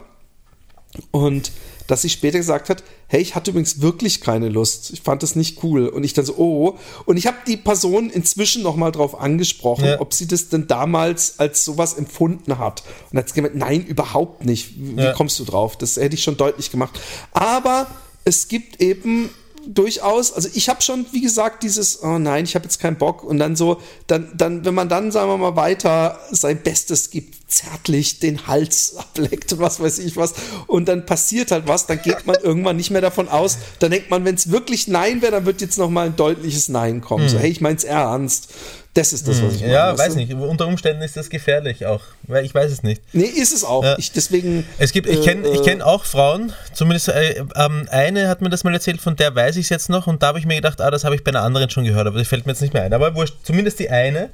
[1.11, 1.51] Und
[1.87, 4.91] dass sie später gesagt hat, hey, ich hatte übrigens wirklich keine Lust.
[4.91, 5.87] Ich fand das nicht cool.
[5.87, 6.77] Und ich dann so, oh.
[7.05, 10.01] Und ich habe die Person inzwischen nochmal drauf angesprochen, ja.
[10.01, 12.83] ob sie das denn damals als sowas empfunden hat.
[13.11, 14.73] Und hat sie gemeint, nein, überhaupt nicht.
[14.77, 15.13] Wie ja.
[15.13, 15.77] kommst du drauf?
[15.77, 16.99] Das hätte ich schon deutlich gemacht.
[17.33, 17.87] Aber
[18.25, 19.29] es gibt eben
[19.67, 23.23] durchaus, also ich habe schon, wie gesagt, dieses, oh nein, ich habe jetzt keinen Bock
[23.23, 27.35] und dann so, dann, dann, wenn man dann, sagen wir mal, weiter sein Bestes gibt,
[27.53, 30.33] zärtlich den Hals ableckt und was weiß ich was
[30.67, 34.09] und dann passiert halt was, dann geht man irgendwann nicht mehr davon aus, dann denkt
[34.09, 37.23] man, wenn es wirklich Nein wäre, dann wird jetzt noch mal ein deutliches Nein kommen,
[37.23, 37.29] hm.
[37.29, 38.49] so, hey, ich mein's ernst
[38.93, 39.73] das ist das, was ich hm, meine.
[39.73, 40.19] Ja, weiß du?
[40.19, 40.33] nicht.
[40.33, 42.01] Unter Umständen ist das gefährlich auch.
[42.23, 43.01] Weil ich weiß es nicht.
[43.11, 43.83] Nee, ist es auch.
[43.83, 43.97] Ja.
[43.97, 44.67] Ich, deswegen.
[44.77, 48.63] Es gibt, ich kenne äh, kenn auch Frauen, zumindest äh, ähm, eine hat mir das
[48.63, 50.79] mal erzählt, von der weiß ich es jetzt noch und da habe ich mir gedacht,
[50.79, 52.73] ah, das habe ich bei einer anderen schon gehört, aber das fällt mir jetzt nicht
[52.73, 52.93] mehr ein.
[52.93, 54.29] Aber wurscht, zumindest die eine,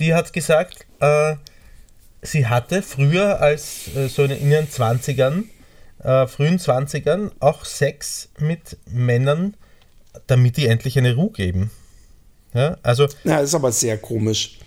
[0.00, 1.34] die hat gesagt, äh,
[2.22, 5.44] sie hatte früher als äh, so in ihren 20ern,
[6.02, 9.54] äh, frühen 20ern, auch Sex mit Männern,
[10.26, 11.70] damit die endlich eine Ruhe geben.
[12.54, 13.04] Ja, also.
[13.24, 14.58] Ja, das ist aber sehr komisch.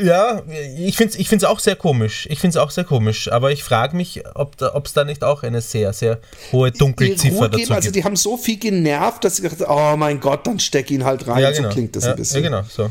[0.00, 0.42] Ja,
[0.76, 2.28] ich finde es ich find's auch sehr komisch.
[2.30, 3.32] Ich finde es auch sehr komisch.
[3.32, 6.20] Aber ich frage mich, ob es da, da nicht auch eine sehr, sehr
[6.52, 7.72] hohe Dunkelziffer dazu gibt.
[7.72, 11.04] Also die haben so viel genervt, dass sie gedacht oh mein Gott, dann steck ihn
[11.04, 11.42] halt rein.
[11.42, 11.68] Ja, genau.
[11.68, 12.44] So klingt das ja, ein bisschen.
[12.44, 12.90] Ja, genau, so.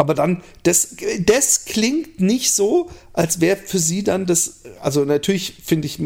[0.00, 0.96] Aber dann, das,
[1.26, 6.00] das klingt nicht so, als wäre für sie dann das, also natürlich finde ich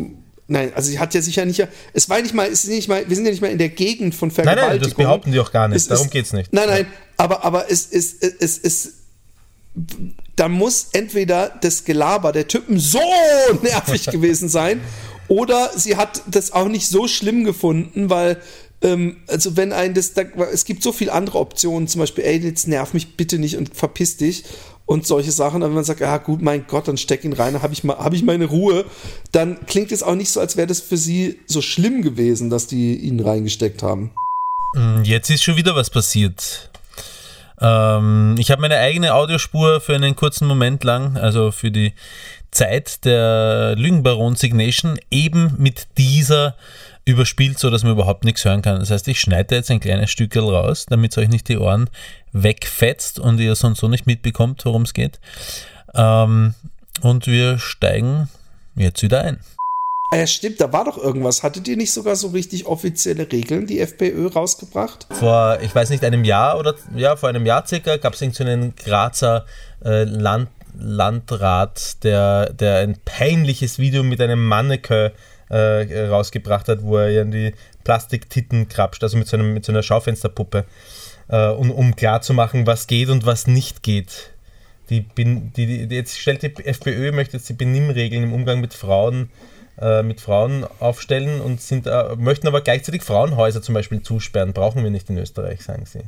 [0.46, 1.66] Nein, also sie hat ja sicher nicht.
[1.94, 3.70] Es war nicht mal, es ist nicht mal, wir sind ja nicht mal in der
[3.70, 4.68] Gegend von Vergewaltigung.
[4.68, 5.76] Nein, nein, das behaupten die auch gar nicht.
[5.76, 6.52] Es Darum geht es nicht.
[6.52, 6.86] Nein, nein,
[7.16, 8.92] aber, aber es ist, es, es, es,
[10.36, 13.00] da muss entweder das Gelaber der Typen so
[13.62, 14.80] nervig gewesen sein,
[15.28, 18.38] oder sie hat das auch nicht so schlimm gefunden, weil
[18.84, 20.22] ähm, also wenn ein das, da,
[20.52, 23.74] es gibt so viele andere Optionen, zum Beispiel, ey, jetzt nerv mich bitte nicht und
[23.74, 24.44] verpiss dich
[24.84, 25.62] und solche Sachen.
[25.62, 27.96] Aber wenn man sagt, ja gut, mein Gott, dann steck ihn rein, habe ich, mal,
[27.96, 28.84] hab ich meine Ruhe,
[29.32, 32.66] dann klingt es auch nicht so, als wäre das für sie so schlimm gewesen, dass
[32.66, 34.10] die ihn reingesteckt haben.
[34.74, 36.70] Mm, jetzt ist schon wieder was passiert.
[37.60, 41.94] Ähm, ich habe meine eigene Audiospur für einen kurzen Moment lang, also für die
[42.50, 46.54] Zeit der Lügenbaron Signation, eben mit dieser
[47.04, 48.80] überspielt, so dass man überhaupt nichts hören kann.
[48.80, 51.90] Das heißt, ich schneide jetzt ein kleines Stück raus, damit es euch nicht die Ohren
[52.32, 55.20] wegfetzt und ihr sonst so nicht mitbekommt, worum es geht.
[55.94, 56.54] Ähm,
[57.02, 58.28] und wir steigen
[58.76, 59.40] jetzt wieder ein.
[60.10, 61.42] Ah ja, stimmt, da war doch irgendwas.
[61.42, 65.06] Hattet ihr nicht sogar so richtig offizielle Regeln, die FPÖ rausgebracht?
[65.10, 68.44] Vor, ich weiß nicht, einem Jahr oder ja, vor einem Jahr circa gab es so
[68.44, 69.44] einen Grazer
[69.84, 75.12] äh, Land, Landrat, der, der ein peinliches Video mit einem Manneke
[75.48, 80.64] äh, rausgebracht hat, wo er irgendwie Plastiktitten krapscht, also mit so, mit so einer Schaufensterpuppe,
[81.28, 84.30] äh, um, um klarzumachen, was geht und was nicht geht.
[84.90, 89.30] Die, die, die, jetzt stellt die FPÖ, möchte jetzt die Benimmregeln im Umgang mit Frauen
[89.80, 94.52] äh, mit Frauen aufstellen und sind, äh, möchten aber gleichzeitig Frauenhäuser zum Beispiel zusperren.
[94.52, 96.02] Brauchen wir nicht in Österreich, sagen sie.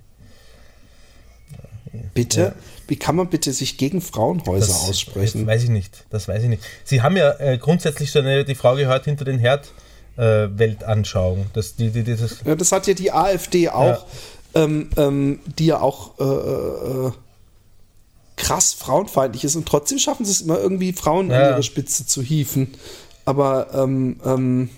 [2.15, 2.41] Bitte?
[2.41, 2.55] Ja.
[2.89, 5.47] Wie kann man bitte sich gegen Frauenhäuser das, aussprechen?
[5.47, 6.05] Das weiß ich nicht.
[6.11, 6.63] Das weiß ich nicht.
[6.85, 9.73] Sie haben ja äh, grundsätzlich so eine, die Frau gehört hinter den Herd.
[10.17, 11.47] Äh, Weltanschauung.
[11.53, 14.07] Das, die, die, das, ja, das hat ja die AfD auch,
[14.55, 14.63] ja.
[14.63, 16.25] Ähm, ähm, die ja auch äh,
[17.09, 17.13] äh,
[18.37, 21.39] krass frauenfeindlich ist und trotzdem schaffen sie es immer irgendwie Frauen ja.
[21.39, 22.73] an ihre Spitze zu hieven.
[23.27, 24.71] Aber ähm, ähm,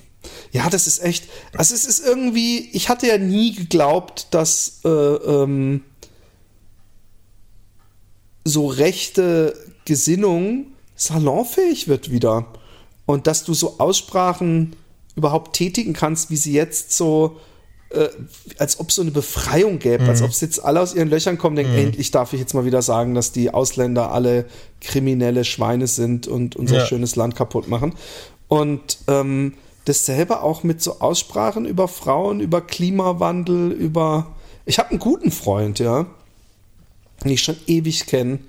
[0.52, 1.28] ja, das ist echt.
[1.56, 2.70] Also es ist irgendwie.
[2.72, 5.82] Ich hatte ja nie geglaubt, dass äh, ähm,
[8.48, 12.46] so rechte Gesinnung salonfähig wird wieder.
[13.06, 14.76] Und dass du so Aussprachen
[15.16, 17.38] überhaupt tätigen kannst, wie sie jetzt so,
[17.90, 18.08] äh,
[18.58, 20.10] als ob es so eine Befreiung gäbe, mhm.
[20.10, 21.78] als ob es jetzt alle aus ihren Löchern kommen, denken, mhm.
[21.78, 24.46] endlich darf ich jetzt mal wieder sagen, dass die Ausländer alle
[24.80, 26.86] kriminelle Schweine sind und unser ja.
[26.86, 27.94] schönes Land kaputt machen.
[28.48, 29.54] Und ähm,
[29.84, 34.34] dasselbe auch mit so Aussprachen über Frauen, über Klimawandel, über.
[34.66, 36.06] Ich habe einen guten Freund, ja,
[37.24, 38.40] den ich schon ewig kenne,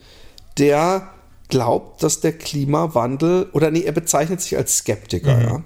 [0.58, 1.10] der
[1.50, 5.44] glaubt, dass der Klimawandel, oder nee, er bezeichnet sich als Skeptiker, mhm.
[5.44, 5.64] ja.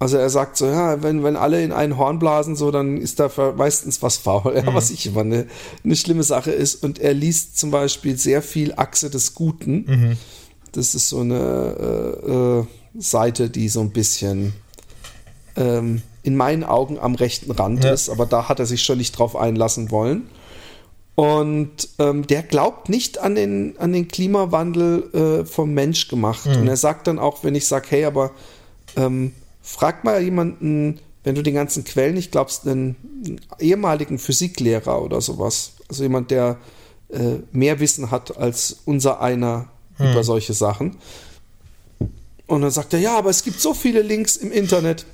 [0.00, 3.20] Also er sagt so, ja, wenn, wenn alle in einen Horn blasen, so, dann ist
[3.20, 4.74] da meistens was faul, ja, mhm.
[4.74, 5.46] was ich immer eine,
[5.84, 6.82] eine schlimme Sache ist.
[6.82, 9.84] Und er liest zum Beispiel sehr viel Achse des Guten.
[9.86, 10.16] Mhm.
[10.72, 12.66] Das ist so eine äh, äh,
[12.98, 14.54] Seite, die so ein bisschen
[15.56, 17.92] ähm, in meinen Augen am rechten Rand ja.
[17.92, 20.28] ist, aber da hat er sich schon nicht drauf einlassen wollen.
[21.14, 26.46] Und ähm, der glaubt nicht an den, an den Klimawandel äh, vom Mensch gemacht.
[26.46, 26.62] Mhm.
[26.62, 28.30] Und er sagt dann auch, wenn ich sage, hey, aber
[28.96, 29.32] ähm,
[29.62, 35.20] frag mal jemanden, wenn du den ganzen Quellen nicht glaubst, einen, einen ehemaligen Physiklehrer oder
[35.20, 35.72] sowas.
[35.88, 36.56] Also jemand, der
[37.10, 39.68] äh, mehr Wissen hat als unser einer
[39.98, 40.12] mhm.
[40.12, 40.96] über solche Sachen.
[42.46, 45.04] Und dann sagt er, ja, aber es gibt so viele Links im Internet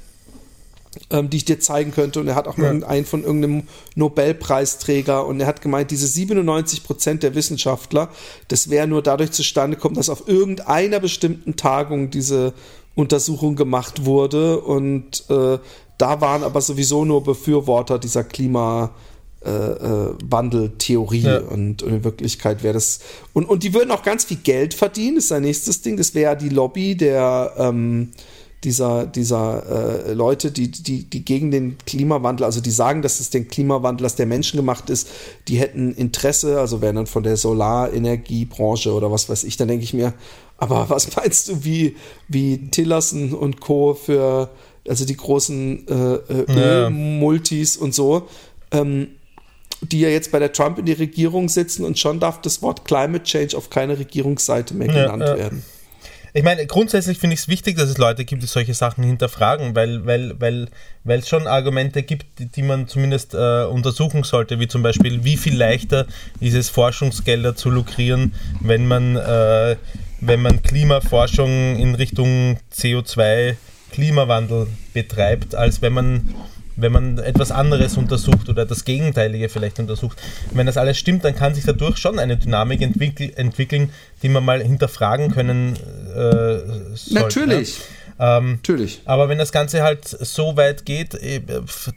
[1.11, 2.21] ähm, die ich dir zeigen könnte.
[2.21, 2.71] Und er hat auch ja.
[2.71, 3.65] einen von irgendeinem
[3.95, 8.09] Nobelpreisträger und er hat gemeint, diese 97 Prozent der Wissenschaftler,
[8.49, 12.53] das wäre nur dadurch zustande gekommen, dass auf irgendeiner bestimmten Tagung diese
[12.95, 15.59] Untersuchung gemacht wurde und äh,
[15.99, 18.91] da waren aber sowieso nur Befürworter dieser Klima
[19.45, 21.39] äh, äh, Wandeltheorie ja.
[21.39, 23.01] und, und, in Wirklichkeit wäre das
[23.33, 26.33] und, und die würden auch ganz viel Geld verdienen, ist sein nächstes Ding, das wäre
[26.33, 28.13] ja die Lobby der ähm,
[28.67, 33.31] dieser, dieser äh, Leute, die, die, die gegen den Klimawandel, also die sagen, dass es
[33.31, 35.09] den Klimawandel, dass der Menschen gemacht ist,
[35.47, 39.85] die hätten Interesse, also wären dann von der Solarenergiebranche oder was weiß ich, dann denke
[39.85, 40.15] ich mir,
[40.59, 41.95] aber was meinst du, wie,
[42.27, 43.95] wie Tillerson und Co.
[43.95, 44.51] für,
[44.89, 48.27] also die großen äh, äh Ölmultis und so,
[48.73, 49.11] ähm,
[49.81, 52.85] die ja jetzt bei der Trump in die Regierung sitzen und schon darf das Wort
[52.85, 55.37] Climate Change auf keine Regierungsseite mehr genannt ja, ja.
[55.37, 55.63] werden.
[56.37, 59.75] Ich meine, grundsätzlich finde ich es wichtig, dass es Leute gibt, die solche Sachen hinterfragen,
[59.75, 60.69] weil, weil, weil,
[61.03, 65.25] weil es schon Argumente gibt, die, die man zumindest äh, untersuchen sollte, wie zum Beispiel,
[65.25, 66.07] wie viel leichter
[66.39, 69.77] ist es, Forschungsgelder zu lukrieren, wenn man, äh,
[70.21, 73.57] wenn man Klimaforschung in Richtung CO2
[73.93, 76.35] Klimawandel betreibt, als wenn man
[76.77, 80.19] wenn man etwas anderes untersucht oder das Gegenteilige vielleicht untersucht.
[80.53, 83.91] Wenn das alles stimmt, dann kann sich dadurch schon eine Dynamik entwickeln, entwickeln
[84.23, 85.77] die man mal hinterfragen können
[86.15, 87.15] äh, sollte.
[87.15, 87.79] Natürlich.
[87.79, 87.85] Ja.
[88.19, 89.01] Ähm, Natürlich.
[89.05, 91.43] Aber wenn das Ganze halt so weit geht, äh,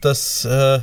[0.01, 0.79] dass, äh,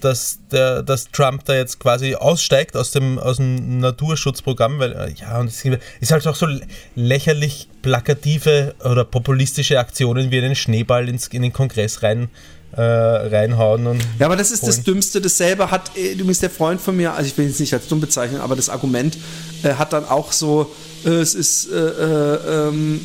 [0.00, 5.12] dass, der, dass Trump da jetzt quasi aussteigt aus dem, aus dem Naturschutzprogramm, weil äh,
[5.20, 5.64] ja, und es
[6.00, 6.46] ist halt auch so
[6.94, 12.30] lächerlich plakative oder populistische Aktionen wie einen Schneeball ins, in den Kongress rein
[12.76, 13.86] äh, reinhauen.
[13.86, 14.72] Und ja, aber das ist holen.
[14.72, 15.20] das Dümmste.
[15.20, 17.88] Dasselbe hat, äh, du bist der Freund von mir, also ich will es nicht als
[17.88, 19.16] dumm bezeichnen, aber das Argument
[19.62, 20.70] äh, hat dann auch so,
[21.04, 23.00] äh, es ist äh, äh, ähm,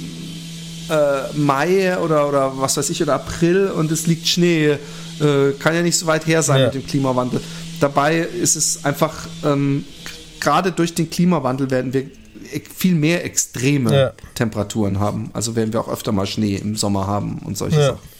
[1.34, 4.78] Mai oder, oder was weiß ich, oder April und es liegt Schnee.
[5.18, 6.66] kann ja nicht so weit her sein ja.
[6.66, 7.42] mit dem Klimawandel.
[7.80, 9.84] Dabei ist es einfach, ähm,
[10.40, 12.06] gerade durch den Klimawandel werden wir
[12.78, 14.14] viel mehr extreme ja.
[14.36, 15.32] Temperaturen haben.
[15.34, 17.88] Also werden wir auch öfter mal Schnee im Sommer haben und solche ja.
[17.88, 18.15] Sachen.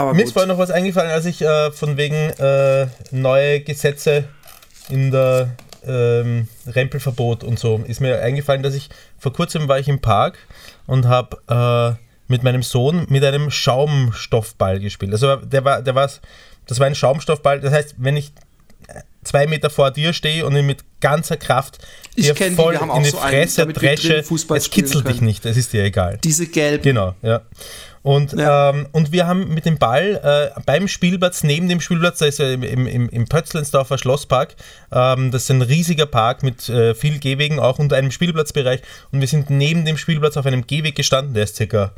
[0.00, 4.24] Aber Mir ist vorhin noch was eingefallen, als ich äh, von wegen äh, neue Gesetze
[4.88, 5.50] in der
[5.86, 10.38] ähm, Rempelverbot und so, ist mir eingefallen, dass ich vor kurzem war ich im Park
[10.86, 15.12] und habe äh, mit meinem Sohn mit einem Schaumstoffball gespielt.
[15.12, 16.10] Also der war, der war,
[16.66, 17.60] das war ein Schaumstoffball.
[17.60, 18.32] Das heißt, wenn ich
[19.22, 21.78] zwei Meter vor dir stehe und ihn mit ganzer Kraft
[22.14, 24.24] ich dir voll die, in die so Fresse einen, dresche,
[24.54, 26.18] es kitzelt dich nicht, es ist dir egal.
[26.24, 26.82] Diese gelben.
[26.82, 27.42] Genau, ja.
[28.02, 28.70] Und, ja.
[28.70, 32.38] ähm, und wir haben mit dem Ball äh, beim Spielplatz, neben dem Spielplatz, da ist
[32.38, 34.56] ja im, im, im Pötzlensdorfer Schlosspark,
[34.90, 38.80] ähm, das ist ein riesiger Park mit äh, viel Gehwegen auch und einem Spielplatzbereich.
[39.12, 41.92] Und wir sind neben dem Spielplatz auf einem Gehweg gestanden, der ist circa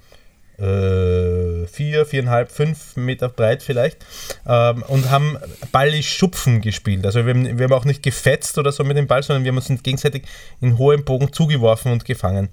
[0.58, 4.04] äh, vier, viereinhalb, fünf Meter breit vielleicht
[4.46, 5.38] ähm, und haben
[5.72, 7.06] Balli Schupfen gespielt.
[7.06, 9.52] Also wir haben, wir haben auch nicht gefetzt oder so mit dem Ball, sondern wir
[9.52, 10.24] haben uns gegenseitig
[10.60, 12.48] in hohem Bogen zugeworfen und gefangen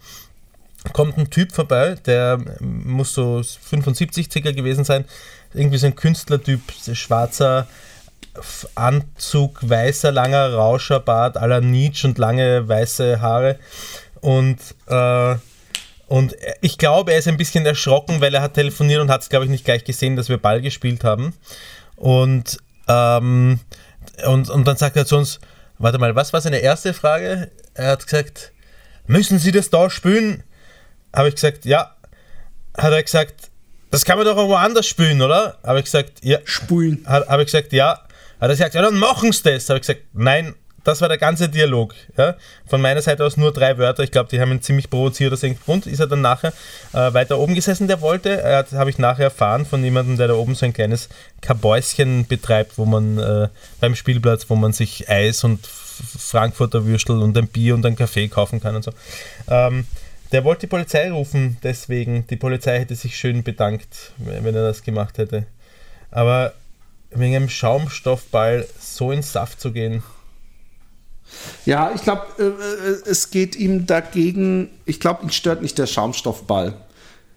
[0.93, 5.05] kommt ein Typ vorbei, der muss so 75 circa gewesen sein,
[5.53, 6.61] irgendwie so ein Künstlertyp,
[6.93, 7.67] schwarzer
[8.75, 13.59] Anzug, weißer, langer Rauscherbart la Nietzsche und lange weiße Haare
[14.21, 15.35] und äh,
[16.09, 19.29] und ich glaube, er ist ein bisschen erschrocken, weil er hat telefoniert und hat es,
[19.29, 21.33] glaube ich, nicht gleich gesehen, dass wir Ball gespielt haben.
[21.95, 22.57] Und,
[22.87, 23.59] ähm,
[24.25, 25.39] und, und dann sagt er zu uns,
[25.77, 27.51] warte mal, was war seine erste Frage?
[27.75, 28.53] Er hat gesagt,
[29.05, 30.43] müssen Sie das da spielen?
[31.13, 31.95] Habe ich gesagt, ja.
[32.77, 33.49] Hat er gesagt,
[33.91, 35.57] das kann man doch irgendwo anders spülen, oder?
[35.63, 36.39] Habe ich gesagt, ja.
[36.43, 37.03] Spulen.
[37.07, 37.99] Habe ich gesagt, ja.
[38.39, 39.69] Hat er gesagt, ja, dann machen sie das.
[39.69, 40.55] Habe ich gesagt, nein.
[40.85, 41.93] Das war der ganze Dialog.
[42.17, 42.35] Ja?
[42.65, 44.01] Von meiner Seite aus nur drei Wörter.
[44.03, 45.87] Ich glaube, die haben ihn ziemlich provoziert aus irgendeinem Grund.
[45.87, 46.53] Ist er dann nachher
[46.93, 48.41] äh, weiter oben gesessen, der wollte.
[48.41, 51.09] Äh, habe ich nachher erfahren von jemandem, der da oben so ein kleines
[51.41, 53.49] Kabäuschen betreibt, wo man äh,
[53.81, 58.29] beim Spielplatz, wo man sich Eis und Frankfurter Würstel und ein Bier und ein Kaffee
[58.29, 58.91] kaufen kann und so.
[59.49, 59.85] Ähm,
[60.31, 62.27] Der wollte die Polizei rufen, deswegen.
[62.27, 65.45] Die Polizei hätte sich schön bedankt, wenn er das gemacht hätte.
[66.11, 66.53] Aber
[67.11, 70.03] wegen einem Schaumstoffball so ins Saft zu gehen.
[71.65, 75.85] Ja, ich glaube, äh, äh, es geht ihm dagegen, ich glaube, ihn stört nicht der
[75.87, 76.73] Schaumstoffball,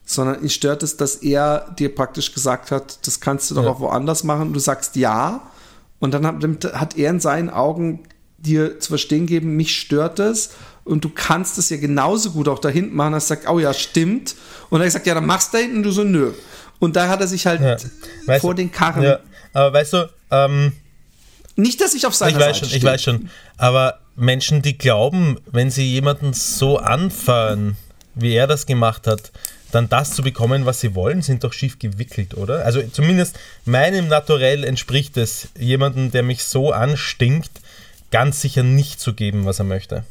[0.04, 3.70] sondern ihn stört es, dass er dir praktisch gesagt hat, das kannst du doch Ja.
[3.70, 4.48] auch woanders machen.
[4.48, 5.42] Und du sagst ja.
[6.00, 8.00] Und dann hat, hat er in seinen Augen
[8.42, 10.50] dir zu verstehen gegeben, mich stört es.
[10.84, 13.72] Und du kannst es ja genauso gut auch da hinten machen, er sagt, oh ja,
[13.72, 14.34] stimmt.
[14.68, 15.78] Und er sagt, ja, dann machst du da hinten.
[15.78, 16.32] Und du so, nö.
[16.80, 18.38] Und da hat er sich halt Ja.
[18.40, 19.04] Vor den Karren.
[19.04, 19.20] Ja,
[19.52, 20.72] aber weißt du, ähm,
[21.54, 23.30] Nicht, dass ich auf seiner ich weiß Seite schon, ich weiß schon.
[23.58, 27.76] Aber Menschen, die glauben, wenn sie jemanden so anfahren,
[28.14, 29.30] wie er das gemacht hat,
[29.70, 32.64] dann das zu bekommen, was sie wollen, sind doch schief gewickelt, oder?
[32.64, 37.50] Also zumindest meinem Naturell entspricht es, jemanden, der mich so anstinkt,
[38.12, 40.04] ganz sicher nicht zu geben, was er möchte.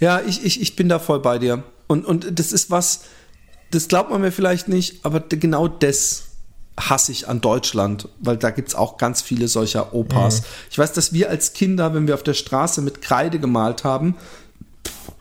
[0.00, 1.62] Ja, ich, ich, ich bin da voll bei dir.
[1.86, 3.02] Und, und das ist was,
[3.70, 6.22] das glaubt man mir vielleicht nicht, aber genau das
[6.78, 10.42] hasse ich an Deutschland, weil da gibt es auch ganz viele solcher Opas.
[10.70, 14.14] Ich weiß, dass wir als Kinder, wenn wir auf der Straße mit Kreide gemalt haben,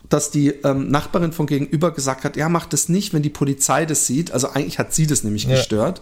[0.09, 3.85] dass die ähm, Nachbarin von gegenüber gesagt hat, ja, mach das nicht, wenn die Polizei
[3.85, 4.31] das sieht.
[4.31, 5.55] Also eigentlich hat sie das nämlich Ja.
[5.55, 6.01] gestört.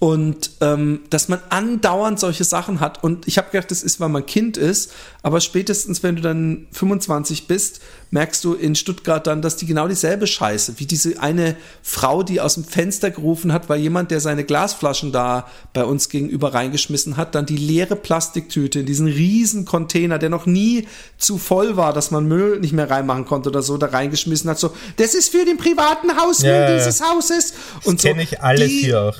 [0.00, 3.04] Und ähm, dass man andauernd solche Sachen hat.
[3.04, 4.92] Und ich habe gedacht, das ist, weil man Kind ist.
[5.22, 9.88] Aber spätestens, wenn du dann 25 bist, merkst du in Stuttgart dann, dass die genau
[9.88, 14.20] dieselbe Scheiße, wie diese eine Frau, die aus dem Fenster gerufen hat, weil jemand, der
[14.20, 19.66] seine Glasflaschen da bei uns gegenüber reingeschmissen hat, dann die leere Plastiktüte in diesen riesen
[19.66, 23.60] Container, der noch nie zu voll war, dass man Müll nicht mehr reinmachen konnte oder
[23.62, 24.58] so, da reingeschmissen hat.
[24.58, 27.52] So, das ist für den privaten Hausmüll Ja, dieses Hauses.
[27.76, 29.16] Das Und so, kenne ich alles die- hier auch.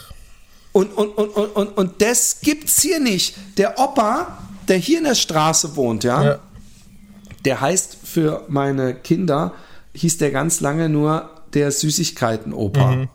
[0.73, 3.35] Und, und, und, und, und, und das gibt's hier nicht.
[3.59, 4.39] Der Opa,
[4.69, 6.39] der hier in der Straße wohnt, ja, Ja.
[7.45, 9.53] der heißt für meine Kinder,
[9.95, 13.09] hieß der ganz lange nur der Süßigkeiten-Opa.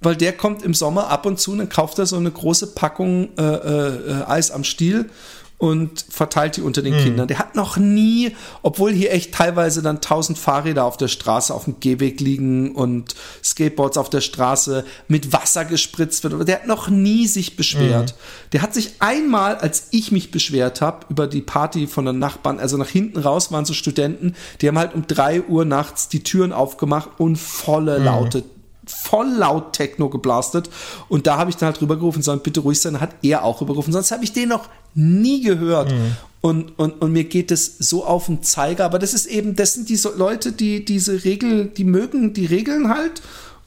[0.00, 2.68] Weil der kommt im Sommer ab und zu und dann kauft er so eine große
[2.74, 5.10] Packung äh, äh, äh, Eis am Stiel
[5.58, 7.28] und verteilt die unter den Kindern.
[7.28, 11.64] Der hat noch nie, obwohl hier echt teilweise dann tausend Fahrräder auf der Straße auf
[11.64, 16.66] dem Gehweg liegen und Skateboards auf der Straße mit Wasser gespritzt wird, aber der hat
[16.66, 18.14] noch nie sich beschwert.
[18.52, 22.58] Der hat sich einmal, als ich mich beschwert habe über die Party von den Nachbarn,
[22.58, 26.22] also nach hinten raus waren so Studenten, die haben halt um drei Uhr nachts die
[26.22, 28.44] Türen aufgemacht und volle laute
[28.86, 30.68] voll laut Techno geblastet.
[31.08, 33.44] Und da habe ich dann halt drüber gerufen, sollen bitte ruhig sein, dann hat er
[33.44, 35.92] auch rübergerufen, sonst habe ich den noch nie gehört
[36.40, 39.74] und, und, und mir geht es so auf den Zeiger, aber das ist eben, das
[39.74, 43.22] sind diese Leute, die diese Regel, die mögen die Regeln halt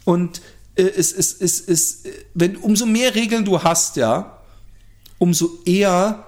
[0.05, 0.41] und
[0.75, 4.37] äh, es ist, es ist, wenn umso mehr Regeln du hast, ja,
[5.17, 6.23] umso eher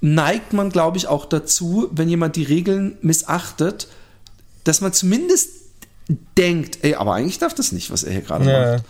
[0.00, 3.88] neigt man, glaube ich, auch dazu, wenn jemand die Regeln missachtet,
[4.64, 5.48] dass man zumindest
[6.36, 8.72] denkt, ey, aber eigentlich darf das nicht, was er hier gerade Ja.
[8.72, 8.84] macht.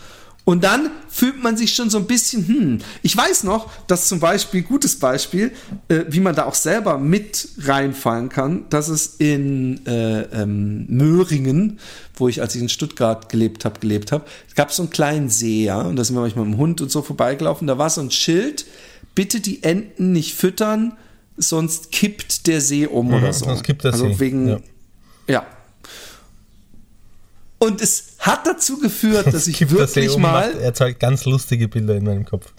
[0.45, 4.21] Und dann fühlt man sich schon so ein bisschen, hm, ich weiß noch, dass zum
[4.21, 5.53] Beispiel, gutes Beispiel,
[5.89, 11.79] äh, wie man da auch selber mit reinfallen kann, dass es in äh, ähm, Möhringen,
[12.15, 15.31] wo ich, als ich in Stuttgart gelebt habe, gelebt habe, gab es so einen kleinen
[15.31, 17.89] See, ja, und da sind wir manchmal mit dem Hund und so vorbeigelaufen, da war
[17.89, 18.67] so ein Schild,
[19.15, 20.93] bitte die Enten nicht füttern,
[21.39, 23.47] sonst kippt der See um oder so.
[23.47, 24.59] sonst kippt der also See, wegen, ja.
[25.27, 25.47] ja.
[27.59, 30.53] Und es hat dazu geführt, dass ich das wirklich um, mal.
[30.53, 32.53] macht- erzeugt ganz lustige Bilder in meinem Kopf.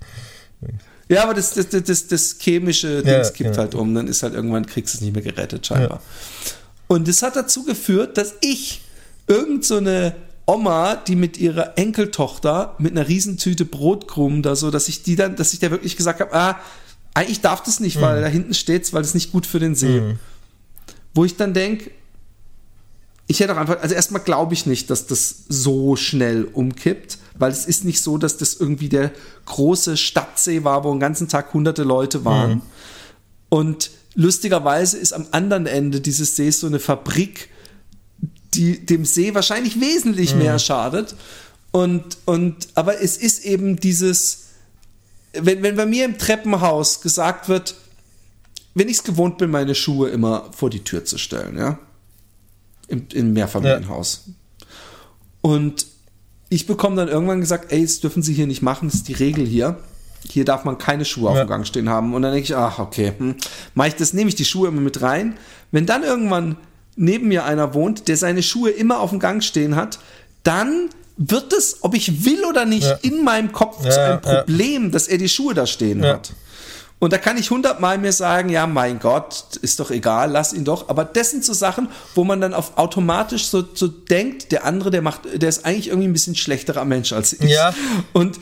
[1.07, 3.61] Ja, aber das, das, das, das, das chemische Dings kippt ja.
[3.61, 6.01] halt um, dann ist halt irgendwann kriegst du es nicht mehr gerettet, scheinbar.
[6.87, 8.81] Und das hat dazu geführt, dass ich
[9.27, 10.15] irgend so eine
[10.47, 15.35] Oma, die mit ihrer Enkeltochter mit einer Riesentüte Brotkrumen da so, dass ich die dann,
[15.35, 16.59] dass ich da wirklich gesagt habe, ah,
[17.15, 20.17] eigentlich darf das nicht, weil da hinten steht's, weil das nicht gut für den See.
[21.13, 21.91] Wo ich dann denke,
[23.27, 27.51] ich hätte auch einfach, also erstmal glaube ich nicht, dass das so schnell umkippt, weil
[27.51, 29.11] es ist nicht so, dass das irgendwie der
[29.45, 32.61] große Stadtsee war, wo den ganzen Tag hunderte Leute waren.
[33.49, 37.49] Und lustigerweise ist am anderen Ende dieses Sees so eine Fabrik,
[38.53, 41.15] die dem See wahrscheinlich wesentlich mehr schadet.
[41.71, 44.45] Und, und, aber es ist eben dieses,
[45.33, 47.75] wenn, wenn bei mir im Treppenhaus gesagt wird,
[48.75, 51.79] wenn ich es gewohnt bin, meine Schuhe immer vor die Tür zu stellen, ja,
[52.87, 54.25] im, im Mehrfamilienhaus.
[55.41, 55.87] Und
[56.49, 59.13] ich bekomme dann irgendwann gesagt, ey, das dürfen Sie hier nicht machen, das ist die
[59.13, 59.77] Regel hier.
[60.27, 61.43] Hier darf man keine Schuhe auf Ja.
[61.43, 62.13] dem Gang stehen haben.
[62.15, 63.35] Und dann denke ich, ach, okay, hm,
[63.75, 65.37] mach ich das, nehme ich die Schuhe immer mit rein.
[65.71, 66.57] Wenn dann irgendwann
[66.95, 69.99] neben mir einer wohnt, der seine Schuhe immer auf dem Gang stehen hat,
[70.43, 72.97] dann wird es, ob ich will oder nicht, Ja.
[73.03, 74.41] in meinem Kopf Ja, zu einem ja.
[74.41, 76.13] Problem, dass er die Schuhe da stehen Ja.
[76.13, 76.33] hat.
[76.99, 80.63] Und da kann ich hundertmal mir sagen, ja, mein Gott, ist doch egal, lass ihn
[80.63, 80.87] doch.
[80.89, 84.91] Aber das sind so Sachen, wo man dann auf automatisch so, so denkt, der andere,
[84.91, 87.51] der macht, der ist eigentlich irgendwie ein bisschen schlechterer Mensch als ich.
[87.51, 87.73] Ja.
[88.13, 88.39] Und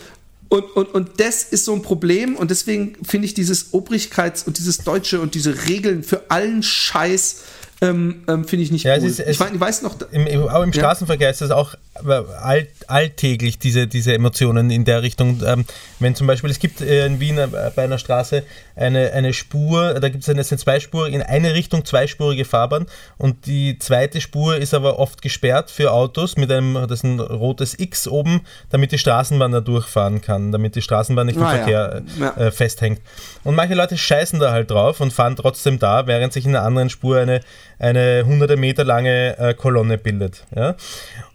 [0.50, 4.60] und, und, und das ist so ein Problem und deswegen finde ich dieses Obrigkeits- und
[4.60, 7.38] dieses Deutsche und diese Regeln für allen Scheiß
[7.82, 9.04] ähm, ähm, finde ich nicht Ja, cool.
[9.08, 10.76] ist- ich, mein, ich weiß noch, Im, im, auch im Ja.
[10.82, 11.74] Straßenverkehr ist das auch
[12.08, 12.12] äh,
[12.42, 15.42] all, alltäglich, diese, diese Emotionen in der Richtung.
[15.46, 15.66] Ähm,
[16.00, 18.44] wenn zum Beispiel, es gibt äh, in Wien äh, bei einer Straße
[18.76, 22.46] eine, eine Spur, da gibt es eine, es sind zwei Spuren, in eine Richtung zweispurige
[22.46, 22.88] Fahrbahn
[23.18, 27.20] und die zweite Spur ist aber oft gesperrt für Autos mit einem, das ist ein
[27.20, 28.42] rotes X oben,
[28.72, 31.58] damit die Straßenbahn da durchfahren kann, damit die Straßenbahn nicht im Ah, ja.
[31.58, 32.30] Verkehr Ja.
[32.38, 33.02] äh, festhängt.
[33.44, 36.66] Und manche Leute scheißen da halt drauf und fahren trotzdem da, während sich in einer
[36.66, 37.42] anderen Spur eine,
[37.80, 40.44] eine hunderte Meter lange äh, Kolonne bildet.
[40.56, 40.76] Ja?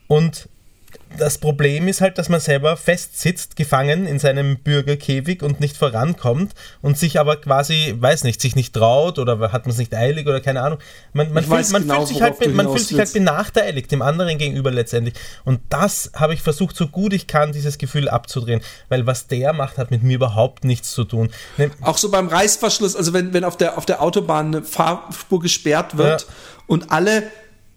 [0.09, 0.49] Und
[1.17, 6.53] das Problem ist halt, dass man selber festsitzt, gefangen in seinem Bürgerkäfig und nicht vorankommt
[6.83, 10.27] und sich aber quasi, weiß nicht, sich nicht traut oder hat man es nicht eilig
[10.27, 10.79] oder keine Ahnung.
[11.13, 14.39] Man, man, fühlt, man, genau, fühlt, sich halt, man fühlt sich halt benachteiligt dem anderen
[14.39, 15.15] gegenüber letztendlich.
[15.45, 19.53] Und das habe ich versucht, so gut ich kann, dieses Gefühl abzudrehen, weil was der
[19.53, 21.31] macht, hat mit mir überhaupt nichts zu tun.
[21.57, 25.41] Ne, auch so beim Reißverschluss, also wenn, wenn auf, der, auf der Autobahn eine Fahrspur
[25.41, 26.29] gesperrt wird Ja.
[26.67, 27.25] und alle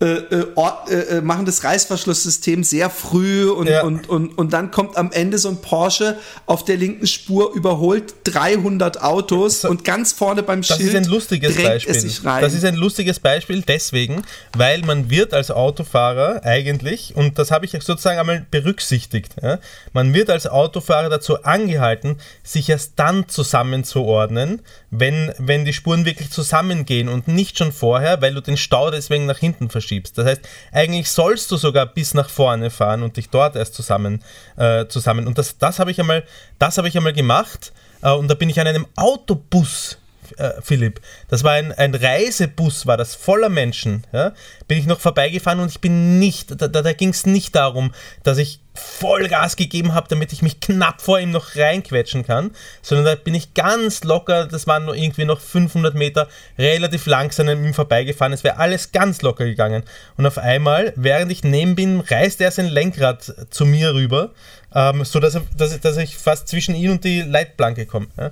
[0.02, 3.84] äh, äh, Ort, äh, äh, machen das Reißverschlusssystem sehr früh und, Ja.
[3.84, 6.18] und, und, und dann kommt am Ende so ein Porsche
[6.48, 11.03] auf der linken Spur, überholt 300 Autos und ganz vorne beim Das Schild ist ein
[11.06, 11.95] lustiges drängt Beispiel.
[11.95, 12.41] es sich rein.
[12.41, 14.23] Das ist ein lustiges Beispiel deswegen,
[14.57, 19.60] weil man wird als Autofahrer eigentlich, und das habe ich sozusagen einmal berücksichtigt, ja,
[19.94, 24.61] man wird als Autofahrer dazu angehalten, sich erst dann zusammenzuordnen,
[24.92, 29.26] wenn, wenn die Spuren wirklich zusammengehen und nicht schon vorher, weil du den Stau deswegen
[29.26, 30.18] nach hinten verschiebst.
[30.18, 30.42] Das heißt,
[30.74, 34.22] eigentlich sollst du sogar bis nach vorne fahren und dich dort erst zusammen,
[34.58, 35.28] äh, zusammen.
[35.28, 36.26] Und das, das habe ich einmal,
[36.60, 37.72] habe ich einmal gemacht.
[38.02, 39.98] Äh, und da bin ich an einem Autobus
[40.38, 44.06] äh, Philipp, das war ein, ein Reisebus, war das voller Menschen.
[44.14, 44.34] Ja?
[44.68, 47.94] Bin ich noch vorbeigefahren und ich bin nicht, da, da, da ging es nicht darum,
[48.24, 53.06] dass ich Vollgas gegeben habe, damit ich mich knapp vor ihm noch reinquetschen kann, sondern
[53.06, 56.27] da bin ich ganz locker, das waren nur irgendwie noch 500 Meter,
[56.57, 58.31] relativ langsam an ihm vorbeigefahren.
[58.34, 59.84] Es wäre alles ganz locker gegangen.
[60.18, 64.31] Und auf einmal, während ich neben bin, reißt er sein Lenkrad zu mir rüber,
[64.73, 68.07] ähm, so dass, er, dass, ich- dass ich fast zwischen ihn und die Leitplanke komme.
[68.18, 68.31] Ja?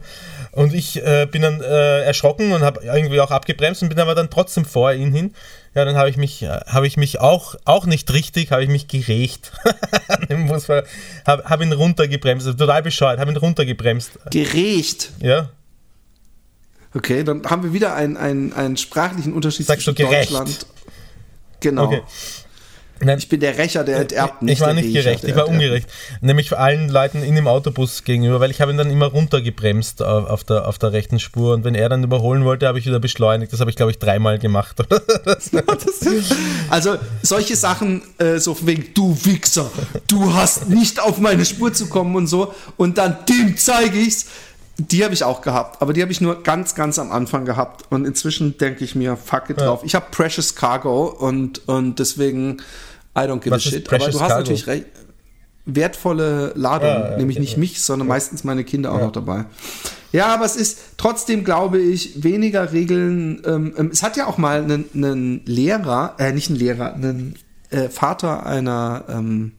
[0.53, 4.15] Und ich äh, bin dann äh, erschrocken und habe irgendwie auch abgebremst und bin aber
[4.15, 5.35] dann trotzdem vor ihn hin.
[5.79, 8.69] Ja, dann habe ich mich, äh, habe ich mich auch, auch nicht richtig, habe ich
[8.69, 9.53] mich gerecht.
[11.25, 14.19] habe hab ihn runtergebremst, also total bescheuert, habe ihn runtergebremst.
[14.29, 15.13] Gerecht.
[15.21, 15.47] Ja,
[16.93, 20.31] Okay, dann haben wir wieder einen, einen, einen sprachlichen Unterschied Sagst du zwischen gerecht?
[20.31, 20.65] Deutschland.
[21.59, 21.85] Genau.
[21.85, 22.01] okay.
[23.01, 25.89] Nein, Ich bin der Rächer, der enterbt, ich war nicht gerecht, ich war ungerecht.
[26.21, 30.29] Nämlich allen Leuten in dem Autobus gegenüber, weil ich habe ihn dann immer runtergebremst auf,
[30.29, 32.99] auf, der, auf der rechten Spur und wenn er dann überholen wollte, habe ich wieder
[32.99, 33.53] beschleunigt.
[33.53, 34.77] Das habe ich, glaube ich, dreimal gemacht.
[36.69, 39.69] Also solche Sachen, äh, so von wegen, du Wichser,
[40.07, 44.27] du hast nicht auf meine Spur zu kommen und so, und dann dem zeige ich's.
[44.77, 47.83] Die habe ich auch gehabt, aber die habe ich nur ganz, ganz am Anfang gehabt.
[47.89, 49.65] Und inzwischen denke ich mir, fuck it Ja.
[49.65, 49.81] drauf.
[49.83, 52.61] Ich habe Precious Cargo und, und deswegen,
[53.17, 53.87] I don't give Was a shit.
[53.87, 54.35] Aber du hast Cargo?
[54.35, 54.85] natürlich recht.
[55.65, 57.41] Wertvolle Ladung, Ja, ja, nämlich okay.
[57.41, 59.45] nicht mich, sondern meistens meine Kinder auch noch dabei.
[60.11, 63.43] Ja, aber es ist trotzdem, glaube ich, weniger Regeln.
[63.45, 67.35] Ähm, ähm, es hat ja auch mal einen, einen Lehrer, äh, nicht einen Lehrer, einen
[67.69, 69.51] äh, Vater einer ähm,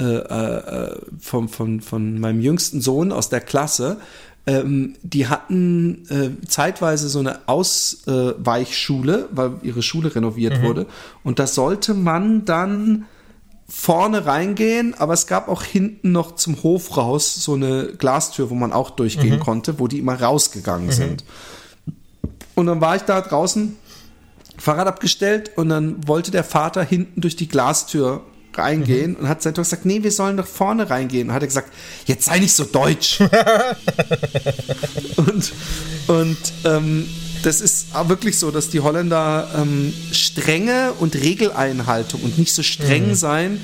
[0.00, 3.98] äh, äh, vom, von, von meinem jüngsten Sohn aus der Klasse.
[4.44, 10.62] Ähm, die hatten äh, zeitweise so eine Ausweichschule, weil ihre Schule renoviert Mhm.
[10.62, 10.86] wurde.
[11.22, 13.04] Und da sollte man dann
[13.68, 18.54] vorne reingehen, aber es gab auch hinten noch zum Hof raus so eine Glastür, wo
[18.54, 21.24] man auch durchgehen konnte, wo die immer rausgegangen sind.
[22.54, 23.76] Und dann war ich da draußen,
[24.58, 28.20] Fahrrad abgestellt und dann wollte der Vater hinten durch die Glastür
[28.58, 31.28] reingehen und hat seine Tochter gesagt, nee, wir sollen doch vorne reingehen.
[31.28, 31.72] Und hat er gesagt,
[32.06, 33.20] jetzt sei nicht so deutsch.
[35.16, 35.52] und
[36.06, 37.08] und ähm,
[37.42, 42.62] das ist auch wirklich so, dass die Holländer ähm, strenge und Regeleinhaltung und nicht so
[42.62, 43.60] streng sein,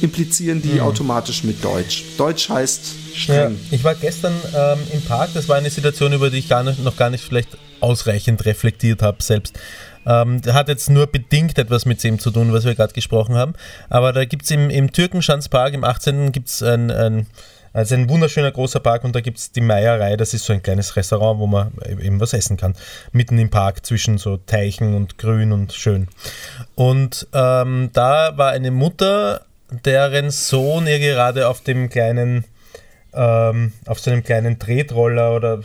[0.00, 2.04] implizieren die automatisch mit Deutsch.
[2.18, 2.80] Deutsch heißt
[3.12, 3.58] Ja, streng.
[3.70, 6.82] ich war gestern ähm, im Park, das war eine Situation, über die ich gar nicht,
[6.82, 9.58] noch gar nicht vielleicht ausreichend reflektiert habe selbst.
[10.06, 13.54] Ähm, hat jetzt nur bedingt etwas mit dem zu tun, was wir gerade gesprochen haben.
[13.88, 16.32] Aber da gibt es im, im Türkenschanzpark, im 18.
[16.32, 17.26] gibt es ein, ein,
[17.72, 20.62] also ein wunderschöner großer Park und da gibt es die Meierei, das ist so ein
[20.62, 22.74] kleines Restaurant, wo man eben was essen kann.
[23.12, 26.08] Mitten im Park zwischen so Teichen und grün und schön.
[26.74, 29.44] Und ähm, da war eine Mutter,
[29.84, 32.44] deren Sohn ihr gerade auf dem kleinen
[33.14, 35.60] ähm, auf so einem kleinen Tretroller oder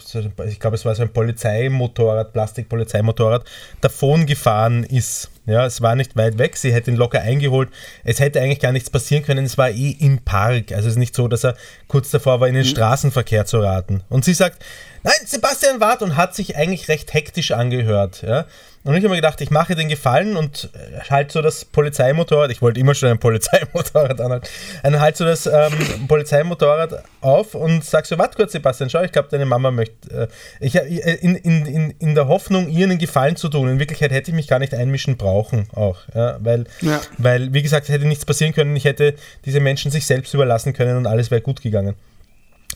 [0.47, 3.45] ich glaube, es war so ein Polizeimotorrad, Plastikpolizeimotorrad,
[3.81, 5.29] davon gefahren ist.
[5.45, 7.69] Ja, es war nicht weit weg, sie hätte ihn locker eingeholt.
[8.03, 10.71] Es hätte eigentlich gar nichts passieren können, es war eh im Park.
[10.71, 11.55] Also es ist nicht so, dass er
[11.87, 12.69] kurz davor war, in den mhm.
[12.69, 14.03] Straßenverkehr zu raten.
[14.09, 14.63] Und sie sagt,
[15.03, 18.21] nein, Sebastian wart und hat sich eigentlich recht hektisch angehört.
[18.21, 18.45] Ja?
[18.83, 22.49] Und ich habe mir gedacht, ich mache den Gefallen und äh, halt so das Polizeimotorrad,
[22.49, 24.47] ich wollte immer schon ein Polizeimotorrad anhalten,
[24.83, 29.11] dann halt so das ähm, Polizeimotorrad auf und sag so, warte kurz Sebastian, schau, ich
[29.11, 30.27] glaube deine Mama möchte, äh,
[30.61, 34.11] ich, äh, in, in, in, in der Hoffnung, ihr einen Gefallen zu tun, in Wirklichkeit
[34.11, 37.01] hätte ich mich gar nicht einmischen brauchen auch, ja, weil, ja.
[37.17, 39.15] weil, wie gesagt, hätte nichts passieren können, ich hätte
[39.45, 41.95] diese Menschen sich selbst überlassen können und alles wäre gut gegangen.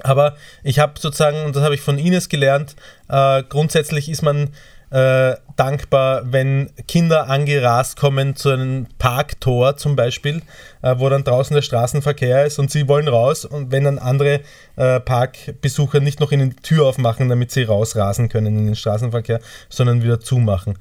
[0.02, 2.76] Aber ich habe sozusagen, und das habe ich von Ines gelernt,
[3.10, 4.50] äh, grundsätzlich ist man
[4.94, 10.44] äh, dankbar, wenn Kinder angerast kommen zu einem Parktor zum Beispiel,
[10.84, 14.42] äh, wo dann draußen der Straßenverkehr ist und sie wollen raus und wenn dann andere
[14.76, 19.40] äh, Parkbesucher nicht noch ihnen die Tür aufmachen, damit sie rausrasen können in den Straßenverkehr,
[19.68, 20.78] sondern wieder zumachen.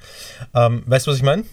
[0.55, 1.45] Ähm, weißt du, was ich meine?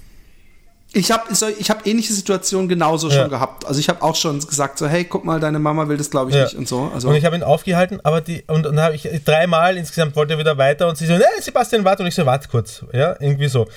[0.92, 1.26] Ich habe
[1.60, 3.22] ich hab ähnliche Situationen genauso ja.
[3.22, 3.66] schon gehabt.
[3.66, 6.32] Also ich habe auch schon gesagt so, hey, guck mal, deine Mama will das, glaube
[6.32, 6.46] ich, ja.
[6.46, 6.92] nicht und so.
[6.94, 10.34] Also und ich habe ihn aufgehalten, aber die und dann habe ich dreimal insgesamt wollte
[10.34, 13.16] er wieder weiter und sie so, nee, Sebastian, warte und ich so, warte kurz, ja,
[13.20, 13.68] irgendwie so.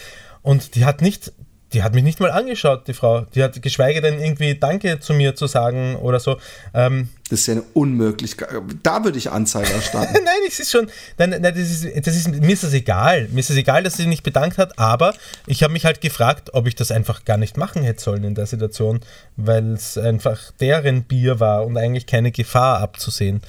[0.41, 1.33] Und die hat nicht
[1.73, 3.23] die hat mich nicht mal angeschaut, die Frau.
[3.35, 6.37] Die hat geschweige denn irgendwie Danke zu mir zu sagen oder so.
[6.75, 8.49] Ähm, das ist ja eine Unmöglichkeit.
[8.83, 10.13] Da würde ich Anzeige erstatten.
[10.25, 10.89] nein, das ist schon.
[11.19, 13.29] Nein, nein, das ist, das ist, mir ist das egal.
[13.33, 15.15] Mir ist es egal, dass sie nicht bedankt hat, aber
[15.47, 18.35] ich habe mich halt gefragt, ob ich das einfach gar nicht machen hätte sollen in
[18.35, 19.01] der Situation,
[19.37, 23.41] weil es einfach deren Bier war und eigentlich keine Gefahr abzusehen.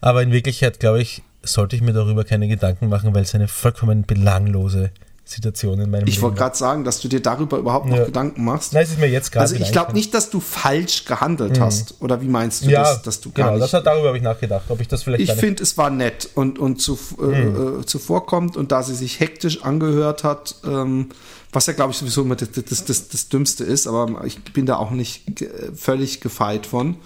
[0.00, 3.48] Aber in Wirklichkeit, glaube ich, sollte ich mir darüber keine Gedanken machen, weil es eine
[3.48, 4.90] vollkommen belanglose
[5.32, 6.08] Situation in meinem ich Leben.
[6.08, 8.04] Ich wollte gerade sagen, dass du dir darüber überhaupt noch ja.
[8.04, 8.72] Gedanken machst.
[8.72, 9.42] Nein, es ist mir jetzt gerade.
[9.42, 11.62] Also ich glaube nicht, dass du falsch gehandelt mhm.
[11.62, 11.94] hast.
[12.00, 14.22] Oder wie meinst du ja, das, dass du gar genau, nicht, das, darüber habe ich
[14.22, 15.22] nachgedacht, ob ich das vielleicht.
[15.22, 17.80] Ich finde, es war nett und, und zu, äh, mhm.
[17.80, 21.08] äh, zuvorkommt und da sie sich hektisch angehört hat, ähm,
[21.52, 24.64] was ja, glaube ich, sowieso immer das, das, das, das Dümmste ist, aber ich bin
[24.64, 25.44] da auch nicht
[25.74, 26.96] völlig gefeit von.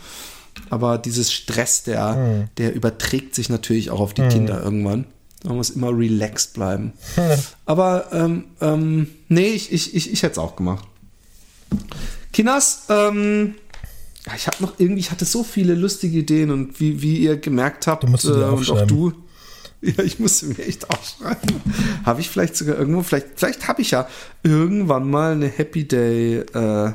[0.71, 2.49] Aber dieses Stress, der, mhm.
[2.59, 4.29] der überträgt sich natürlich auch auf die mhm.
[4.29, 5.07] Kinder irgendwann.
[5.47, 6.93] Man muss immer relaxed bleiben.
[7.67, 10.85] Aber ähm, ähm, nee, ich, ich, ich, ich hätte es auch gemacht.
[12.33, 13.55] Kinas, ähm,
[14.35, 17.87] ich habe noch irgendwie, ich hatte so viele lustige Ideen und wie, wie ihr gemerkt
[17.87, 19.13] habt, du musst äh, und auch du,
[19.81, 21.61] ja, ich musste mir echt aufschreiben.
[22.05, 24.09] habe ich vielleicht sogar irgendwo, vielleicht, vielleicht habe ich ja
[24.43, 26.93] irgendwann mal eine Happy Day äh,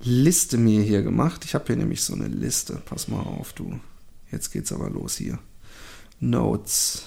[0.00, 1.44] Liste mir hier gemacht.
[1.44, 2.80] Ich habe hier nämlich so eine Liste.
[2.84, 3.80] Pass mal auf, du.
[4.30, 5.38] Jetzt geht's aber los hier.
[6.20, 7.04] Notes.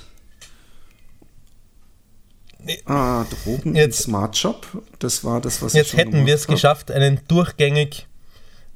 [2.86, 4.68] Ah, Drogen jetzt, Smart Shop.
[5.00, 8.08] Das war das, was Jetzt hätten wir es geschafft, einen durchgängig,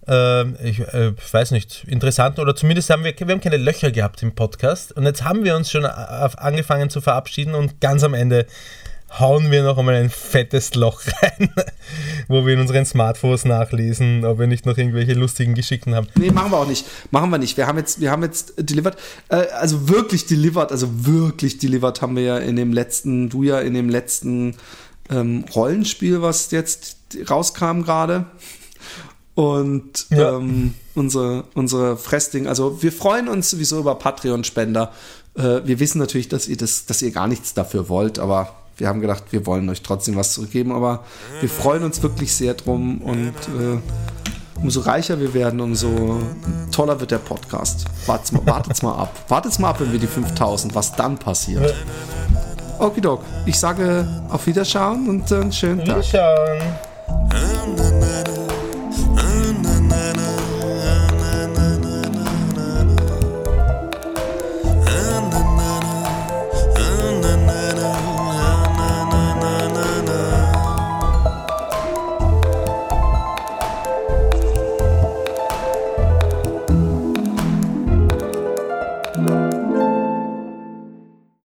[0.08, 4.24] äh, ich äh, weiß nicht, interessanten oder zumindest haben wir, wir haben keine Löcher gehabt
[4.24, 8.46] im Podcast und jetzt haben wir uns schon angefangen zu verabschieden und ganz am Ende
[9.20, 11.50] hauen wir noch einmal ein fettes Loch rein,
[12.28, 16.08] wo wir in unseren Smartphones nachlesen, ob wir nicht noch irgendwelche lustigen Geschichten haben.
[16.16, 16.86] Nee, machen wir auch nicht.
[17.12, 17.58] Machen wir nicht.
[17.58, 18.98] Wir haben jetzt, wir haben jetzt delivered,
[19.30, 23.60] äh, also wirklich delivered, also wirklich delivered haben wir ja in dem letzten, du ja
[23.60, 24.56] in dem letzten
[25.10, 26.98] ähm, Rollenspiel, was jetzt
[27.30, 28.26] rauskam gerade.
[29.36, 30.38] Und ja.
[30.38, 34.92] ähm, unsere, unsere Fressding, also wir freuen uns sowieso über Patreon-Spender.
[35.36, 38.88] Äh, wir wissen natürlich, dass ihr das, dass ihr gar nichts dafür wollt, aber wir
[38.88, 41.04] haben gedacht, wir wollen euch trotzdem was zurückgeben, aber
[41.40, 46.20] wir freuen uns wirklich sehr drum und äh, umso reicher wir werden, umso
[46.72, 47.86] toller wird der Podcast.
[48.06, 49.14] Wartet's mal, wartet's mal ab.
[49.28, 51.74] Wartet's mal ab, wenn wir die 5000, was dann passiert.
[52.80, 55.98] Okidok, ich sage auf Wiederschauen und äh, einen schönen Tag.
[55.98, 58.03] Wiederschauen.